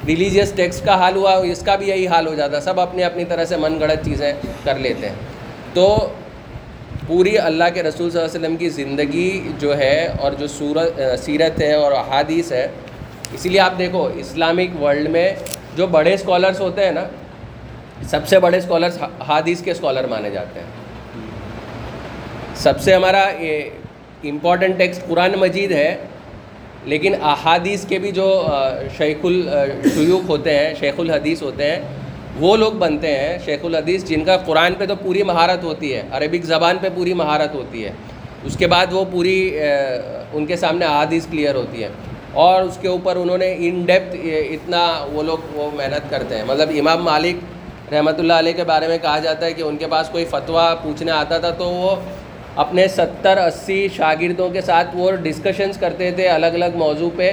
ریلیجیس 0.07 0.53
ٹیکسٹ 0.57 0.85
کا 0.85 0.95
حال 0.99 1.17
ہوا 1.17 1.35
اس 1.53 1.63
کا 1.67 1.75
بھی 1.77 1.89
یہی 1.89 2.07
حال 2.09 2.27
ہو 2.27 2.35
جاتا 2.35 2.61
سب 2.61 2.81
اپنی 2.81 3.03
اپنی 3.05 3.25
طرح 3.29 3.45
سے 3.45 3.57
من 3.57 3.81
گڑت 3.81 4.05
چیزیں 4.05 4.33
کر 4.65 4.79
لیتے 4.79 5.09
ہیں۔ 5.09 5.15
تو 5.75 5.87
پوری 7.07 7.37
اللہ 7.39 7.65
کے 7.75 7.83
رسول 7.83 8.11
صلی 8.11 8.21
اللہ 8.21 8.31
علیہ 8.31 8.39
وسلم 8.39 8.57
کی 8.57 8.69
زندگی 8.77 9.31
جو 9.59 9.77
ہے 9.79 10.07
اور 10.21 10.33
جو 10.39 10.47
صورت 10.47 11.01
سیرت 11.25 11.61
ہے 11.63 11.73
اور 11.75 11.93
احادیث 11.93 12.53
ہے، 12.53 12.67
اسی 13.35 13.49
لیے 13.49 13.61
آپ 13.61 13.79
دیکھو 13.79 14.09
اسلامک 14.17 14.83
ورلڈ 14.83 15.09
میں 15.11 15.29
جو 15.77 15.87
بڑے 15.97 16.15
اسکالرس 16.15 16.61
ہوتے 16.61 16.85
ہیں 16.85 16.93
نا 16.93 17.05
سب 18.03 18.27
سے 18.29 18.39
بڑے 18.39 18.59
اسکالرس 18.59 18.99
حادیث 19.29 19.63
کے 19.63 19.71
اسکالر 19.71 20.07
مانے 20.07 20.31
جاتے 20.31 20.61
ہیں۔ 20.61 20.67
سب 22.57 22.81
سے 22.81 22.95
ہمارا 22.95 23.25
یہ 23.41 24.29
امپورٹنٹ 24.31 24.79
ٹیکسٹ 24.79 25.07
قرآن 25.09 25.33
مجید 25.39 25.73
ہے، 25.73 25.97
لیکن 26.85 27.15
احادیث 27.23 27.85
کے 27.87 27.99
بھی 27.99 28.11
جو 28.13 28.27
شیخ 28.97 29.25
الشیوخ 29.25 30.29
ہوتے 30.29 30.59
ہیں، 30.59 30.75
شیخ 30.81 31.01
الحدیث 31.01 31.43
ہوتے 31.43 31.71
ہیں، 31.71 31.81
وہ 32.41 32.57
لوگ 32.57 32.73
بنتے 32.73 33.17
ہیں، 33.19 33.39
شیخ 33.45 33.65
الحدیث، 33.65 34.05
جن 34.05 34.25
کا 34.25 34.37
قرآن 34.47 34.75
پہ 34.79 34.87
تو 34.87 34.95
پوری 34.97 35.23
مہارت 35.23 35.65
ہوتی 35.65 35.95
ہے، 35.95 36.03
عربک 36.13 36.45
زبان 36.45 36.77
پہ 36.81 36.89
پوری 36.95 37.15
مہارت 37.15 37.55
ہوتی 37.55 37.85
ہے۔ 37.85 37.93
اس 38.45 38.57
کے 38.57 38.67
بعد 38.67 38.93
وہ 38.93 39.05
پوری 39.11 39.39
ان 40.33 40.47
کے 40.47 40.57
سامنے 40.57 40.85
احادیث 40.85 41.27
کلیئر 41.31 41.55
ہوتی 41.55 41.83
ہے 41.83 41.89
اور 42.33 42.63
اس 42.63 42.79
کے 42.81 42.89
اوپر 42.89 43.17
انہوں 43.17 43.39
نے 43.39 43.55
ان 43.59 43.83
ڈیپتھ 43.87 44.17
اتنا 44.51 44.83
وہ 45.13 45.23
لوگ 45.23 45.39
وہ 45.55 45.71
محنت 45.75 46.11
کرتے 46.11 46.37
ہیں۔ 46.37 46.45
مطلب 46.45 46.71
امام 46.79 47.05
مالک 47.05 47.37
رحمۃ 47.93 48.19
اللہ 48.19 48.33
علیہ 48.33 48.53
کے 48.53 48.65
بارے 48.65 48.87
میں 48.89 48.99
کہا 49.03 49.19
جاتا 49.19 49.47
ہے 49.47 49.53
کہ 49.53 49.63
ان 49.63 49.77
کے 49.77 49.87
پاس 49.91 50.09
کوئی 50.13 50.25
فتویٰ 50.31 50.73
پوچھنے 50.83 51.11
آتا 51.13 51.39
تھا 51.39 51.51
تو 51.59 51.65
وہ 51.65 51.95
اپنے 52.63 52.87
ستر 52.89 53.39
اسی 53.39 53.87
شاگردوں 53.97 54.49
کے 54.51 54.61
ساتھ 54.61 54.97
وہ 54.97 55.11
ڈسکشنز 55.23 55.79
کرتے 55.79 56.11
تھے 56.17 56.29
الگ 56.29 56.55
الگ 56.61 56.77
موضوع 56.77 57.11
پہ 57.17 57.33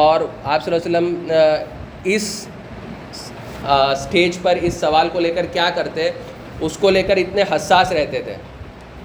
اور 0.00 0.20
آپ 0.44 0.64
صلی 0.64 0.74
اللہ 0.74 0.98
علیہ 0.98 1.06
وسلم 1.06 2.12
اس 2.12 2.46
اسٹیج 3.68 4.38
پر 4.42 4.58
اس 4.62 4.74
سوال 4.74 5.08
کو 5.12 5.20
لے 5.20 5.30
کر 5.34 5.46
کیا 5.52 5.68
کرتے، 5.74 6.10
اس 6.60 6.76
کو 6.80 6.90
لے 6.90 7.02
کر 7.02 7.16
اتنے 7.16 7.42
حساس 7.52 7.92
رہتے 7.92 8.22
تھے۔ 8.22 8.34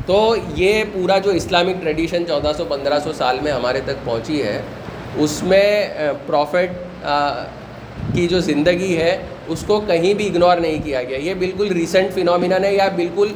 تو 0.06 0.36
یہ 0.56 0.84
پورا 0.94 1.18
جو 1.24 1.32
اسلامک 1.40 1.82
ٹریڈیشن 1.82 2.26
چودہ 2.28 2.52
سو 2.58 2.66
پندرہ 2.66 3.00
سو 3.04 3.14
سال 3.14 3.40
میں 3.44 3.52
ہمارے 3.52 3.82
تک 3.86 4.06
پہنچی 4.06 4.42
ہے، 4.44 4.62
اس 5.24 5.42
میں 5.44 5.88
پروفٹ 6.28 7.06
کی 8.14 8.28
جو 8.28 8.40
زندگی 8.40 8.96
ہے 8.98 9.18
اس 9.48 9.64
کو 9.68 9.80
کہیں 9.88 10.14
بھی 10.14 10.28
اگنور 10.28 10.58
نہیں 10.58 10.82
کیا 10.84 11.04
گیا. 11.04 11.18
یہ 11.18 11.34
بالکل 11.40 11.72
ریسنٹ 11.74 12.14
فینومینن 12.14 12.64
ہے 12.64 12.74
یا 12.76 12.88
بالکل 12.96 13.32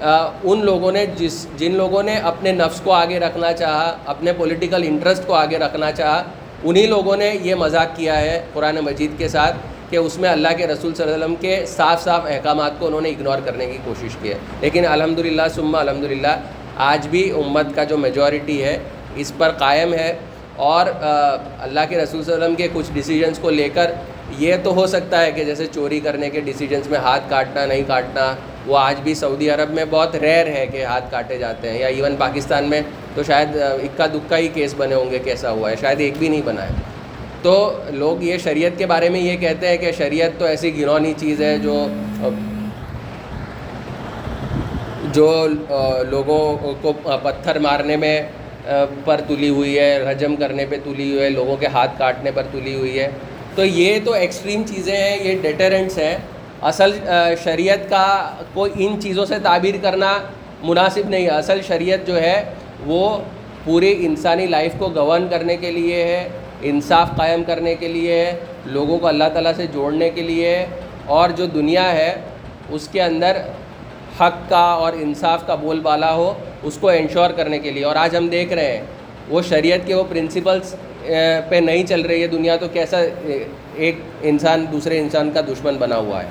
ان 0.00 0.64
لوگوں 0.64 0.90
نے 0.92 1.04
جس، 1.16 1.46
جن 1.58 1.74
لوگوں 1.74 2.02
نے 2.02 2.16
اپنے 2.30 2.52
نفس 2.52 2.80
کو 2.84 2.92
آگے 2.92 3.18
رکھنا 3.20 3.52
چاہا، 3.52 3.96
اپنے 4.06 4.32
پولیٹیکل 4.38 4.82
انٹرسٹ 4.86 5.26
کو 5.26 5.34
آگے 5.34 5.58
رکھنا 5.58 5.92
چاہا، 5.92 6.22
انہی 6.64 6.86
لوگوں 6.86 7.16
نے 7.16 7.30
یہ 7.42 7.54
مذاق 7.54 7.96
کیا 7.96 8.20
ہے 8.20 8.40
قرآن 8.52 8.78
مجید 8.84 9.18
کے 9.18 9.28
ساتھ 9.28 9.56
کہ 9.90 9.96
اس 9.96 10.18
میں 10.18 10.28
اللہ 10.28 10.56
کے 10.56 10.66
رسول 10.66 10.94
صلی 10.94 11.04
اللہ 11.04 11.14
علیہ 11.14 11.24
وسلم 11.24 11.34
کے 11.40 11.64
صاف 11.66 12.02
صاف 12.04 12.22
احکامات 12.28 12.78
کو 12.78 12.86
انہوں 12.86 13.00
نے 13.00 13.08
اگنور 13.08 13.38
کرنے 13.44 13.66
کی 13.66 13.78
کوشش 13.84 14.16
کی 14.22 14.28
ہے. 14.30 14.38
لیکن 14.60 14.86
الحمد 14.86 15.18
للہ 15.26 15.42
سما 15.54 15.80
الحمد 15.80 16.04
للہ 16.04 16.36
آج 16.86 17.06
بھی 17.10 17.30
امت 17.42 17.74
کا 17.74 17.84
جو 17.84 17.96
میجورٹی 17.98 18.62
ہے، 18.62 18.78
اس 19.16 19.32
پر 19.38 19.50
قائم 19.58 19.94
ہے 19.94 20.12
اور 20.56 20.86
اللہ 20.96 21.80
کے 21.88 21.98
رسول 21.98 22.22
صلی 22.22 22.32
اللہ 22.32 22.44
علیہ 22.44 22.54
وسلم 22.54 22.54
کے 22.56 22.68
کچھ 22.72 22.92
ڈیسیجنس 22.94 23.38
کو 23.38 23.50
لے 23.50 23.68
کر 23.74 23.90
یہ 24.38 24.56
تو 24.62 24.74
ہو 24.74 24.86
سکتا 24.86 25.20
ہے 25.24 25.30
کہ 25.32 25.44
جیسے 25.44 25.66
چوری 25.74 26.00
کرنے 26.00 26.30
کے 26.30 26.40
ڈیسیجنس 26.44 26.88
میں 26.90 26.98
ہاتھ 26.98 27.28
کاٹنا 27.28 27.64
نہیں 27.66 27.82
کاٹنا، 27.86 28.34
وہ 28.66 28.78
آج 28.78 29.00
بھی 29.02 29.14
سعودی 29.14 29.50
عرب 29.50 29.70
میں 29.74 29.84
بہت 29.90 30.16
ریئر 30.22 30.46
ہے 30.54 30.66
کہ 30.72 30.84
ہاتھ 30.84 31.10
کاٹے 31.10 31.38
جاتے 31.38 31.70
ہیں، 31.70 31.78
یا 31.78 31.86
ایون 31.86 32.16
پاکستان 32.18 32.68
میں 32.70 32.80
تو 33.14 33.22
شاید 33.22 33.56
اکا 33.56 34.06
دکا 34.14 34.38
ہی 34.38 34.48
کیس 34.54 34.74
بنے 34.76 34.94
ہوں 34.94 35.10
گے 35.10 35.18
کیسا 35.24 35.50
ہوا 35.50 35.70
ہے، 35.70 35.76
شاید 35.80 36.00
ایک 36.00 36.14
بھی 36.18 36.28
نہیں 36.28 36.42
بنا 36.44 36.62
ہے۔ 36.62 36.74
تو 37.42 37.54
لوگ 37.92 38.22
یہ 38.24 38.38
شریعت 38.44 38.78
کے 38.78 38.86
بارے 38.86 39.08
میں 39.08 39.20
یہ 39.20 39.36
کہتے 39.36 39.68
ہیں 39.68 39.76
کہ 39.76 39.92
شریعت 39.98 40.38
تو 40.38 40.44
ایسی 40.44 40.76
گنونی 40.76 41.12
چیز 41.16 41.40
ہے 41.42 41.56
جو 41.58 41.86
جو 45.12 45.46
لوگوں 46.10 46.72
کو 46.82 46.92
پتھر 47.22 47.58
مارنے 47.58 47.96
میں 47.96 48.20
پر 49.04 49.20
تلی 49.28 49.48
ہوئی 49.48 49.78
ہے، 49.78 49.98
رجم 49.98 50.34
کرنے 50.36 50.64
پہ 50.70 50.76
تلی 50.84 51.10
ہوئی 51.10 51.22
ہے، 51.22 51.30
لوگوں 51.30 51.56
کے 51.56 51.66
ہاتھ 51.72 51.98
کاٹنے 51.98 52.30
پر 52.34 52.42
تلی 52.52 52.74
ہوئی 52.74 52.98
ہے۔ 52.98 53.08
تو 53.56 53.64
یہ 53.64 53.98
تو 54.04 54.12
ایکسٹریم 54.12 54.62
چیزیں 54.66 54.96
ہیں، 54.96 55.16
یہ 55.24 55.38
ڈیٹرنٹس 55.42 55.98
ہیں۔ 55.98 56.16
اصل 56.62 56.90
شریعت 57.44 57.88
کا 57.90 58.34
کوئی 58.52 58.70
ان 58.78 59.00
چیزوں 59.00 59.24
سے 59.26 59.38
تعبیر 59.42 59.74
کرنا 59.82 60.18
مناسب 60.62 61.08
نہیں 61.08 61.24
ہے 61.24 61.30
اصل 61.30 61.60
شریعت 61.66 62.06
جو 62.06 62.20
ہے 62.20 62.42
وہ 62.86 63.18
پوری 63.64 63.94
انسانی 64.06 64.46
لائف 64.46 64.72
کو 64.78 64.88
گورن 64.88 65.26
کرنے 65.30 65.56
کے 65.56 65.70
لیے 65.72 66.02
ہے، 66.04 66.28
انصاف 66.62 67.08
قائم 67.16 67.42
کرنے 67.44 67.74
کے 67.74 67.88
لیے 67.88 68.14
ہے، 68.14 68.32
لوگوں 68.66 68.98
کو 68.98 69.06
اللہ 69.06 69.28
تعالیٰ 69.32 69.52
سے 69.56 69.66
جوڑنے 69.66 70.10
کے 70.10 70.22
لیے 70.22 70.66
اور 71.06 71.30
جو 71.30 71.46
دنیا 71.46 71.92
ہے، 71.92 72.14
اس 72.70 72.88
کے 72.88 73.02
اندر 73.02 73.36
حق 74.20 74.38
کا 74.48 74.64
اور 74.82 74.92
انصاف 75.00 75.46
کا 75.46 75.54
بول 75.54 75.80
بالا 75.80 76.12
ہو، 76.12 76.32
اس 76.62 76.78
کو 76.80 76.88
انشور 76.88 77.30
کرنے 77.30 77.58
کے 77.58 77.70
لیے۔ 77.70 77.84
اور 77.84 77.96
آج 77.96 78.16
ہم 78.16 78.28
دیکھ 78.28 78.52
رہے 78.52 78.76
ہیں، 78.76 78.82
وہ 79.28 79.42
شریعت 79.42 79.86
کے 79.86 79.94
وہ 79.94 80.04
پرنسپلس 80.08 80.74
پہ 81.48 81.56
نہیں 81.56 81.86
چل 81.86 82.00
رہی 82.00 82.22
ہے 82.22 82.26
دنیا، 82.28 82.56
تو 82.56 82.68
کیسا 82.72 82.98
ایک 83.76 83.96
انسان 84.30 84.64
دوسرے 84.72 84.98
انسان 85.00 85.30
کا 85.34 85.40
دشمن 85.48 85.76
بنا 85.78 85.96
ہوا 85.96 86.22
ہے؟ 86.22 86.28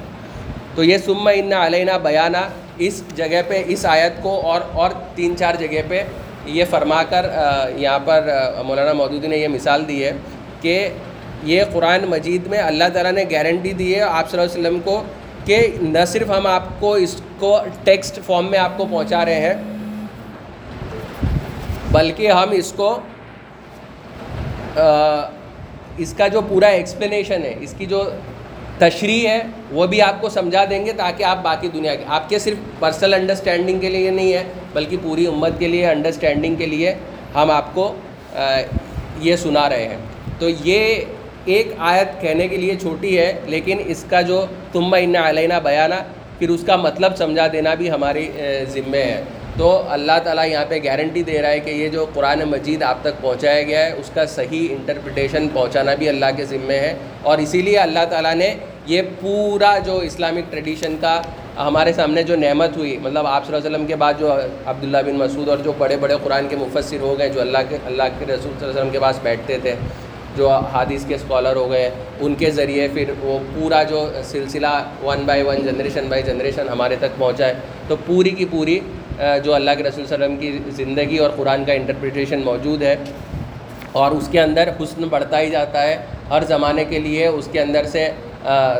تو 0.75 0.83
یہ 0.83 0.97
سما 1.05 1.31
ان 1.31 1.53
علینا 1.53 1.97
بیانہ 2.03 2.37
اس 2.85 3.01
جگہ 3.15 3.41
پہ، 3.47 3.63
اس 3.67 3.85
آیت 3.85 4.21
کو 4.23 4.39
اور 4.51 4.61
اور 4.73 4.91
تین 5.15 5.35
چار 5.37 5.55
جگہ 5.59 5.81
پہ 5.87 6.03
یہ 6.45 6.65
فرما 6.69 7.01
کر 7.09 7.25
یہاں 7.77 7.99
پر 8.05 8.29
مولانا 8.65 8.93
مودودی 8.93 9.27
نے 9.27 9.37
یہ 9.37 9.47
مثال 9.47 9.87
دی 9.87 10.03
ہے 10.03 10.11
کہ 10.61 10.89
یہ 11.43 11.63
قرآن 11.73 12.05
مجید 12.09 12.47
میں 12.47 12.59
اللہ 12.59 12.89
تعالیٰ 12.93 13.11
نے 13.11 13.23
گارنٹی 13.31 13.73
دی 13.73 13.93
ہے 13.95 14.01
آپ 14.01 14.29
صلی 14.31 14.39
اللہ 14.39 14.51
علیہ 14.51 14.59
وسلم 14.59 14.79
کو 14.83 15.01
کہ 15.45 15.57
نہ 15.81 16.03
صرف 16.07 16.29
ہم 16.29 16.47
آپ 16.47 16.67
کو 16.79 16.93
اس 17.05 17.15
کو 17.39 17.57
ٹیکسٹ 17.83 18.19
فارم 18.25 18.49
میں 18.51 18.59
آپ 18.59 18.77
کو 18.77 18.85
پہنچا 18.85 19.25
رہے 19.25 19.39
ہیں، 19.41 19.53
بلکہ 21.91 22.31
ہم 22.31 22.51
اس 22.51 22.71
کو 22.75 22.97
اس 24.75 26.13
کا 26.17 26.27
جو 26.27 26.41
پورا 26.47 26.67
ایکسپلینیشن 26.67 27.43
ہے، 27.43 27.53
اس 27.59 27.73
کی 27.77 27.85
جو 27.85 28.03
تشریح 28.77 29.27
ہے، 29.27 29.41
وہ 29.71 29.85
بھی 29.87 30.01
آپ 30.01 30.21
کو 30.21 30.29
سمجھا 30.29 30.63
دیں 30.69 30.85
گے 30.85 30.93
تاکہ 30.93 31.23
آپ 31.23 31.43
باقی 31.43 31.67
دنیا 31.73 31.93
کے، 31.95 32.03
آپ 32.07 32.27
کے 32.29 32.39
صرف 32.39 32.57
پرسنل 32.79 33.13
انڈرسٹینڈنگ 33.13 33.79
کے 33.79 33.89
لیے 33.89 34.09
نہیں 34.09 34.33
ہے، 34.33 34.43
بلکہ 34.73 34.97
پوری 35.03 35.27
امت 35.27 35.59
کے 35.59 35.67
لیے 35.67 35.85
انڈرسٹینڈنگ 35.89 36.55
کے 36.55 36.65
لیے 36.65 36.93
ہم 37.35 37.51
آپ 37.51 37.73
کو 37.73 37.93
یہ 39.21 39.35
سنا 39.35 39.67
رہے 39.69 39.87
ہیں۔ 39.87 39.97
تو 40.39 40.49
یہ 40.63 41.03
ایک 41.45 41.71
آیت 41.77 42.21
کہنے 42.21 42.47
کے 42.47 42.57
لیے 42.57 42.75
چھوٹی 42.81 43.17
ہے، 43.17 43.31
لیکن 43.45 43.81
اس 43.85 44.03
کا 44.09 44.21
جو 44.21 44.45
تم 44.71 44.93
ان 44.99 45.15
علینہ 45.15 45.59
بیانہ 45.63 45.95
پھر 46.39 46.49
اس 46.49 46.63
کا 46.67 46.75
مطلب 46.75 47.15
سمجھا 47.17 47.47
دینا 47.53 47.73
بھی 47.73 47.89
ہماری 47.91 48.29
ذمے 48.69 49.03
ہے۔ 49.03 49.21
تو 49.57 49.67
اللہ 49.89 50.17
تعالیٰ 50.23 50.47
یہاں 50.47 50.65
پہ 50.69 50.79
گارنٹی 50.83 51.23
دے 51.23 51.41
رہا 51.41 51.49
ہے 51.49 51.59
کہ 51.59 51.71
یہ 51.71 51.89
جو 51.89 52.05
قرآن 52.13 52.39
مجید 52.49 52.83
آپ 52.83 52.97
تک 53.01 53.21
پہنچایا 53.21 53.61
گیا 53.61 53.85
ہے، 53.85 53.91
اس 53.91 54.09
کا 54.13 54.25
صحیح 54.25 54.67
انٹرپریٹیشن 54.71 55.47
پہنچانا 55.53 55.93
بھی 55.95 56.09
اللہ 56.09 56.25
کے 56.37 56.45
ذمے 56.45 56.79
ہے۔ 56.79 56.93
اور 57.21 57.37
اسی 57.37 57.61
لیے 57.61 57.77
اللہ 57.77 58.05
تعالیٰ 58.09 58.33
نے 58.35 58.53
یہ 58.85 59.01
پورا 59.19 59.77
جو 59.85 59.97
اسلامک 59.97 60.51
ٹریڈیشن 60.51 60.95
کا 61.01 61.21
ہمارے 61.57 61.93
سامنے 61.93 62.23
جو 62.23 62.35
نعمت 62.35 62.77
ہوئی 62.77 62.97
مطلب 63.01 63.27
آپ 63.27 63.45
صلی 63.45 63.55
اللہ 63.55 63.67
علیہ 63.67 63.75
وسلم 63.75 63.87
کے 63.87 63.95
بعد 63.95 64.13
جو 64.19 64.31
عبداللہ 64.65 64.97
بن 65.05 65.15
مسعود 65.15 65.49
اور 65.49 65.57
جو 65.57 65.71
بڑے 65.77 65.97
بڑے 65.97 66.15
قرآن 66.23 66.47
کے 66.49 66.55
مفسر 66.55 66.99
ہو 67.01 67.15
گئے، 67.19 67.29
جو 67.29 67.41
اللہ 67.41 67.57
کے 67.69 67.77
اللہ 67.85 68.03
کے 68.17 68.25
رسول 68.25 68.39
صلی 68.41 68.49
اللہ 68.49 68.69
علیہ 68.69 68.79
وسلم 68.79 68.89
کے 68.89 68.99
پاس 68.99 69.19
بیٹھتے 69.23 69.57
تھے، 69.61 69.75
جو 70.37 70.49
حادث 70.49 71.05
کے 71.07 71.15
اسکالر 71.15 71.55
ہو 71.55 71.69
گئے، 71.71 71.89
ان 72.19 72.35
کے 72.35 72.51
ذریعے 72.51 72.87
پھر 72.93 73.11
وہ 73.19 73.37
پورا 73.53 73.81
جو 73.83 74.05
سلسلہ 74.23 74.73
one 75.03 75.23
by 75.25 75.41
one 75.41 75.65
generation 75.65 76.07
by 76.09 76.23
generation 76.23 76.69
ہمارے 76.69 76.95
تک 76.99 77.17
پہنچا 77.17 77.47
ہے۔ 77.47 77.53
تو 77.87 77.95
پوری 78.05 78.29
کی 78.29 78.45
پوری 78.51 78.79
جو 79.43 79.53
اللہ 79.53 79.71
کے 79.77 79.83
رسول 79.83 80.05
صلی 80.05 80.13
اللہ 80.13 80.25
علیہ 80.25 80.49
وسلم 80.49 80.63
کی 80.65 80.83
زندگی 80.83 81.17
اور 81.17 81.29
قرآن 81.35 81.63
کا 81.65 81.73
انٹرپریٹیشن 81.73 82.41
موجود 82.45 82.83
ہے 82.83 82.95
اور 83.91 84.11
اس 84.11 84.27
کے 84.31 84.39
اندر 84.41 84.69
حسن 84.81 85.03
بڑھتا 85.09 85.39
ہی 85.39 85.49
جاتا 85.49 85.81
ہے۔ 85.81 85.97
ہر 86.29 86.43
زمانے 86.47 86.83
کے 86.89 86.99
لیے 86.99 87.27
اس 87.27 87.47
کے 87.51 87.59
اندر 87.61 87.85
سے 87.91 88.09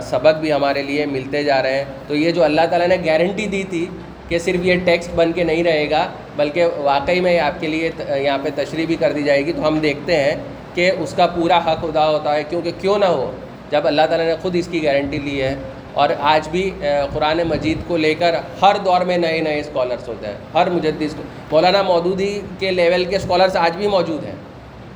سبق 0.10 0.40
بھی 0.40 0.52
ہمارے 0.54 0.82
لیے 0.84 1.06
ملتے 1.06 1.44
جا 1.44 1.62
رہے 1.64 1.78
ہیں۔ 1.78 1.86
تو 2.08 2.16
یہ 2.16 2.32
جو 2.32 2.44
اللہ 2.44 2.66
تعالیٰ 2.70 2.88
نے 2.88 2.98
گارنٹی 3.06 3.48
دی 3.48 3.64
تھی 3.70 3.86
کہ 4.28 4.40
صرف 4.40 4.66
یہ 4.66 4.76
ٹیکسٹ 4.86 5.16
بن 5.16 5.32
کے 5.32 5.44
نہیں 5.44 5.64
رہے 5.64 5.90
گا، 5.90 6.08
بلکہ 6.36 6.66
واقعی 6.78 7.20
میں 7.20 7.40
آپ 7.40 7.60
کے 7.62 7.68
لیے 7.68 7.90
یہاں 8.24 8.38
پہ 8.44 8.50
تشریح 8.56 8.86
بھی 8.86 8.96
کر 8.96 9.12
دی 9.12 9.24
جائے 9.24 9.46
گی۔ 9.46 9.54
تو 9.54 9.68
ہم 9.68 9.80
دیکھتے 9.80 10.18
ہیں 10.18 10.36
کہ 10.74 10.92
اس 11.00 11.14
کا 11.18 11.28
پورا 11.28 11.58
حق 11.58 11.84
ادا 11.84 12.10
ہوتا 12.10 12.36
ہے۔ 12.36 12.44
کیونکہ 12.50 12.72
کیوں 12.82 12.98
نہ 13.00 13.06
ہو؟ 13.06 13.32
جب 13.70 13.88
اللہ 13.88 14.02
تعالیٰ 14.10 14.26
نے 14.26 14.36
خود 14.42 14.56
اس 14.56 14.68
کی 14.72 14.84
گارنٹی 14.84 15.18
لی 15.18 15.42
ہے 15.42 15.56
اور 15.96 16.10
آج 16.34 16.48
بھی 16.50 16.70
قرآن 17.14 17.42
مجید 17.48 17.88
کو 17.88 17.98
لے 17.98 18.14
کر 18.20 18.36
ہر 18.62 18.76
دور 18.86 19.02
میں 19.10 19.18
نئے 19.18 19.40
نئے 19.42 19.60
اسکالرس 19.60 20.08
ہوتے 20.08 20.28
ہیں، 20.28 20.36
ہر 20.54 20.70
مجدس 20.70 21.16
مولانا 21.52 21.82
مودودی 21.82 22.40
کے 22.60 22.72
لیول 22.72 23.06
کے 23.10 23.16
اسکالرس 23.16 23.56
آج 23.56 23.78
بھی 23.78 23.88
موجود 23.88 24.26
ہیں 24.26 24.36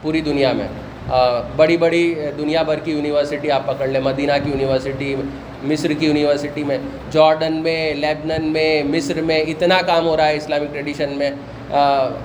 پوری 0.02 0.22
دنیا 0.22 0.52
میں۔ 0.54 0.68
بڑی 1.56 1.78
بڑی 1.78 2.04
دنیا 2.38 2.62
بھر 2.64 2.80
کی 2.84 2.92
یونیورسٹی 2.92 3.52
آپ 3.52 3.66
پکڑ 3.68 3.88
لیں، 3.88 4.02
مدینہ 4.02 4.32
کی 4.44 4.50
یونیورسٹی 4.50 5.16
مصر 5.70 5.94
کی 6.00 6.06
یونیورسٹی 6.06 6.64
میں، 6.64 6.78
جارڈن 7.12 7.54
میں، 7.64 7.94
لیبنن 7.94 8.52
میں، 8.54 8.84
مصر 8.90 9.22
میں، 9.22 9.40
اتنا 9.52 9.80
کام 9.88 10.08
ہو 10.08 10.18
رہا 10.18 10.28
ہے 10.28 10.36
اسلامک 10.38 10.74
ٹریڈیشن 10.74 11.18
میں۔ 11.18 11.30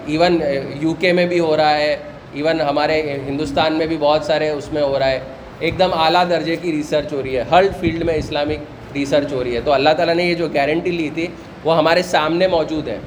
ایون 0.06 0.40
یو 0.80 0.92
کے 1.00 1.12
میں 1.12 1.26
بھی 1.26 1.38
ہو 1.40 1.56
رہا 1.56 1.76
ہے 1.78 1.96
ایون 2.34 2.60
ہمارے 2.60 3.00
ہندوستان 3.26 3.74
میں 3.78 3.86
بھی 3.86 3.96
بہت 4.00 4.24
سارے 4.24 4.48
اس 4.50 4.72
میں 4.72 4.82
ہو 4.82 4.98
رہا 4.98 5.10
ہے۔ 5.10 5.18
ایک 5.64 5.78
دم 5.78 5.90
اعلیٰ 5.92 6.28
درجے 6.30 6.56
کی 6.56 6.72
ریسرچ 6.72 7.12
ہو 7.12 7.22
رہی 7.22 7.36
ہے۔ 7.36 7.44
ہر 7.50 7.64
فیلڈ 7.80 8.04
میں 8.04 8.14
اسلامک 8.14 8.94
ریسرچ 8.94 9.32
ہو 9.32 9.44
رہی 9.44 9.56
ہے۔ 9.56 9.60
تو 9.60 9.72
اللہ 9.72 9.90
تعالیٰ 9.96 10.14
نے 10.14 10.24
یہ 10.24 10.34
جو 10.34 10.48
گارنٹی 10.48 10.90
لی 10.90 11.10
تھی، 11.14 11.26
وہ 11.64 11.76
ہمارے 11.76 12.02
سامنے 12.02 12.46
موجود 12.46 12.88
ہے۔ 12.88 12.98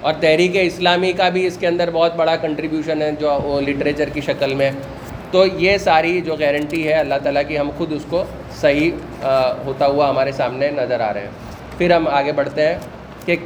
اور 0.00 0.12
تحریک 0.20 0.50
اسلامی 0.54 1.12
کا 1.12 1.28
بھی 1.28 1.46
اس 1.46 1.56
کے 1.56 1.66
اندر 1.66 1.90
بہت 1.92 2.16
بڑا 2.16 2.36
کنٹریبیوشن 2.36 3.02
ہے 3.02 3.12
جو 3.20 3.38
وہ 3.44 3.60
لٹریچر 3.60 4.08
کی 4.08 4.20
شکل 4.20 4.54
میں۔ 4.54 4.70
تو 5.30 5.46
یہ 5.46 5.78
ساری 5.78 6.20
جو 6.20 6.36
گارنٹی 6.40 6.88
ہے 6.88 6.92
اللہ 6.92 7.14
تعالیٰ 7.22 7.42
کی، 7.48 7.58
ہم 7.58 7.70
خود 7.78 7.92
اس 7.92 8.04
کو 8.10 8.24
صحیح 8.60 8.90
ہوتا 9.64 9.86
ہوا 9.86 10.10
ہمارے 10.10 10.32
سامنے 10.32 10.70
نظر 10.70 11.00
آ 11.00 11.14
رہے 11.14 11.20
ہیں۔ 11.20 11.30
پھر 11.78 11.92
ہم 11.92 12.08
آگے 12.08 12.32
بڑھتے 12.32 12.66
ہیں 12.66 12.78
کہ 13.26 13.36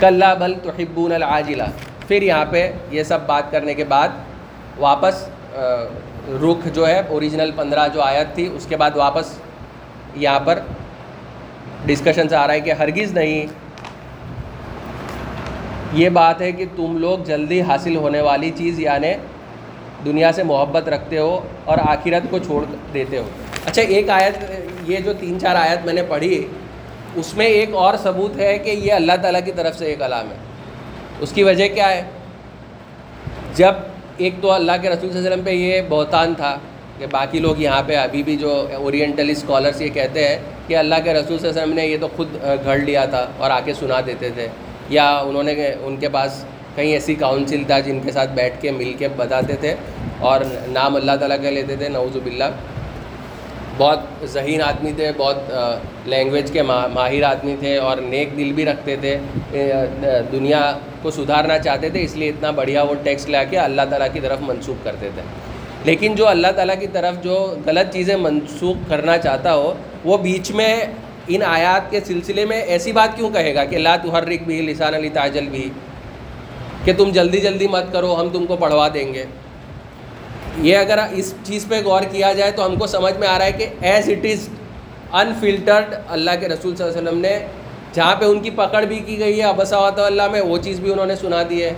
کلّہ 0.00 0.34
بل 0.38 0.54
توحبون 0.62 1.12
العاجلہ۔ 1.12 1.68
پھر 2.08 2.22
یہاں 2.22 2.44
پہ 2.50 2.72
یہ 2.90 3.02
سب 3.02 3.18
بات 3.26 3.50
کرنے 3.50 3.74
کے 3.74 3.84
بعد 3.84 4.08
واپس 4.78 5.28
رخ 6.28 6.68
جو 6.74 6.86
ہے 6.86 7.02
اوریجنل 7.08 7.50
پندرہ 7.56 7.88
جو 7.88 8.02
آیت 8.02 8.34
تھی، 8.34 8.46
اس 8.46 8.66
کے 8.66 8.76
بعد 8.76 8.90
واپس 8.94 9.24
یہاں 10.14 10.40
پر 10.40 10.58
ڈسکشن 11.86 12.28
سے 12.28 12.36
آ 12.36 12.46
رہا 12.46 12.54
ہے 12.54 12.60
کہ 12.60 12.72
ہرگز 12.72 13.12
نہیں۔ 13.12 13.46
یہ 15.92 16.08
بات 16.08 16.42
ہے 16.42 16.52
کہ 16.52 16.64
تم 16.76 16.98
لوگ 16.98 17.18
جلدی 17.18 17.62
حاصل 17.62 17.96
ہونے 17.96 18.20
والی 18.20 18.50
چیز 18.56 18.80
یعنی 18.80 19.12
دنیا 20.04 20.32
سے 20.32 20.42
محبت 20.42 20.88
رکھتے 20.88 21.18
ہو 21.18 21.40
اور 21.64 21.78
آخرت 21.78 22.30
کو 22.30 22.38
چھوڑ 22.38 22.64
دیتے 22.94 23.18
ہو۔ 23.18 23.22
اچھا 23.66 23.82
ایک 23.82 24.10
آیت، 24.10 24.50
یہ 24.86 24.96
جو 24.96 25.12
تین 25.12 25.40
چار 25.40 25.56
آیت 25.56 25.86
میں 25.86 25.92
نے 25.92 26.02
پڑھی، 26.02 26.46
اس 27.14 27.34
میں 27.34 27.46
ایک 27.46 27.74
اور 27.74 27.94
ثبوت 28.02 28.36
ہے 28.36 28.58
کہ 28.58 28.70
یہ 28.70 28.92
اللہ 28.92 29.12
تعالیٰ 29.22 29.40
کی 29.44 29.52
طرف 29.52 29.78
سے 29.78 29.86
ایک 29.86 30.02
علام 30.02 30.30
ہے۔ 30.30 30.36
اس 31.20 31.32
کی 31.32 31.42
وجہ 31.42 31.68
کیا 31.68 31.90
ہے؟ 31.90 32.02
جب 33.54 33.72
ایک 34.18 34.34
تو 34.40 34.50
اللہ 34.50 34.72
کے 34.82 34.88
رسول 34.88 35.10
صلی 35.10 35.18
اللہ 35.18 35.20
علیہ 35.20 35.32
وسلم 35.32 35.44
پہ 35.44 35.50
یہ 35.50 35.80
بہتان 35.88 36.34
تھا 36.34 36.56
کہ 36.98 37.06
باقی 37.10 37.38
لوگ 37.38 37.60
یہاں 37.60 37.82
پہ 37.82 37.96
ابھی 37.96 38.22
بھی 38.22 38.36
جو 38.36 38.50
اورینٹل 38.74 39.30
اسکالرس 39.30 39.80
یہ 39.80 39.88
کہتے 39.90 40.26
ہیں 40.26 40.36
کہ 40.68 40.76
اللہ 40.76 40.94
کے 41.04 41.12
رسول 41.12 41.38
صلی 41.38 41.48
اللہ 41.48 41.50
علیہ 41.50 41.62
وسلم 41.62 41.74
نے 41.74 41.86
یہ 41.86 41.96
تو 42.00 42.08
خود 42.16 42.36
گھڑ 42.64 42.76
لیا 42.78 43.04
تھا 43.06 43.26
اور 43.38 43.50
آ 43.50 43.60
کے 43.60 43.74
سنا 43.74 44.00
دیتے 44.06 44.30
تھے 44.30 44.48
یا 44.90 45.06
انہوں 45.18 45.42
نے 45.42 45.54
ان 45.80 45.96
کے 45.96 46.08
پاس 46.10 46.44
کہیں 46.76 46.92
ایسی 46.92 47.14
کاؤنسل 47.16 47.64
تھا 47.64 47.78
جن 47.80 47.98
کے 48.00 48.12
ساتھ 48.12 48.30
بیٹھ 48.32 48.60
کے 48.62 48.70
مل 48.72 48.92
کے 48.98 49.08
بتاتے 49.16 49.56
تھے 49.60 49.74
اور 50.20 50.40
نام 50.68 50.96
اللہ 50.96 51.16
تعالیٰ 51.16 51.36
کا 51.42 51.50
لیتے 51.50 51.76
تھے 51.76 51.88
نعوذ 51.88 52.16
باللہ 52.22 52.44
بہت 53.78 54.00
ذہین 54.32 54.62
آدمی 54.62 54.92
تھے، 54.96 55.10
بہت 55.16 55.52
لینگویج 56.08 56.50
کے 56.52 56.62
ماہر 56.62 57.22
آدمی 57.24 57.54
تھے 57.60 57.76
اور 57.76 57.96
نیک 57.96 58.36
دل 58.38 58.52
بھی 58.52 58.64
رکھتے 58.64 58.96
تھے 59.00 59.16
دنیا 60.32 60.60
کو 61.02 61.10
سدھارنا 61.10 61.58
چاہتے 61.58 61.88
تھے، 61.90 62.02
اس 62.02 62.16
لیے 62.16 62.28
اتنا 62.28 62.50
بڑھیا 62.58 62.82
وہ 62.82 62.94
ٹیکسٹ 63.04 63.30
لا 63.30 63.42
کے 63.50 63.58
اللہ 63.58 63.82
تعالیٰ 63.90 64.08
کی 64.12 64.20
طرف 64.20 64.38
منسوخ 64.40 64.84
کرتے 64.84 65.08
تھے۔ 65.14 65.22
لیکن 65.84 66.14
جو 66.14 66.26
اللہ 66.28 66.50
تعالیٰ 66.56 66.78
کی 66.80 66.86
طرف 66.92 67.22
جو 67.22 67.34
غلط 67.66 67.92
چیزیں 67.92 68.16
منسوخ 68.16 68.76
کرنا 68.88 69.16
چاہتا 69.18 69.54
ہو، 69.54 69.72
وہ 70.04 70.18
بیچ 70.18 70.50
میں 70.50 70.74
ان 71.28 71.42
آیات 71.42 71.90
کے 71.90 72.00
سلسلے 72.06 72.44
میں 72.44 72.60
ایسی 72.74 72.92
بات 72.92 73.16
کیوں 73.16 73.30
کہے 73.30 73.54
گا 73.54 73.64
کہ 73.64 73.76
اللہ 73.76 73.96
تحرک 74.02 74.42
بھی 74.46 74.60
لسان 74.62 74.94
علی 74.94 75.08
تاجل 75.08 75.48
بھی 75.50 75.68
کہ 76.84 76.92
تم 76.96 77.10
جلدی 77.10 77.40
جلدی 77.40 77.68
مت 77.68 77.92
کرو، 77.92 78.14
ہم 78.20 78.28
تم 78.32 78.46
کو 78.46 78.56
پڑھوا 78.56 78.88
دیں 78.94 79.12
گے۔ 79.14 79.24
یہ 80.60 80.76
اگر 80.76 80.98
اس 81.12 81.32
چیز 81.44 81.64
پہ 81.68 81.80
غور 81.84 82.02
کیا 82.10 82.32
جائے 82.32 82.50
تو 82.50 82.66
ہم 82.66 82.74
کو 82.76 82.86
سمجھ 82.86 83.16
میں 83.18 83.28
آ 83.28 83.38
رہا 83.38 83.44
ہے 83.44 83.52
کہ 83.52 83.66
ایز 83.80 84.08
اٹ 84.10 84.24
از 84.24 84.48
انفلٹرڈ 85.12 85.94
اللہ 86.08 86.30
کے 86.40 86.48
رسول 86.48 86.76
صلی 86.76 86.86
اللہ 86.86 86.98
علیہ 86.98 87.08
وسلم 87.08 87.20
نے 87.20 87.38
جہاں 87.94 88.14
پہ 88.16 88.24
ان 88.24 88.40
کی 88.40 88.50
پکڑ 88.50 88.84
بھی 88.84 88.98
کی 89.06 89.18
گئی 89.18 89.38
ہے 89.38 89.44
ابسا 89.44 89.78
اللہ 90.06 90.28
میں، 90.32 90.40
وہ 90.40 90.58
چیز 90.58 90.80
بھی 90.80 90.92
انہوں 90.92 91.06
نے 91.06 91.16
سنا 91.16 91.42
دی 91.50 91.62
ہے۔ 91.62 91.72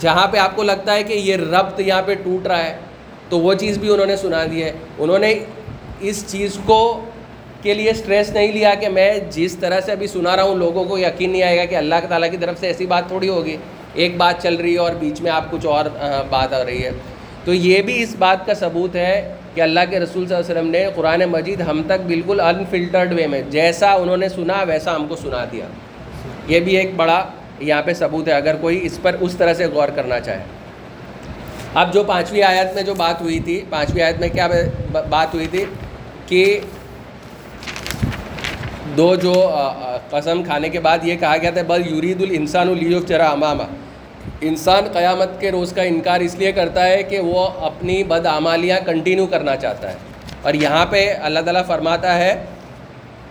جہاں 0.00 0.26
پہ 0.28 0.38
آپ 0.38 0.56
کو 0.56 0.62
لگتا 0.62 0.94
ہے 0.94 1.02
کہ 1.02 1.12
یہ 1.12 1.36
ربط 1.36 1.80
یہاں 1.80 2.02
پہ 2.06 2.14
ٹوٹ 2.14 2.46
رہا 2.46 2.62
ہے، 2.64 2.76
تو 3.28 3.38
وہ 3.40 3.54
چیز 3.54 3.78
بھی 3.78 3.92
انہوں 3.92 4.06
نے 4.06 4.16
سنا 4.16 4.44
دی 4.50 4.62
ہے۔ 4.62 4.72
انہوں 4.98 5.18
نے 5.18 5.34
اس 6.00 6.24
چیز 6.28 6.58
کو 6.66 6.80
کے 7.62 7.74
لیے 7.74 7.90
اسٹریس 7.90 8.30
نہیں 8.30 8.52
لیا 8.52 8.74
کہ 8.74 8.88
میں 8.88 9.10
جس 9.30 9.56
طرح 9.56 9.80
سے 9.80 9.92
ابھی 9.92 10.06
سنا 10.06 10.36
رہا 10.36 10.42
ہوں، 10.42 10.54
لوگوں 10.54 10.84
کو 10.84 10.98
یقین 10.98 11.30
نہیں 11.30 11.42
آئے 11.42 11.58
گا 11.58 11.64
کہ 11.64 11.76
اللہ 11.76 12.06
تعالیٰ 12.08 12.30
کی 12.30 12.36
طرف 12.36 12.60
سے 12.60 12.66
ایسی 12.66 12.86
بات 12.86 13.08
تھوڑی 13.08 13.28
ہوگی۔ 13.28 13.56
ایک 13.94 14.16
بات 14.16 14.42
چل 14.42 14.54
رہی 14.54 14.72
ہے 14.72 14.78
اور 14.78 14.94
بیچ 15.00 15.20
میں 15.20 15.30
آپ 15.30 15.50
کچھ 15.50 15.66
اور 15.66 15.84
بات 16.30 16.52
آ 16.52 16.64
رہی 16.64 16.84
ہے۔ 16.84 16.90
تو 17.46 17.54
یہ 17.54 17.82
بھی 17.82 18.02
اس 18.02 18.16
بات 18.18 18.46
کا 18.46 18.54
ثبوت 18.54 18.96
ہے 18.96 19.34
کہ 19.54 19.60
اللہ 19.60 19.80
کے 19.90 20.00
رسول 20.00 20.26
صلی 20.26 20.36
اللہ 20.36 20.46
علیہ 20.46 20.60
وسلم 20.60 20.70
نے 20.70 20.86
قرآن 20.94 21.20
مجید 21.20 21.60
ہم 21.60 21.82
تک 21.86 22.00
بالکل 22.06 22.40
انفلٹرڈ 22.40 23.12
وے 23.12 23.26
میں، 23.26 23.42
جیسا 23.50 23.92
انہوں 23.92 24.16
نے 24.16 24.28
سنا، 24.28 24.62
ویسا 24.62 24.96
ہم 24.96 25.06
کو 25.08 25.16
سنا 25.16 25.44
دیا۔ 25.52 25.66
یہ 26.48 26.60
بھی 26.60 26.76
ایک 26.76 26.94
بڑا 26.96 27.24
یہاں 27.60 27.82
پہ 27.82 27.92
ثبوت 27.92 28.28
ہے، 28.28 28.32
اگر 28.32 28.54
کوئی 28.60 28.78
اس 28.82 28.98
پر 29.02 29.16
اس 29.20 29.34
طرح 29.36 29.54
سے 29.54 29.66
غور 29.66 29.88
کرنا 29.88 30.20
چاہے۔ 30.20 30.44
اب 31.74 31.94
جو 31.94 32.04
پانچویں 32.04 32.42
آیت 32.42 32.74
میں 32.74 32.82
جو 32.82 32.94
بات 32.94 33.20
ہوئی 33.20 33.40
تھی، 33.40 33.64
پانچویں 33.70 34.04
آیت 34.04 34.20
میں 34.20 34.28
کیا 34.28 34.48
بات 35.10 35.34
ہوئی 35.34 35.46
تھی؟ 35.46 35.64
کہ 36.26 36.60
دو 38.96 39.14
جو 39.14 39.50
قسم 40.10 40.42
کھانے 40.42 40.68
کے 40.68 40.80
بعد 40.80 40.98
یہ 41.02 41.16
کہا 41.16 41.36
گیا 41.36 41.50
تھا، 41.50 41.62
بل 41.66 41.82
یورید 41.90 42.22
الانسان 42.22 42.68
الوف 42.68 43.08
چرا 43.08 43.28
امامہ۔ 43.28 43.62
انسان 44.48 44.84
قیامت 44.92 45.40
کے 45.40 45.50
روز 45.50 45.72
کا 45.72 45.82
انکار 45.82 46.20
اس 46.20 46.34
لیے 46.34 46.52
کرتا 46.52 46.86
ہے 46.86 47.02
کہ 47.02 47.20
وہ 47.20 47.48
اپنی 47.60 48.04
بدعمالیاں 48.04 48.80
کنٹینیو 48.86 49.26
کرنا 49.26 49.56
چاہتا 49.56 49.90
ہے۔ 49.90 49.96
اور 50.42 50.54
یہاں 50.54 50.86
پہ 50.86 51.14
اللہ 51.22 51.40
تعالیٰ 51.40 51.66
فرماتا 51.66 52.18
ہے 52.18 52.44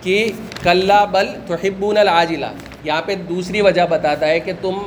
کہ 0.02 0.32
کلّہ 0.62 1.06
بل 1.10 1.26
تحبون 1.46 1.96
العاجلہ۔ 1.96 2.46
یہاں 2.84 3.02
پہ 3.02 3.14
دوسری 3.14 3.60
وجہ 3.60 3.82
بتاتا 3.90 4.28
ہے 4.28 4.40
کہ 4.40 4.52
تم 4.60 4.78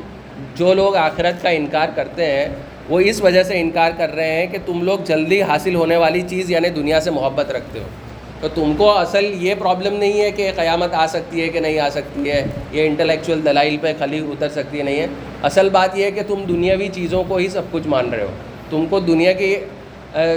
جو 0.56 0.74
لوگ 0.74 0.96
آخرت 0.96 1.44
کا 1.44 1.50
انکار 1.50 1.90
کرتے 1.96 2.26
ہیں، 2.26 2.48
وہ 2.90 3.00
اس 3.00 3.22
وجہ 3.22 3.44
سے 3.44 3.62
انکار 3.62 3.92
کر 3.98 4.16
رہے 4.16 4.32
ہیں 4.32 4.48
کہ 4.48 4.58
تم 4.66 4.84
لوگ 4.84 5.00
جلدی 5.06 5.42
حاصل 5.42 5.76
ہونے 5.76 5.98
والی 5.98 6.22
چیز 6.22 6.52
یعنی 6.52 6.70
دنیا 6.70 7.02
سے 7.02 7.12
محبت 7.12 7.52
رکھتے 7.52 7.80
ہو۔ 7.80 7.86
تو 8.42 8.48
تم 8.48 8.74
کو 8.78 8.90
اصل 8.98 9.26
یہ 9.44 9.56
پرابلم 9.60 9.94
نہیں 9.94 10.22
ہے 10.22 10.30
کہ 10.32 10.52
قیامت 10.56 10.94
آ 10.94 11.06
سکتی 11.08 11.42
ہے 11.42 11.48
کہ 11.50 11.60
نہیں 11.60 11.80
آ 11.80 11.90
سکتی 11.90 12.30
ہے، 12.32 12.46
یہ 12.72 12.86
انٹلیکچوئل 12.88 13.44
دلائل 13.46 13.76
پہ 13.82 13.94
خلی 14.00 14.20
اتر 14.32 14.50
سکتی 14.50 14.78
ہے 14.78 14.84
نہیں 14.84 15.00
ہے۔ 15.00 15.08
اصل 15.44 15.70
بات 15.70 15.98
یہ 15.98 16.04
ہے 16.06 16.12
کہ 16.12 16.22
تم 16.28 16.44
دنیاوی 16.50 16.88
چیزوں 16.94 17.24
کو 17.28 17.38
ہی 17.38 17.48
سب 17.50 17.72
کچھ 17.72 17.88
مان 17.88 18.10
رہے 18.10 18.24
ہو۔ 18.24 18.32
تم 18.70 18.86
کو 18.90 19.00
دنیا 19.00 19.32
کی 19.42 19.56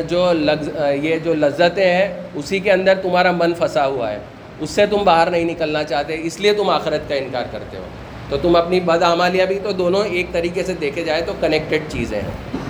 جو 0.08 0.32
لگز 0.32 0.68
یہ 1.02 1.18
جو 1.24 1.34
لذتیں 1.34 1.90
ہیں، 1.92 2.08
اسی 2.34 2.58
کے 2.60 2.72
اندر 2.72 2.94
تمہارا 3.02 3.30
من 3.32 3.52
پھنسا 3.58 3.86
ہوا 3.86 4.10
ہے۔ 4.12 4.18
اس 4.60 4.70
سے 4.70 4.86
تم 4.86 5.04
باہر 5.04 5.30
نہیں 5.30 5.44
نکلنا 5.44 5.82
چاہتے، 5.84 6.16
اس 6.22 6.40
لیے 6.40 6.52
تم 6.54 6.70
آخرت 6.70 7.08
کا 7.08 7.14
انکار 7.14 7.44
کرتے 7.50 7.76
ہو۔ 7.76 7.84
تو 8.28 8.36
تم 8.42 8.56
اپنی 8.56 8.80
بد 8.80 9.02
عمالیہ 9.02 9.44
بھی 9.48 9.58
تو 9.62 9.72
دونوں 9.72 10.04
ایک 10.04 10.32
طریقے 10.32 10.62
سے 10.62 10.74
دیکھے 10.80 11.04
جائے 11.04 11.22
تو 11.26 11.32
کنیکٹڈ 11.40 11.90
چیزیں 11.92 12.20
ہیں۔ 12.20 12.60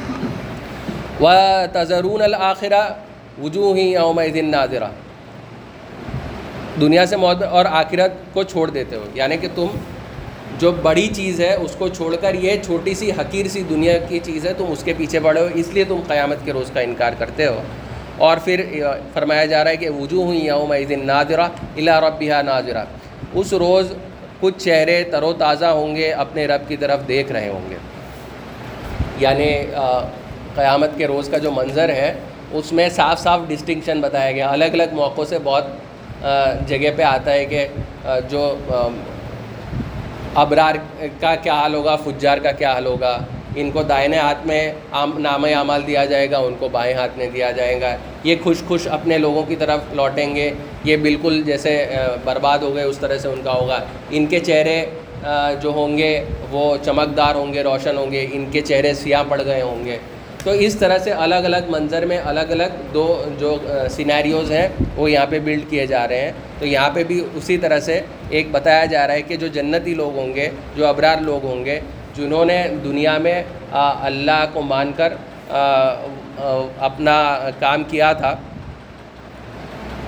و 1.20 1.30
تضرون 1.72 2.22
الآخرہ 2.22 2.82
وجوہ 3.42 3.76
ہی 3.76 3.94
اوم 3.96 4.20
دن 4.34 4.50
ناظرہ 4.50 4.88
دنیا 6.80 7.06
سے 7.06 7.16
موت 7.16 7.42
اور 7.42 7.64
آخرت 7.64 8.35
کو 8.35 8.42
چھوڑ 8.42 8.70
دیتے 8.70 8.96
ہو۔ 8.96 9.04
یعنی 9.14 9.37
کہ 9.37 9.48
تم 9.54 9.66
جو 10.58 10.72
بڑی 10.72 11.08
چیز 11.16 11.40
ہے، 11.40 11.54
اس 11.54 11.74
کو 11.78 11.88
چھوڑ 11.88 12.16
کر 12.16 12.35
یہ 12.35 12.62
چھوٹی 12.62 12.94
سی، 12.94 13.11
حقیر 13.11 13.48
سی 13.48 13.62
دنیا 13.70 13.98
کی 13.98 14.20
چیز 14.22 14.46
ہے، 14.46 14.52
تم 14.52 14.64
اس 14.68 14.82
کے 14.85 14.92
پیچھے 14.96 15.20
پڑے 15.20 15.40
ہو۔ 15.40 15.48
اس 15.54 15.68
لیے 15.68 15.85
تم 15.85 16.00
قیامت 16.08 16.37
کے 16.44 16.52
روز 16.52 16.70
کا 16.74 16.80
انکار 16.80 17.12
کرتے 17.18 17.46
ہو۔ 17.46 17.62
اور 18.18 18.37
پھر 18.44 18.82
فرمایا 19.12 19.44
جا 19.44 19.64
رہا 19.64 19.70
ہے 19.70 19.76
کہ 19.76 19.90
وجوہ 19.90 20.24
ہوئی 20.24 20.38
یوم 20.38 20.74
دن 20.88 21.06
نادرہ 21.06 21.46
الا 21.76 22.00
ربیہ 22.00 22.35
ناظرہ 22.35 22.85
اس 23.35 23.52
روز 23.52 23.92
کچھ 24.40 24.64
چہرے 24.64 25.02
تر 25.02 25.22
و 25.22 25.32
تازہ 25.32 25.64
ہوں 25.64 25.96
گے، 25.96 26.12
اپنے 26.12 26.46
رب 26.46 26.68
کی 26.68 26.76
طرف 26.76 27.00
دیکھ 27.08 27.32
رہے 27.32 27.48
ہوں 27.48 27.70
گے۔ 27.70 27.76
یعنی 29.18 29.66
قیامت 30.54 30.90
کے 30.96 31.06
روز 31.06 31.28
کا 31.28 31.38
جو 31.38 31.50
منظر 31.50 31.88
ہے، 31.88 32.14
اس 32.52 32.72
میں 32.72 32.88
صاف 32.88 33.20
صاف 33.20 33.40
ڈسٹنکشن 33.48 34.00
بتایا 34.00 34.32
گیا۔ 34.32 34.50
الگ 34.50 34.64
الگ 34.64 34.82
موقعوں 34.92 35.24
سے 35.24 35.38
بہت 35.44 35.64
جگہ 36.68 36.90
پہ 36.96 37.02
آتا 37.02 37.32
ہے 37.32 37.44
کہ 37.44 37.66
جو 38.30 38.54
ابرار 40.35 40.74
کا 41.20 41.35
کیا 41.35 41.54
حال 41.54 41.74
ہوگا، 41.74 41.96
فجار 42.04 42.38
کا 42.38 42.52
کیا 42.52 42.72
حال 42.72 42.87
ہوگا، 42.87 43.18
ان 43.56 43.70
کو 43.70 43.82
دائنے 43.82 44.18
ہاتھ 44.18 44.46
میں 44.46 44.72
نام 45.18 45.44
اعمال 45.44 45.87
دیا 45.87 46.04
جائے 46.04 46.30
گا، 46.30 46.38
ان 46.38 46.54
کو 46.58 46.68
بائیں 46.72 46.94
ہاتھ 46.94 47.18
میں 47.18 47.26
دیا 47.35 47.50
جائے 47.50 47.80
گا۔ 47.80 47.94
یہ 48.24 48.37
خوش 48.44 48.62
خوش 48.68 48.87
اپنے 48.90 49.18
لوگوں 49.18 49.42
کی 49.48 49.56
طرف 49.56 49.80
لوٹیں 49.92 50.35
گے۔ 50.37 50.50
یہ 50.85 50.96
بالکل 50.96 51.42
جیسے 51.46 51.87
برباد 52.24 52.58
ہو 52.58 52.74
گئے 52.74 52.85
اس 52.85 52.98
طرح 52.98 53.18
سے 53.18 53.28
ان 53.28 53.40
کا 53.44 53.52
ہوگا۔ 53.52 53.78
ان 54.11 54.26
کے 54.26 54.40
چہرے 54.40 54.85
جو 55.62 55.70
ہوں 55.74 55.98
گے، 55.98 56.24
وہ 56.50 56.76
چمکدار 56.85 57.35
ہوں 57.35 57.52
گے، 57.54 57.62
روشن 57.62 57.96
ہوں 57.96 58.11
گے۔ 58.12 58.26
ان 58.32 58.44
کے 58.52 58.61
چہرے 58.61 58.94
سیاہ 58.94 59.22
پڑ 59.28 59.40
گئے 59.44 59.61
ہوں 59.62 59.85
گے۔ 59.85 59.98
تو 60.44 60.50
اس 60.66 60.74
طرح 60.76 60.98
سے 60.98 61.11
الگ 61.24 61.44
الگ 61.44 61.70
منظر 61.70 62.05
میں 62.07 62.18
الگ 62.24 62.50
الگ 62.50 62.78
دو 62.94 63.07
جو 63.38 63.57
سینیریوز 63.96 64.50
ہیں، 64.52 64.66
وہ 64.96 65.11
یہاں 65.11 65.26
پہ 65.31 65.38
بلڈ 65.44 65.68
کیے 65.70 65.87
جا 65.87 66.07
رہے 66.09 66.20
ہیں۔ 66.20 66.33
تو 66.59 66.66
یہاں 66.66 66.90
پہ 66.94 67.05
بھی 67.05 67.20
اسی 67.35 67.57
طرح 67.59 67.81
سے 67.81 68.00
ایک 68.31 68.50
بتایا 68.50 68.85
جا 68.92 69.07
رہا 69.07 69.14
ہے 69.14 69.22
کہ 69.22 69.37
جو 69.37 69.46
جنتی 69.57 69.94
لوگ 69.94 70.18
ہوں 70.18 70.35
گے، 70.35 70.48
جو 70.76 70.87
ابرار 70.87 71.20
لوگ 71.20 71.44
ہوں 71.46 71.64
گے، 71.64 71.78
جنہوں 72.16 72.44
نے 72.44 72.62
دنیا 72.85 73.16
میں 73.18 73.42
اللہ 73.72 74.44
کو 74.52 74.62
مان 74.62 74.92
کر 74.96 75.12
اپنا 76.88 77.16
کام 77.59 77.85
کیا 77.90 78.12
تھا 78.12 78.35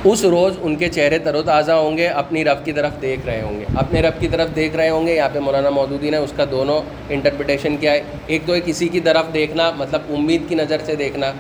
اس 0.05 0.25
روز 0.25 0.57
ان 0.61 0.75
کے 0.77 0.89
چہرے 0.89 1.19
تر 1.19 1.35
و 1.35 1.43
تازہ 1.43 1.73
ہوں 1.73 1.97
گے، 1.97 2.07
اپنی 2.09 2.45
رب 2.45 2.65
کی 2.65 2.73
طرف 2.73 3.01
دیکھ 3.03 3.27
رہے 3.27 3.41
ہوں 3.43 3.59
گے۔ 3.61 3.65
اپنے 3.79 4.01
رب 4.03 4.21
کی 4.21 4.29
طرف 4.29 4.49
دیکھ 4.57 4.77
رہے 4.77 4.89
ہوں 4.89 5.07
گے، 5.07 5.15
یہاں 5.15 5.29
پہ 5.33 5.39
مولانا 5.39 5.71
مودودی 5.71 6.11
نے 6.11 6.17
اس 6.17 6.33
کا 6.37 6.45
دونوں 6.51 6.81
انٹرپریٹیشن 7.09 7.77
کیا 7.77 7.93
ہے۔ 7.93 8.03
ایک 8.27 8.43
تو 8.47 8.55
کسی 8.65 8.89
کی 8.89 9.01
طرف 9.01 9.33
دیکھنا 9.35 9.71
مطلب 9.77 10.13
امید 10.17 10.49
کی 10.49 10.55
نظر 10.55 10.85
سے 10.87 10.95
دیکھنا 10.95 11.33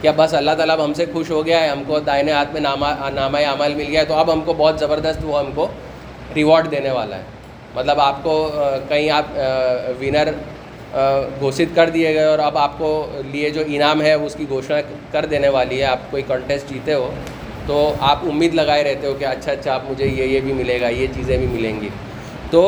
کیا 0.00 0.12
بس 0.16 0.34
اللہ 0.34 0.50
تعالیٰ 0.56 0.78
اب 0.78 0.84
ہم 0.84 0.92
سے 0.92 1.04
خوش 1.12 1.30
ہو 1.30 1.44
گیا 1.46 1.62
ہے، 1.62 1.68
ہم 1.68 1.82
کو 1.86 1.98
دائنے 2.06 2.32
ہاتھ 2.32 2.52
میں 2.52 2.60
نامہ 2.60 2.86
نامہ 3.14 3.38
عمل 3.52 3.74
مل 3.74 3.86
گیا 3.88 4.00
ہے، 4.00 4.06
تو 4.06 4.14
اب 4.14 4.32
ہم 4.32 4.40
کو 4.44 4.54
بہت 4.56 4.80
زبردست 4.80 5.24
وہ 5.24 5.38
ہم 5.38 5.50
کو 5.54 5.66
ریوارڈ 6.34 6.70
دینے 6.70 6.90
والا 6.90 7.16
ہے۔ 7.16 7.22
مطلب 7.74 8.00
آپ 8.00 8.22
کو 8.22 8.34
کہیں 8.88 9.10
آپ 9.10 9.38
ونر 10.00 10.30
گھوشت 11.38 11.74
کر 11.74 11.90
دیے 11.90 12.14
گئے 12.14 12.24
اور 12.24 12.38
اب 12.38 12.58
آپ 12.58 12.78
کو 12.78 12.90
لیے 13.32 13.50
جو 13.50 13.62
انعام 13.66 14.02
ہے، 14.02 14.12
اس 14.14 14.34
کی 14.34 14.44
گھوشنا 14.48 14.80
کر 15.12 15.26
دینے 15.30 15.48
والی 15.48 15.80
ہے۔ 15.80 15.84
آپ 15.86 16.10
کوئی 16.10 16.22
کنٹیسٹ 16.28 16.68
جیتے 16.68 16.94
ہو 16.94 17.10
تو 17.66 17.94
آپ 18.00 18.24
امید 18.28 18.54
لگائے 18.54 18.84
رہتے 18.84 19.06
ہو 19.06 19.12
کہ 19.18 19.24
اچھا 19.24 19.52
اچھا 19.52 19.72
آپ 19.74 19.90
مجھے 19.90 20.06
یہ 20.06 20.24
یہ 20.24 20.40
بھی 20.40 20.52
ملے 20.52 20.80
گا، 20.80 20.88
یہ 20.88 21.06
چیزیں 21.14 21.36
بھی 21.36 21.46
ملیں 21.46 21.80
گی۔ 21.80 21.88
تو 22.50 22.62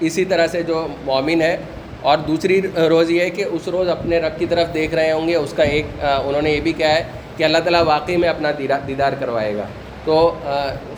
اسی 0.00 0.24
طرح 0.24 0.46
سے 0.46 0.62
جو 0.62 0.86
مومن 1.04 1.42
ہے، 1.42 1.56
اور 2.02 2.18
دوسری 2.26 2.60
روز 2.90 3.10
یہ 3.10 3.20
ہے 3.20 3.30
کہ 3.30 3.44
اس 3.44 3.68
روز 3.68 3.88
اپنے 3.88 4.18
رب 4.20 4.38
کی 4.38 4.46
طرف 4.46 4.72
دیکھ 4.74 4.94
رہے 4.94 5.10
ہوں 5.12 5.28
گے۔ 5.28 5.34
اس 5.36 5.52
کا 5.56 5.62
ایک 5.62 5.86
انہوں 6.00 6.42
نے 6.42 6.50
یہ 6.50 6.60
بھی 6.60 6.72
کہا 6.78 6.94
ہے 6.94 7.02
کہ 7.36 7.44
اللہ 7.44 7.58
تعالیٰ 7.58 7.82
واقعی 7.86 8.16
میں 8.16 8.28
اپنا 8.28 8.50
دیدار 8.88 9.12
کروائے 9.20 9.54
گا۔ 9.56 9.64
تو 10.04 10.16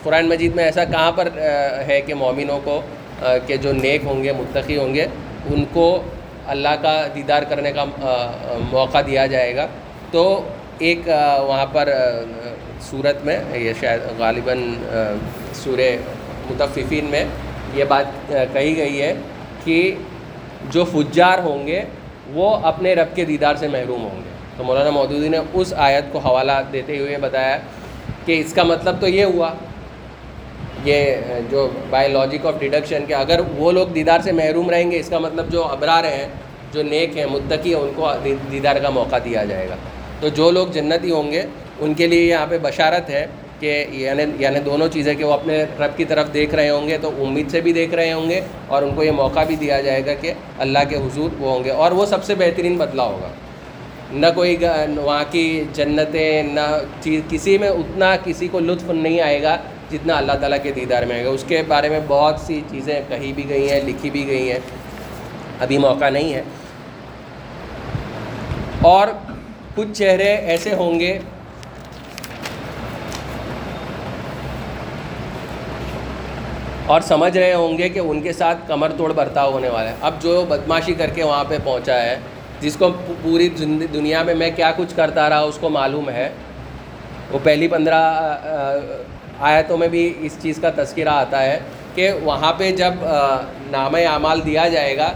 قرآن 0.02 0.28
مجید 0.28 0.54
میں 0.56 0.64
ایسا 0.64 0.84
کہاں 0.84 1.12
پر 1.12 1.28
ہے 1.88 2.00
کہ 2.06 2.14
مومنوں 2.14 2.58
کو 2.64 2.80
کہ 3.46 3.56
جو 3.56 3.72
نیک 3.72 4.04
ہوں 4.04 4.22
گے، 4.24 4.32
متقی 4.32 4.76
ہوں 4.76 4.94
گے، 4.94 5.06
ان 5.50 5.64
کو 5.72 5.86
اللہ 6.46 6.74
کا 6.82 6.94
دیدار 7.14 7.42
کرنے 7.48 7.72
کا 7.72 7.84
موقع 8.72 9.00
دیا 9.06 9.26
جائے 9.26 9.54
گا۔ 9.56 9.66
تو 10.10 10.22
ایک 10.78 11.08
وہاں 11.46 11.66
پر 11.72 11.88
صورت 12.88 13.24
میں، 13.24 13.38
یہ 13.54 13.72
شاید 13.80 14.00
غالباً 14.18 14.72
سورہ 15.54 15.90
متففین 16.50 17.04
میں 17.10 17.24
یہ 17.74 17.84
بات 17.88 18.32
کہی 18.52 18.76
گئی 18.76 19.00
ہے 19.02 19.12
کہ 19.64 19.94
جو 20.70 20.84
فجار 20.92 21.38
ہوں 21.44 21.66
گے، 21.66 21.82
وہ 22.34 22.48
اپنے 22.70 22.94
رب 22.94 23.14
کے 23.16 23.24
دیدار 23.24 23.54
سے 23.60 23.68
محروم 23.68 24.02
ہوں 24.02 24.16
گے۔ 24.16 24.28
تو 24.56 24.64
مولانا 24.64 24.90
مودودی 24.90 25.28
نے 25.28 25.38
اس 25.52 25.72
آیت 25.76 26.12
کو 26.12 26.18
حوالہ 26.18 26.52
دیتے 26.72 26.98
ہوئے 26.98 27.16
بتایا 27.20 27.58
کہ 28.24 28.40
اس 28.40 28.52
کا 28.54 28.62
مطلب 28.62 29.00
تو 29.00 29.08
یہ 29.08 29.24
ہوا، 29.24 29.52
یہ 30.84 31.40
جو 31.50 31.68
بایولوجک 31.90 32.46
آف 32.46 32.58
ڈیڈکشن 32.58 33.04
کہ 33.08 33.14
اگر 33.14 33.40
وہ 33.56 33.72
لوگ 33.72 33.88
دیدار 33.94 34.20
سے 34.24 34.32
محروم 34.32 34.70
رہیں 34.70 34.90
گے، 34.90 34.98
اس 35.00 35.08
کا 35.08 35.18
مطلب 35.18 35.50
جو 35.52 35.64
ابرار 35.64 36.04
ہیں، 36.04 36.26
جو 36.72 36.82
نیک 36.82 37.16
ہیں، 37.18 37.26
متقی 37.30 37.74
ہیں، 37.74 37.80
ان 37.80 37.90
کو 37.96 38.12
دیدار 38.52 38.76
کا 38.82 38.90
موقع 38.90 39.16
دیا 39.24 39.44
جائے 39.44 39.68
گا۔ 39.68 39.76
تو 40.20 40.28
جو 40.28 40.50
لوگ 40.50 40.66
جنتی 40.72 41.10
ہوں 41.10 41.30
گے 41.32 41.42
ان 41.80 41.94
کے 41.94 42.06
لیے 42.06 42.24
یہاں 42.24 42.46
پہ 42.50 42.58
بشارت 42.62 43.10
ہے 43.10 43.26
کہ 43.60 43.86
یعنی 43.90 44.22
یعنی 44.38 44.58
دونوں 44.60 44.88
چیزیں 44.88 45.14
کہ 45.14 45.24
وہ 45.24 45.32
اپنے 45.32 45.64
رب 45.78 45.96
کی 45.96 46.04
طرف 46.04 46.34
دیکھ 46.34 46.54
رہے 46.54 46.70
ہوں 46.70 46.88
گے 46.88 46.98
تو 46.98 47.10
امید 47.18 47.50
سے 47.50 47.60
بھی 47.60 47.72
دیکھ 47.72 47.94
رہے 47.94 48.12
ہوں 48.12 48.30
گے 48.30 48.40
اور 48.66 48.82
ان 48.82 48.94
کو 48.94 49.04
یہ 49.04 49.10
موقع 49.10 49.44
بھی 49.44 49.56
دیا 49.56 49.80
جائے 49.80 50.06
گا 50.06 50.14
کہ 50.14 50.32
اللہ 50.58 50.78
کے 50.88 50.96
حضور 50.96 51.30
وہ 51.38 51.52
ہوں 51.52 51.64
گے 51.64 51.70
اور 51.70 51.92
وہ 51.92 52.06
سب 52.06 52.24
سے 52.24 52.34
بہترین 52.34 52.76
بدلا 52.76 53.02
ہوگا۔ 53.02 53.28
نہ 54.12 54.26
کوئی 54.34 54.56
وہاں 54.96 55.24
کی 55.30 55.64
جنتیں، 55.72 56.42
نہ 56.42 56.78
چیز، 57.00 57.20
کسی 57.30 57.58
میں 57.58 57.68
اتنا 57.68 58.16
کسی 58.24 58.48
کو 58.48 58.60
لطف 58.60 58.90
نہیں 58.90 59.20
آئے 59.20 59.42
گا 59.42 59.56
جتنا 59.90 60.16
اللہ 60.16 60.32
تعالیٰ 60.32 60.58
کے 60.62 60.72
دیدار 60.72 61.02
میں 61.02 61.16
آئے 61.16 61.24
گا۔ 61.24 61.30
اس 61.30 61.44
کے 61.48 61.62
بارے 61.68 61.88
میں 61.88 62.00
بہت 62.08 62.40
سی 62.40 62.60
چیزیں 62.70 63.00
کہی 63.08 63.32
بھی 63.32 63.48
گئی 63.48 63.70
ہیں، 63.70 63.80
لکھی 63.84 64.10
بھی 64.10 64.28
گئی 64.28 64.52
ہیں۔ 64.52 64.58
ابھی 65.60 65.78
موقع 65.78 66.10
نہیں 66.10 66.34
ہے۔ 66.34 66.42
اور 68.82 69.08
کچھ 69.74 69.88
چہرے 69.92 70.34
ایسے 70.34 70.74
ہوں 70.74 71.00
گے 71.00 71.18
اور 76.90 77.00
سمجھ 77.00 77.36
رہے 77.36 77.52
ہوں 77.54 77.76
گے 77.78 77.88
کہ 77.88 77.98
ان 77.98 78.20
کے 78.20 78.32
ساتھ 78.32 78.58
کمر 78.68 78.92
توڑ 78.96 79.12
برتاؤ 79.12 79.50
ہونے 79.52 79.68
والا 79.68 79.88
ہے۔ 79.90 79.94
اب 80.00 80.14
جو 80.22 80.44
بدماشی 80.48 80.94
کر 80.98 81.10
کے 81.14 81.22
وہاں 81.22 81.44
پہ 81.48 81.58
پہنچا 81.64 82.02
ہے، 82.02 82.16
جس 82.60 82.76
کو 82.76 82.88
پوری 83.22 83.48
دنیا 83.92 84.22
میں 84.22 84.34
میں 84.34 84.50
کیا 84.56 84.70
کچھ 84.76 84.94
کرتا 84.96 85.28
رہا، 85.30 85.40
اس 85.40 85.58
کو 85.60 85.68
معلوم 85.70 86.08
ہے۔ 86.10 86.28
وہ 87.32 87.38
پہلی 87.42 87.68
پندرہ 87.68 88.02
آیتوں 89.50 89.76
میں 89.78 89.88
بھی 89.88 90.02
اس 90.20 90.36
چیز 90.42 90.58
کا 90.62 90.70
تذکرہ 90.76 91.08
آتا 91.08 91.42
ہے 91.42 91.58
کہ 91.94 92.10
وہاں 92.24 92.52
پہ 92.58 92.70
جب 92.76 93.04
نام 93.70 93.94
اعمال 93.94 94.44
دیا 94.44 94.66
جائے 94.68 94.96
گا 94.96 95.10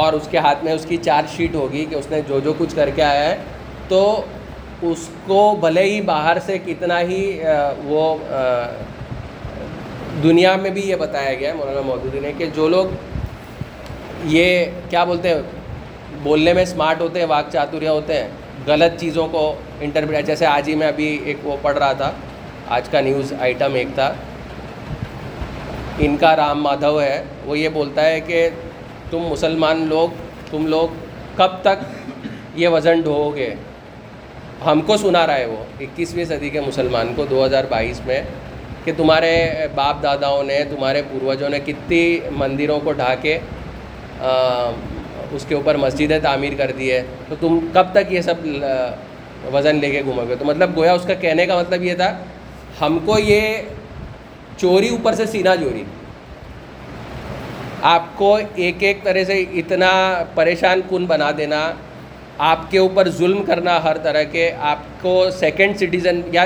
اور 0.00 0.12
اس 0.12 0.28
کے 0.30 0.38
ہاتھ 0.38 0.64
میں 0.64 0.72
اس 0.72 0.84
کی 0.88 0.96
چارج 1.02 1.36
شیٹ 1.36 1.54
ہوگی 1.54 1.84
کہ 1.90 1.94
اس 1.94 2.10
نے 2.10 2.20
جو 2.28 2.40
جو 2.44 2.52
کچھ 2.58 2.74
کر 2.76 2.90
کے 2.94 3.02
آیا 3.02 3.28
ہے، 3.28 3.36
تو 3.88 4.00
اس 4.82 5.08
کو 5.26 5.40
بھلے 5.60 5.82
ہی 5.82 6.00
باہر 6.00 6.38
سے 6.46 6.58
کتنا 6.64 7.00
ہی 7.00 7.22
وہ 7.84 8.16
دنیا 10.22 10.56
میں 10.56 10.70
بھی 10.70 10.80
یہ 10.80 10.96
بتایا 10.96 11.34
گیا 11.34 11.48
ہے 11.50 11.54
مولانا 11.54 11.80
مودودی 11.80 12.20
نے 12.20 12.32
کہ 12.38 12.46
جو 12.54 12.68
لوگ 12.68 12.86
یہ 14.24 14.64
کیا 14.90 15.04
بولتے 15.04 15.28
ہیں، 15.28 15.40
بولنے 16.22 16.52
میں 16.52 16.62
اسمارٹ 16.62 17.00
ہوتے 17.00 17.18
ہیں، 17.20 17.26
واک 17.26 17.44
چاتوریہ 17.52 17.88
ہوتے 17.88 18.14
ہیں، 18.14 18.28
غلط 18.66 19.00
چیزوں 19.00 19.26
کو 19.28 19.54
انٹرپریٹ 19.80 20.26
جیسے 20.26 20.46
آج 20.46 20.68
ہی 20.68 20.74
میں 20.74 20.86
ابھی 20.86 21.18
ایک 21.24 21.36
وہ 21.42 21.56
پڑھ 21.62 21.78
رہا 21.78 21.92
تھا، 21.92 22.10
آج 22.68 22.88
کا 22.88 23.00
نیوز 23.00 23.32
آئٹم 23.40 23.74
ایک 23.74 23.88
تھا۔ 23.94 24.14
ان 25.98 26.16
کا 26.16 26.36
رام 26.36 26.62
مادھو 26.62 27.00
ہے، 27.00 27.24
وہ 27.44 27.58
یہ 27.58 27.68
بولتا 27.68 28.06
ہے 28.06 28.20
کہ 28.20 28.48
تم 29.10 29.18
مسلمان 29.18 29.86
لوگ، 29.88 30.08
تم 30.50 30.66
لوگ 30.66 30.88
کب 31.36 31.50
تک 31.62 31.84
یہ 32.54 32.68
وزن 32.68 33.00
ڈھو 33.00 33.30
گے 33.34 33.54
ہم 34.66 34.80
کو 34.80 34.96
سنا 34.96 35.26
رہا 35.26 35.36
ہے 35.36 35.46
وہ، 35.46 35.64
اکیسویں 35.80 36.24
صدی 36.24 36.50
کے 36.50 36.60
مسلمان 36.60 37.12
کو، 37.16 37.24
دو 37.30 37.44
ہزار 37.44 37.64
بائیس 37.68 38.00
میں۔ 38.06 38.22
کہ 38.84 38.92
تمہارے 38.96 39.34
باپ 39.74 40.02
داداؤں 40.02 40.42
نے، 40.44 40.58
تمہارے 40.70 41.02
پوروجوں 41.10 41.48
نے 41.48 41.58
کتنی 41.66 42.18
مندروں 42.36 42.80
کو 42.84 42.92
ڈھا 42.92 43.14
کے 43.22 43.38
اس 45.32 45.44
کے 45.48 45.54
اوپر 45.54 45.76
مسجدیں 45.76 46.18
تعمیر 46.22 46.52
کر 46.56 46.70
دی 46.78 46.90
ہے۔ 46.92 47.02
تو 47.28 47.34
تم 47.40 47.58
کب 47.72 47.86
تک 47.92 48.12
یہ 48.12 48.20
سب 48.20 48.46
وزن 49.54 49.76
لے 49.76 49.90
کے 49.90 50.02
گھومو 50.04 50.24
گے؟ 50.28 50.34
تو 50.38 50.44
مطلب 50.44 50.76
گویا 50.76 50.92
اس 50.92 51.06
کا 51.06 51.14
کہنے 51.14 51.46
کا 51.46 51.58
مطلب 51.58 51.82
یہ 51.82 51.94
تھا، 51.94 52.12
ہم 52.80 52.98
کو 53.04 53.18
یہ 53.18 53.62
چوری 54.56 54.88
اوپر 54.88 55.14
سے 55.14 55.26
سینہ 55.26 55.54
چوری۔ 55.60 55.84
آپ 57.82 58.04
کو 58.16 58.38
ایک 58.54 58.82
ایک 58.82 59.02
طرح 59.02 59.24
سے 59.24 59.44
اتنا 59.54 59.90
پریشان 60.34 60.80
کن 60.90 61.06
بنا 61.06 61.30
دینا 61.38 61.60
آپ 62.38 62.70
کے 62.70 62.78
اوپر 62.78 63.08
ظلم 63.08 63.42
کرنا 63.42 63.82
ہر 63.84 63.98
طرح 63.98 64.22
کے 64.22 64.50
آپ 64.60 64.78
کو 65.00 65.24
سیکنڈ 65.30 65.76
سٹیزن 65.76 66.20
یا 66.32 66.44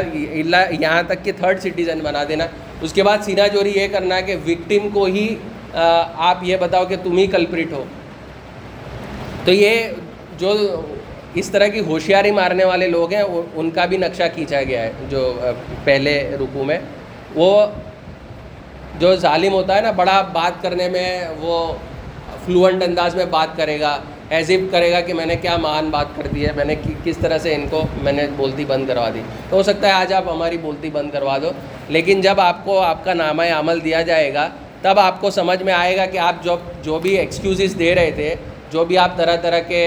یہاں 0.81 1.03
تک 1.07 1.25
کہ 1.25 1.33
تھرڈ 1.37 1.61
سٹیزن 1.61 1.99
بنا 2.03 2.25
دینا۔ 2.29 2.47
اس 2.83 2.93
کے 2.93 3.03
بعد 3.03 3.19
سینہ 3.25 3.47
چوری 3.53 3.73
یہ 3.77 3.89
کرنا 3.93 4.21
کہ 4.21 4.37
وکٹم 4.47 4.89
کو 4.89 5.05
ہی 5.05 5.35
آپ 5.75 6.43
یہ 6.43 6.57
بتاؤ 6.57 6.85
کہ 6.85 6.97
تم 7.03 7.17
ہی 7.17 7.27
کلپریٹ 7.27 7.73
ہو۔ 7.73 7.85
تو 9.45 9.53
یہ 9.53 9.89
جو 10.39 10.55
اس 11.35 11.51
طرح 11.51 11.67
کی 11.67 11.81
ہوشیاری 11.81 12.31
مارنے 12.31 12.65
والے 12.65 12.87
لوگ 12.89 13.13
ہیں 13.13 13.23
ان 13.55 13.71
کا 13.71 13.85
بھی 13.85 13.97
نقشہ 13.97 14.23
کھینچا 14.35 14.63
گیا 14.63 14.83
ہے 14.83 14.93
جو 15.11 15.33
پہلے 15.85 16.15
رکو 16.41 16.65
میں۔ 16.65 16.79
وہ 17.35 17.67
جو 18.99 19.15
ظالم 19.17 19.53
ہوتا 19.53 19.77
ہے 19.77 19.81
نا، 19.81 19.91
بڑا 19.91 20.21
بات 20.33 20.63
کرنے 20.63 20.89
میں 20.89 21.09
وہ 21.41 21.73
فلوئنٹ 22.47 22.83
انداز 22.83 23.15
میں 23.15 23.25
بات 23.31 23.57
کرے 23.57 23.81
گا۔ 23.81 23.99
ایزب 24.31 24.71
کرے 24.71 24.91
گا 24.93 25.01
کہ 25.01 25.15
میں 25.15 25.27
نے 25.27 25.37
کیا 25.37 25.57
مہان 25.57 25.89
بات 25.91 26.07
کر 26.17 26.27
دی 26.35 26.47
ہے، 26.47 26.53
میں 26.57 26.65
نے 26.65 26.75
کس 27.05 27.19
طرح 27.19 27.39
سے 27.39 27.55
ان 27.55 27.67
کو 27.71 27.83
میں 28.03 28.13
نے 28.13 28.27
بولتی 28.37 28.65
بند 28.65 28.89
کروا 28.89 29.09
دی۔ 29.15 29.23
تو 29.51 29.57
ہو 29.57 29.63
سکتا 29.63 29.87
ہے 29.89 29.93
آج 29.93 30.13
آپ 30.13 30.29
ہماری 30.29 30.59
بولتی 30.59 30.91
بند 30.91 31.11
کروا 31.13 31.37
دو، 31.43 31.51
لیکن 31.89 32.21
جب 32.21 32.41
آپ 32.41 32.65
کو 32.65 32.79
آپ 32.81 33.05
کا 33.05 33.15
نامہ 33.15 33.43
عمل 33.59 33.85
دیا 33.85 34.03
جائے 34.03 34.33
گا، 34.35 34.49
تب 34.83 34.99
آپ 35.01 35.21
کو 35.21 35.31
سمجھ 35.31 35.63
میں 35.63 35.73
آئے 35.73 35.97
گا 35.97 36.07
کہ 36.07 36.19
آپ 36.19 36.43
جو 36.45 36.57
جو 36.83 36.99
بھی 36.99 37.17
ایکسکیوزز 37.19 37.79
دے 37.79 37.95
رہے 37.95 38.11
تھے، 38.15 38.35
جو 38.73 38.85
بھی 38.85 38.99
آپ 38.99 39.17
طرح 39.17 39.37
طرح 39.43 39.61
کے 39.69 39.81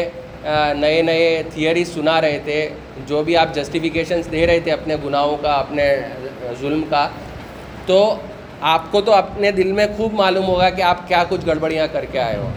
نئے 0.76 1.02
نئے 1.02 1.42
تھیئری 1.54 1.84
سنا 1.86 2.20
رہے 2.22 2.40
تھے، 2.44 2.68
جو 3.08 3.24
بھی 3.24 3.38
آپ 3.38 3.54
جسٹیفیکیشنس 3.56 4.32
دے 4.32 4.46
رہے 4.48 4.60
تھے 4.60 4.72
اپنے 4.72 4.96
گناہوں 5.06 5.38
کا، 5.42 5.54
اپنے 5.54 5.86
ظلم 6.62 6.84
کا، 6.90 7.08
تو 7.86 8.16
آپ 8.74 8.92
کو 8.92 9.02
تو 9.02 9.14
اپنے 9.14 9.52
دل 9.52 9.72
میں 9.72 9.86
خوب 9.98 10.14
معلوم 10.14 10.46
ہوگا 10.46 10.70
کہ 10.70 10.82
آپ 10.82 11.08
کیا 11.08 11.24
کچھ 11.30 11.46
گڑبڑیاں 11.48 11.88
کر 11.92 12.06
کے 12.12 12.20
آئے 12.20 12.36
ہو۔ 12.38 12.50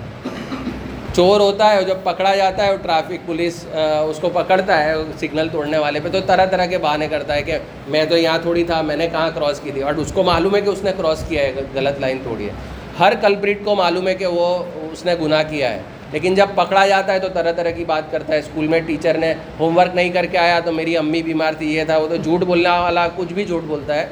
چور 1.16 1.40
ہوتا 1.40 1.72
ہے 1.72 1.84
جب 1.84 1.96
پکڑا 2.02 2.34
جاتا 2.36 2.66
ہے 2.66 2.72
وہ 2.72 2.76
ٹرافک 2.76 3.26
پولیس 3.26 3.66
اس 4.08 4.18
کو 4.18 4.30
پکڑتا 4.34 4.84
ہے، 4.84 4.94
سگنل 5.20 5.48
توڑنے 5.52 5.78
والے 5.78 6.00
پہ، 6.02 6.08
تو 6.12 6.20
طرح 6.20 6.46
طرح 6.46 6.66
کے 6.66 6.78
بہانے 6.78 7.08
کرتا 7.10 7.34
ہے 7.34 7.42
کہ 7.42 7.58
میں 7.88 8.04
تو 8.04 8.16
یہاں 8.16 8.38
تھوڑی 8.38 8.64
تھا، 8.64 8.82
میں 8.82 8.96
نے 8.96 9.08
کہاں 9.12 9.30
کراس 9.34 9.60
کی 9.60 9.70
تھی؟ 9.70 9.82
اور 9.82 9.94
اس 9.94 10.12
کو 10.12 10.22
معلوم 10.22 10.56
ہے 10.56 10.60
کہ 10.60 10.68
اس 10.68 10.82
نے 10.82 10.90
کراس 10.96 11.24
کیا 11.28 11.42
ہے، 11.42 11.52
غلط 11.74 12.00
لائن 12.00 12.18
توڑی 12.24 12.46
ہے۔ 12.46 12.50
ہر 12.98 13.12
کلپریٹ 13.20 13.64
کو 13.64 13.74
معلوم 13.74 14.08
ہے 14.08 14.14
کہ 14.14 14.26
وہ 14.26 14.64
اس 14.92 15.04
نے 15.04 15.14
گناہ 15.22 15.42
کیا 15.50 15.72
ہے۔ 15.72 15.80
لیکن 16.12 16.34
جب 16.34 16.46
پکڑا 16.54 16.86
جاتا 16.86 17.12
ہے 17.12 17.18
تو 17.18 17.28
طرح 17.28 17.52
طرح 17.52 17.70
کی 17.70 17.84
بات 17.84 18.10
کرتا 18.10 18.32
ہے۔ 18.32 18.38
اسکول 18.38 18.66
میں 18.66 18.80
ٹیچر 18.80 19.18
نے 19.18 19.34
ہوم 19.60 19.78
ورک 19.78 19.94
نہیں 19.94 20.08
کر 20.08 20.26
کے 20.26 20.38
آیا، 20.38 20.60
تو 20.60 20.72
میری 20.72 20.96
امی 20.96 21.22
بیمار 21.22 21.52
تھی، 21.52 21.74
یہ 21.74 21.84
تھا، 21.84 21.96
وہ 21.96 22.08
تو 22.08 22.16
جھوٹ 22.16 22.40
بولنے 22.40 22.68
والا، 22.68 23.08
کچھ 23.16 23.32
بھی 23.32 23.44
جھوٹ 23.44 23.62
بولتا 23.62 23.94
ہے۔ 23.94 24.06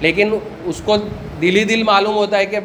لیکن 0.00 0.34
اس 0.64 0.82
کو 0.84 0.96
دل 1.40 1.56
ہی 1.56 1.64
دل 1.64 1.82
معلوم 1.82 2.14
ہوتا 2.14 2.38
ہے 2.38 2.46
کہ 2.46 2.58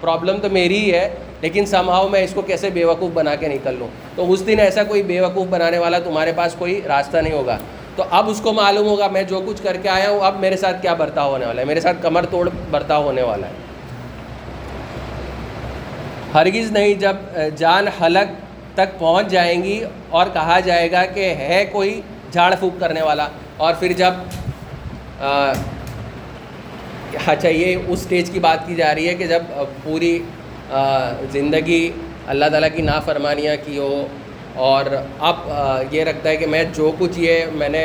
پرابلم 0.00 0.36
تو 0.38 0.48
میری 0.50 0.78
ہی 0.78 0.92
ہے۔ 0.92 1.08
لیکن 1.46 1.66
سماؤ 1.66 2.08
میں 2.08 2.22
اس 2.24 2.32
کو 2.34 2.42
کیسے 2.42 2.70
بے 2.70 2.84
وقوف 2.84 3.10
بنا 3.14 3.34
کے 3.34 3.48
نکل 3.48 3.74
لوں؟ 3.78 3.88
تو 4.14 4.32
اس 4.32 4.46
دن 4.46 4.60
ایسا 4.60 4.82
کوئی 4.84 5.02
بے 5.02 5.20
وقوف 5.20 5.46
بنانے 5.46 5.78
والا 5.78 5.98
تمہارے 5.98 6.32
پاس 6.36 6.54
کوئی 6.58 6.80
راستہ 6.88 7.16
نہیں 7.16 7.32
ہوگا۔ 7.32 7.58
تو 7.96 8.04
اب 8.10 8.30
اس 8.30 8.40
کو 8.40 8.52
معلوم 8.52 8.86
ہوگا 8.86 9.08
میں 9.08 9.22
جو 9.22 9.40
کچھ 9.46 9.62
کر 9.62 9.76
کے 9.82 9.88
آیا 9.88 10.10
ہوں، 10.10 10.20
اب 10.20 10.40
میرے 10.40 10.56
ساتھ 10.56 10.82
کیا 10.82 10.94
برتاؤ 10.94 11.30
ہونے 11.32 11.46
والا 11.46 11.60
ہے؟ 11.60 11.66
میرے 11.66 11.80
ساتھ 11.80 12.02
کمر 12.02 12.26
توڑ 12.30 12.48
برتاؤ 12.70 13.02
ہونے 13.02 13.22
والا 13.22 13.46
ہے۔ 13.46 13.52
ہرگز 16.34 16.72
نہیں، 16.72 16.94
جب 16.94 17.16
جان 17.56 17.88
حلق 17.88 18.28
تک 18.74 18.98
پہنچ 18.98 19.26
جائیں 19.26 19.62
گی 19.62 19.84
اور 20.10 20.26
کہا 20.32 20.60
جائے 20.60 20.92
گا 20.92 21.04
کہ 21.04 21.34
ہے 21.34 21.64
کوئی 21.72 22.00
جھاڑ 22.32 22.54
پھونک 22.60 22.80
کرنے 22.80 23.02
والا۔ 23.02 23.28
اور 23.56 23.74
پھر 23.78 23.92
جب 23.92 24.14
اچھا 27.26 27.48
یہ 27.48 27.76
اس 27.76 28.00
اسٹیج 28.00 28.30
کی 28.30 28.40
بات 28.40 28.66
کی 28.66 28.74
جا 28.74 28.94
رہی 28.94 29.08
ہے 29.08 29.14
کہ 29.14 29.26
جب 29.26 29.42
پوری 29.82 30.18
زندگی 31.32 31.90
اللہ 32.26 32.44
تعالیٰ 32.44 32.68
کی 32.74 32.82
نافرمانیاں 32.82 33.56
کی 33.64 33.78
ہو 33.78 34.06
اور 34.54 34.84
اب 35.20 35.36
یہ 35.90 36.04
رکھتا 36.04 36.28
ہے 36.30 36.36
کہ 36.36 36.46
میں 36.46 36.64
جو 36.74 36.92
کچھ 36.98 37.18
یہ 37.20 37.44
میں 37.52 37.68
نے 37.68 37.84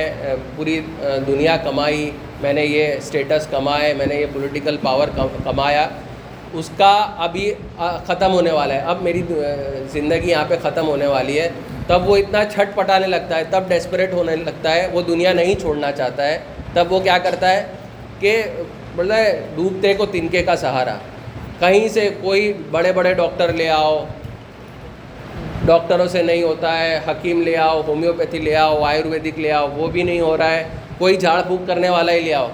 پوری 0.55 0.79
دنیا 1.27 1.57
کمائی، 1.63 2.09
میں 2.41 2.53
نے 2.53 2.65
یہ 2.65 2.93
اسٹیٹس 2.93 3.47
کمائے، 3.47 3.93
میں 3.93 4.05
نے 4.05 4.15
یہ 4.15 4.25
پولیٹیکل 4.33 4.77
پاور 4.81 5.07
کمایا، 5.43 5.87
اس 6.53 6.69
کا 6.77 6.93
ابھی 7.17 7.53
ختم 8.07 8.33
ہونے 8.33 8.51
والا 8.51 8.73
ہے۔ 8.73 8.79
اب 8.79 9.01
میری 9.01 9.21
زندگی 9.91 10.29
یہاں 10.29 10.45
پہ 10.47 10.55
ختم 10.63 10.87
ہونے 10.87 11.07
والی 11.07 11.39
ہے۔ 11.39 11.49
تب 11.87 12.09
وہ 12.09 12.17
اتنا 12.17 12.43
چھٹ 12.45 12.75
پٹانے 12.75 13.07
لگتا 13.07 13.37
ہے، 13.37 13.43
تب 13.49 13.63
ڈیسپریٹ 13.67 14.13
ہونے 14.13 14.35
لگتا 14.35 14.75
ہے، 14.75 14.87
وہ 14.91 15.01
دنیا 15.01 15.33
نہیں 15.33 15.55
چھوڑنا 15.61 15.91
چاہتا 15.91 16.27
ہے۔ 16.27 16.37
تب 16.73 16.91
وہ 16.93 16.99
کیا 16.99 17.17
کرتا 17.17 17.51
ہے 17.51 17.63
کہ، 18.19 18.41
بولتا 18.95 19.15
ڈوبتے 19.55 19.93
کو 19.93 20.05
تنکے 20.05 20.43
کا 20.43 20.55
سہارا۔ 20.55 20.95
کہیں 21.61 21.87
سے 21.87 22.09
کوئی 22.21 22.53
بڑے 22.71 22.91
بڑے 22.91 23.13
ڈاکٹر 23.13 23.53
لے 23.53 23.69
آؤ، 23.69 24.05
ڈاکٹروں 25.65 26.07
سے 26.07 26.21
نہیں 26.23 26.43
ہوتا 26.43 26.77
ہے، 26.79 26.99
حکیم 27.07 27.41
لے 27.41 27.57
آؤ، 27.57 27.81
ہومیوپیتھی 27.87 28.39
لے 28.39 28.55
آؤ، 28.55 28.83
آیورویدک 28.83 29.39
لے 29.39 29.51
آؤ، 29.51 29.67
وہ 29.75 29.87
بھی 29.87 30.03
نہیں 30.03 30.19
ہو 30.19 30.37
رہا 30.37 30.51
ہے، 30.51 30.63
کوئی 30.97 31.15
جھاڑ 31.15 31.41
پھونک 31.41 31.67
کرنے 31.67 31.89
والا 31.89 32.13
ہی 32.13 32.19
لے 32.19 32.33
آؤ۔ 32.33 32.47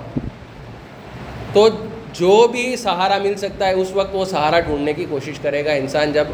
تو 1.54 1.68
جو 2.14 2.48
بھی 2.52 2.76
سہارا 2.76 3.18
مل 3.18 3.36
سکتا 3.36 3.68
ہے، 3.68 3.74
اس 3.74 3.92
وقت 3.94 4.16
وہ 4.16 4.26
سہارا 4.26 4.60
ڈھونڈنے 4.60 4.94
کی 4.94 5.06
کوشش 5.10 5.40
کرے 5.42 5.66
گا 5.66 5.72
انسان 5.72 6.12
جب 6.12 6.28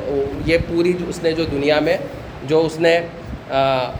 یہ 0.46 0.58
پوری 0.68 0.94
اس 1.10 1.24
نے 1.24 1.32
جو 1.32 1.44
دنیا 1.44 1.80
میں 1.80 1.98
جو 2.44 2.66
اس 2.66 2.80
نے 2.80 3.00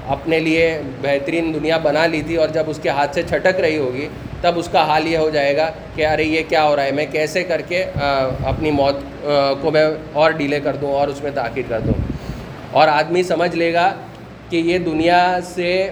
اپنے 0.08 0.40
لیے 0.40 0.82
بہترین 1.02 1.54
دنیا 1.54 1.78
بنا 1.78 2.06
لی 2.06 2.22
تھی 2.22 2.36
اور 2.36 2.48
جب 2.48 2.64
اس 2.68 2.80
کے 2.84 2.90
ہاتھ 2.90 3.16
سے 3.16 3.24
چھٹک 3.24 3.60
رہی 3.60 3.78
ہوگی، 3.78 4.08
تب 4.42 4.52
اس 4.56 4.70
کا 4.72 4.86
حال 4.88 5.08
یہ 5.08 5.18
ہو 5.18 5.30
جائے 5.30 5.58
گا 5.58 5.72
کہ 5.96 6.08
ارے، 6.08 6.24
یہ 6.24 6.42
کیا 6.50 6.64
ہو 6.64 6.76
رہا 6.76 6.84
ہے؟ 6.84 6.92
میں 6.92 7.06
کیسے 7.12 7.44
کر 7.44 7.62
کے 7.62 7.86
اپنی 8.46 8.72
موت 8.72 8.96
کو 9.62 9.72
میں 9.72 9.86
اور 10.14 10.32
ڈیلے 10.32 10.60
کر 10.60 10.76
دوں 10.76 10.92
اور 10.92 11.08
اس 11.08 11.24
میں 11.24 11.32
تاخیر 11.36 11.64
کر 11.70 11.80
دوں؟ 11.80 11.94
اور 12.72 12.88
آدمی 12.88 13.24
سمجھ 13.24 13.56
لے 13.56 13.74
گا 13.74 13.94
کہ 14.50 14.58
یہ 14.58 14.78
دنیا 14.78 15.40
سے 15.44 15.90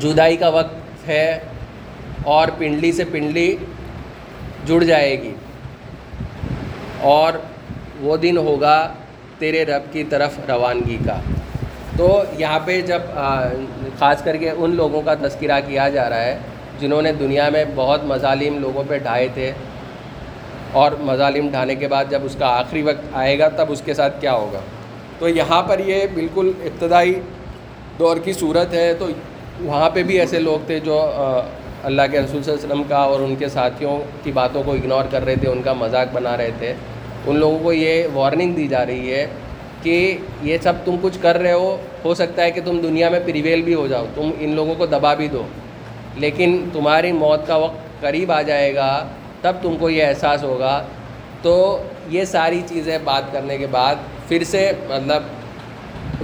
جدائی 0.00 0.36
کا 0.36 0.48
وقت 0.48 1.08
ہے 1.08 1.38
اور 2.24 2.48
پنڈلی 2.58 2.92
سے 2.92 3.04
پنڈلی 3.04 3.56
جڑ 4.66 4.82
جائے 4.82 5.22
گی۔ 5.22 5.34
اور 7.00 7.32
وہ 8.00 8.16
دن 8.16 8.36
ہوگا 8.36 8.92
تیرے 9.38 9.64
رب 9.64 9.92
کی 9.92 10.04
طرف 10.04 10.38
روانگی 10.48 10.98
کا۔ 11.06 11.20
تو 12.00 12.22
یہاں 12.38 12.58
پہ 12.64 12.80
جب 12.80 13.02
خاص 13.98 14.22
کر 14.24 14.36
کے 14.36 14.50
ان 14.50 14.74
لوگوں 14.76 15.02
کا 15.02 15.14
تذکرہ 15.14 15.60
کیا 15.66 15.88
جا 15.88 16.08
رہا 16.10 16.24
ہے 16.24 16.38
جنہوں 16.78 17.02
نے 17.02 17.12
دنیا 17.12 17.48
میں 17.48 17.64
بہت 17.74 18.04
مظالم 18.04 18.58
لوگوں 18.58 18.84
پہ 18.88 18.98
ڈھائے 18.98 19.28
تھے 19.34 19.52
اور 20.72 20.92
مظالم 21.00 21.48
ڈھانے 21.48 21.74
کے 21.74 21.88
بعد 21.88 22.04
جب 22.10 22.20
اس 22.24 22.36
کا 22.38 22.46
آخری 22.46 22.82
وقت 22.82 23.04
آئے 23.12 23.38
گا 23.38 23.48
تب 23.48 23.66
اس 23.68 23.82
کے 23.84 23.94
ساتھ 23.94 24.20
کیا 24.20 24.32
ہوگا؟ 24.32 24.60
تو 25.18 25.28
یہاں 25.28 25.62
پر 25.62 25.78
یہ 25.78 26.06
بالکل 26.14 26.50
ابتدائی 26.62 27.14
دور 27.98 28.16
کی 28.16 28.32
صورت 28.32 28.74
ہے۔ 28.74 28.94
تو 28.94 29.06
وہاں 29.60 29.90
پہ 29.90 30.02
بھی 30.02 30.20
ایسے 30.20 30.38
لوگ 30.38 30.66
تھے 30.66 30.80
جو 30.80 31.02
اللہ 31.82 32.02
کے 32.12 32.20
رسول 32.20 32.42
صلی 32.42 32.52
اللہ 32.52 32.64
علیہ 32.64 32.72
وسلم 32.72 32.82
کا 32.88 33.02
اور 33.10 33.20
ان 33.20 33.36
کے 33.36 33.48
ساتھیوں 33.48 33.98
کی 34.22 34.32
باتوں 34.32 34.62
کو 34.62 34.72
اگنور 34.72 35.04
کر 35.10 35.24
رہے 35.24 35.36
تھے، 35.36 35.48
ان 35.48 35.62
کا 35.62 35.72
مذاق 35.72 36.06
بنا 36.12 36.36
رہے 36.36 36.50
تھے۔ 36.58 36.74
ان 37.26 37.36
لوگوں 37.36 37.58
کو 37.58 37.72
یہ 37.72 38.06
وارننگ 38.14 38.54
دی 38.54 38.68
جا 38.68 38.86
رہی 38.86 39.14
ہے 39.14 39.26
کہ 39.82 40.18
یہ 40.42 40.58
سب 40.62 40.72
تم 40.84 40.96
کچھ 41.02 41.18
کر 41.20 41.38
رہے 41.38 41.52
ہو 41.52 41.76
ہو 42.04 42.14
سکتا 42.14 42.42
ہے 42.42 42.50
کہ 42.50 42.60
تم 42.64 42.80
دنیا 42.80 43.08
میں 43.08 43.20
پریویل 43.26 43.62
بھی 43.62 43.74
ہو 43.74 43.86
جاؤ، 43.86 44.06
تم 44.14 44.30
ان 44.40 44.50
لوگوں 44.50 44.74
کو 44.74 44.86
دبا 44.86 45.14
بھی 45.14 45.28
دو۔ 45.28 45.42
لیکن 46.16 46.68
تمہاری 46.72 47.12
موت 47.12 47.46
کا 47.46 47.56
وقت 47.56 48.00
قریب 48.00 48.32
آ 48.32 48.42
جائے 48.42 48.74
گا، 48.74 49.06
تب 49.40 49.52
تم 49.62 49.76
کو 49.80 49.90
یہ 49.90 50.04
احساس 50.04 50.42
ہوگا۔ 50.42 50.82
تو 51.42 51.82
یہ 52.08 52.24
ساری 52.24 52.62
چیزیں 52.66 52.98
بات 53.04 53.32
کرنے 53.32 53.58
کے 53.58 53.66
بعد 53.66 53.94
پھر 54.28 54.44
سے 54.44 54.72
مطلب 54.88 55.22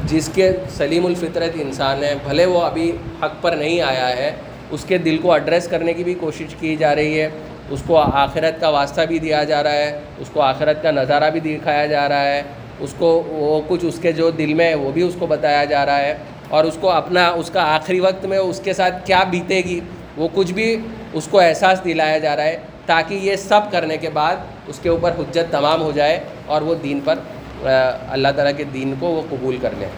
جس 0.05 0.31
کے 0.35 0.53
سلیم 0.71 1.07
الفطرت 1.07 1.51
انسان 1.55 2.05
ہے، 2.05 2.15
بھلے 2.29 2.47
وہ 2.47 2.61
ابھی 2.61 2.93
حق 3.23 3.43
پر 3.43 3.57
نہیں 3.57 3.81
آیا 3.81 4.17
ہے، 4.17 4.31
اس 4.71 4.85
کے 4.85 4.99
دل 4.99 5.19
کو 5.19 5.33
ایڈریس 5.33 5.69
کرنے 5.69 5.93
کی 5.93 6.05
بھی 6.05 6.15
کوشش 6.15 6.55
کی 6.61 6.77
جا 6.77 6.95
رہی 6.95 7.21
ہے۔ 7.21 7.29
اس 7.71 7.83
کو 7.87 7.99
آخرت 7.99 8.61
کا 8.61 8.69
واسطہ 8.69 9.01
بھی 9.01 9.19
دیا 9.19 9.45
جا 9.45 9.63
رہا 9.63 9.73
ہے، 9.73 10.01
اس 10.19 10.31
کو 10.33 10.41
آخرت 10.41 10.83
کا 10.83 10.91
نظارہ 10.91 11.31
بھی 11.31 11.41
دکھایا 11.41 11.87
جا 11.87 12.09
رہا 12.09 12.25
ہے۔ 12.25 12.43
اس 12.81 12.95
کو 12.99 13.11
وہ 13.27 13.61
کچھ 13.69 13.85
اس 13.85 13.99
کے 14.03 14.13
جو 14.13 14.31
دل 14.31 14.55
میں 14.55 14.69
ہے 14.69 14.75
وہ 14.75 14.91
بھی 14.93 15.03
اس 15.03 15.15
کو 15.19 15.27
بتایا 15.27 15.65
جا 15.65 15.85
رہا 15.87 15.99
ہے 15.99 16.15
اور 16.49 16.65
اس 16.65 16.77
کو 16.81 16.91
اپنا 16.91 17.27
اس 17.29 17.51
کا 17.51 17.63
آخری 17.75 18.01
وقت 18.01 18.25
میں 18.27 18.39
اس 18.39 18.61
کے 18.65 18.73
ساتھ 18.73 19.07
کیا 19.07 19.23
بیتے 19.31 19.61
گی، 19.65 19.81
وہ 20.17 20.29
کچھ 20.35 20.53
بھی 20.53 20.77
اس 21.13 21.29
کو 21.31 21.41
احساس 21.41 21.85
دلایا 21.85 22.19
جا 22.19 22.37
رہا 22.37 22.45
ہے 22.45 22.57
تاکہ 22.87 23.15
یہ 23.23 23.37
سب 23.37 23.71
کرنے 23.71 23.97
کے 23.97 24.11
بعد 24.11 24.37
اس 24.69 24.79
کے 24.83 24.89
اوپر 24.89 25.13
حجت 25.19 25.51
تمام 25.51 25.83
ہو 25.83 25.91
جائے 25.95 26.19
اور 26.47 26.63
وہ 26.63 26.75
دین 26.83 27.01
پر 27.05 27.19
اللہ 27.65 28.29
تعالیٰ 28.37 28.57
کے 28.57 28.65
دین 28.75 28.95
کو 28.99 29.07
وہ 29.07 29.23
قبول 29.31 29.57
کر 29.63 29.75
لیں 29.79 29.89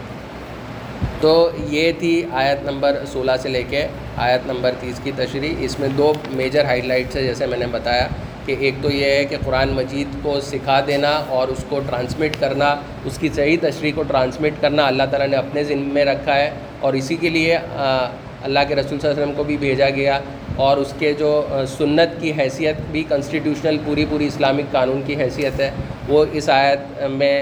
تو 1.20 1.50
یہ 1.70 1.92
تھی 1.98 2.14
آیت 2.32 2.62
نمبر 2.64 2.98
سولہ 3.12 3.32
سے 3.42 3.48
لے 3.48 3.62
کے 3.70 3.86
آیت 4.16 4.46
نمبر 4.46 4.72
تیس 4.80 5.00
کی 5.02 5.12
تشریح۔ 5.16 5.54
اس 5.58 5.78
میں 5.78 5.88
دو 5.96 6.12
میجر 6.30 6.64
ہائی 6.64 6.80
لائٹس 6.80 7.16
ہے 7.16 7.22
جیسے 7.22 7.46
میں 7.46 7.58
نے 7.58 7.66
بتایا۔ 7.70 8.06
کہ 8.48 8.56
ایک 8.58 8.74
تو 8.82 8.90
یہ 8.90 9.04
ہے 9.04 9.24
کہ 9.30 9.36
قرآن 9.44 9.72
مجید 9.74 10.14
کو 10.22 10.38
سکھا 10.42 10.80
دینا 10.86 11.10
اور 11.28 11.48
اس 11.48 11.64
کو 11.68 11.80
ٹرانسمٹ 11.88 12.40
کرنا، 12.40 12.74
اس 13.04 13.18
کی 13.18 13.28
صحیح 13.34 13.56
تشریح 13.62 13.92
کو 13.94 14.02
ٹرانسمٹ 14.08 14.60
کرنا 14.60 14.86
اللہ 14.86 15.02
تعالیٰ 15.10 15.28
نے 15.28 15.36
اپنے 15.36 15.64
ذمے 15.64 15.92
میں 15.92 16.04
رکھا 16.04 16.36
ہے 16.36 16.50
اور 16.80 16.94
اسی 16.94 17.16
کے 17.16 17.28
لیے 17.28 17.56
اللہ 17.56 18.58
کے 18.68 18.74
رسول 18.74 18.98
صلی 18.98 19.08
اللہ 19.08 19.12
علیہ 19.12 19.22
وسلم 19.22 19.36
کو 19.36 19.44
بھی 19.44 19.56
بھیجا 19.56 19.88
گیا 19.96 20.18
اور 20.56 20.76
اس 20.76 20.92
کے 20.98 21.12
جو 21.18 21.30
سنت 21.68 22.20
کی 22.20 22.32
حیثیت 22.38 22.80
بھی 22.90 23.02
کنسٹیٹیوشنل 23.08 23.78
پوری 23.84 24.04
پوری 24.10 24.26
اسلامک 24.26 24.72
قانون 24.72 25.02
کی 25.06 25.16
حیثیت 25.16 25.60
ہے، 25.60 25.70
وہ 26.08 26.24
اس 26.32 26.48
آیت 26.50 27.02
میں 27.10 27.34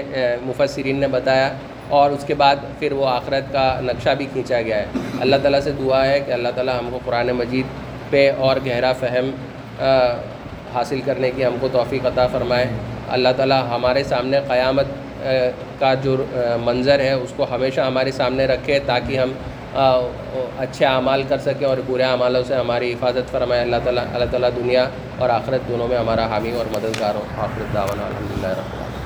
مفسرین 0.45 0.99
نے 0.99 1.07
بتایا 1.17 1.49
اور 1.97 2.11
اس 2.11 2.23
کے 2.27 2.33
بعد 2.35 2.55
پھر 2.79 2.91
وہ 2.91 3.05
آخرت 3.07 3.51
کا 3.53 3.65
نقشہ 3.83 4.13
بھی 4.17 4.25
کھینچا 4.33 4.61
گیا 4.61 4.77
ہے۔ 4.77 4.85
اللہ 5.19 5.35
تعالیٰ 5.41 5.61
سے 5.63 5.71
دعا 5.79 6.05
ہے 6.05 6.19
کہ 6.25 6.31
اللہ 6.31 6.49
تعالیٰ 6.55 6.77
ہم 6.79 6.89
کو 6.91 6.99
قرآن 7.05 7.31
مجید 7.37 7.75
پہ 8.09 8.29
اور 8.37 8.57
گہرا 8.65 8.91
فہم 8.99 9.31
حاصل 10.77 11.01
کرنے 11.05 11.31
کی 11.35 11.45
ہم 11.45 11.55
کو 11.59 11.67
توفیق 11.71 12.05
عطا 12.05 12.27
فرمائے۔ 12.31 12.65
اللہ 13.15 13.29
تعالیٰ 13.37 13.61
ہمارے 13.69 14.03
سامنے 14.03 14.39
قیامت 14.47 14.87
کا 15.79 15.93
جو 16.03 16.15
منظر 16.63 16.99
ہے، 16.99 17.11
اس 17.13 17.33
کو 17.35 17.45
ہمیشہ 17.51 17.81
ہمارے 17.81 18.11
سامنے 18.11 18.45
رکھے 18.45 18.79
تاکہ 18.85 19.19
ہم 19.19 19.31
اچھے 20.57 20.85
اعمال 20.85 21.23
کر 21.29 21.37
سکیں 21.37 21.65
اور 21.67 21.77
برے 21.87 22.03
اعمالوں 22.03 22.43
سے 22.47 22.55
ہماری 22.55 22.91
حفاظت 22.93 23.31
فرمائے۔ 23.31 23.61
اللہ 23.61 23.83
تعالیٰ 23.83 24.03
اللہ 24.13 24.31
تعالیٰ 24.31 24.49
دنیا 24.55 24.87
اور 25.17 25.29
آخرت 25.29 25.67
دونوں 25.69 25.87
میں 25.87 25.97
ہمارا 25.97 26.27
حامی 26.27 26.51
اور 26.57 26.73
مددگار 26.73 27.15
ہو۔ 27.15 27.23
آخرت 27.37 27.73
دعوانا 27.73 28.05
الحمد 28.05 28.37
للہ 28.37 28.53
رحمۃ 28.57 28.96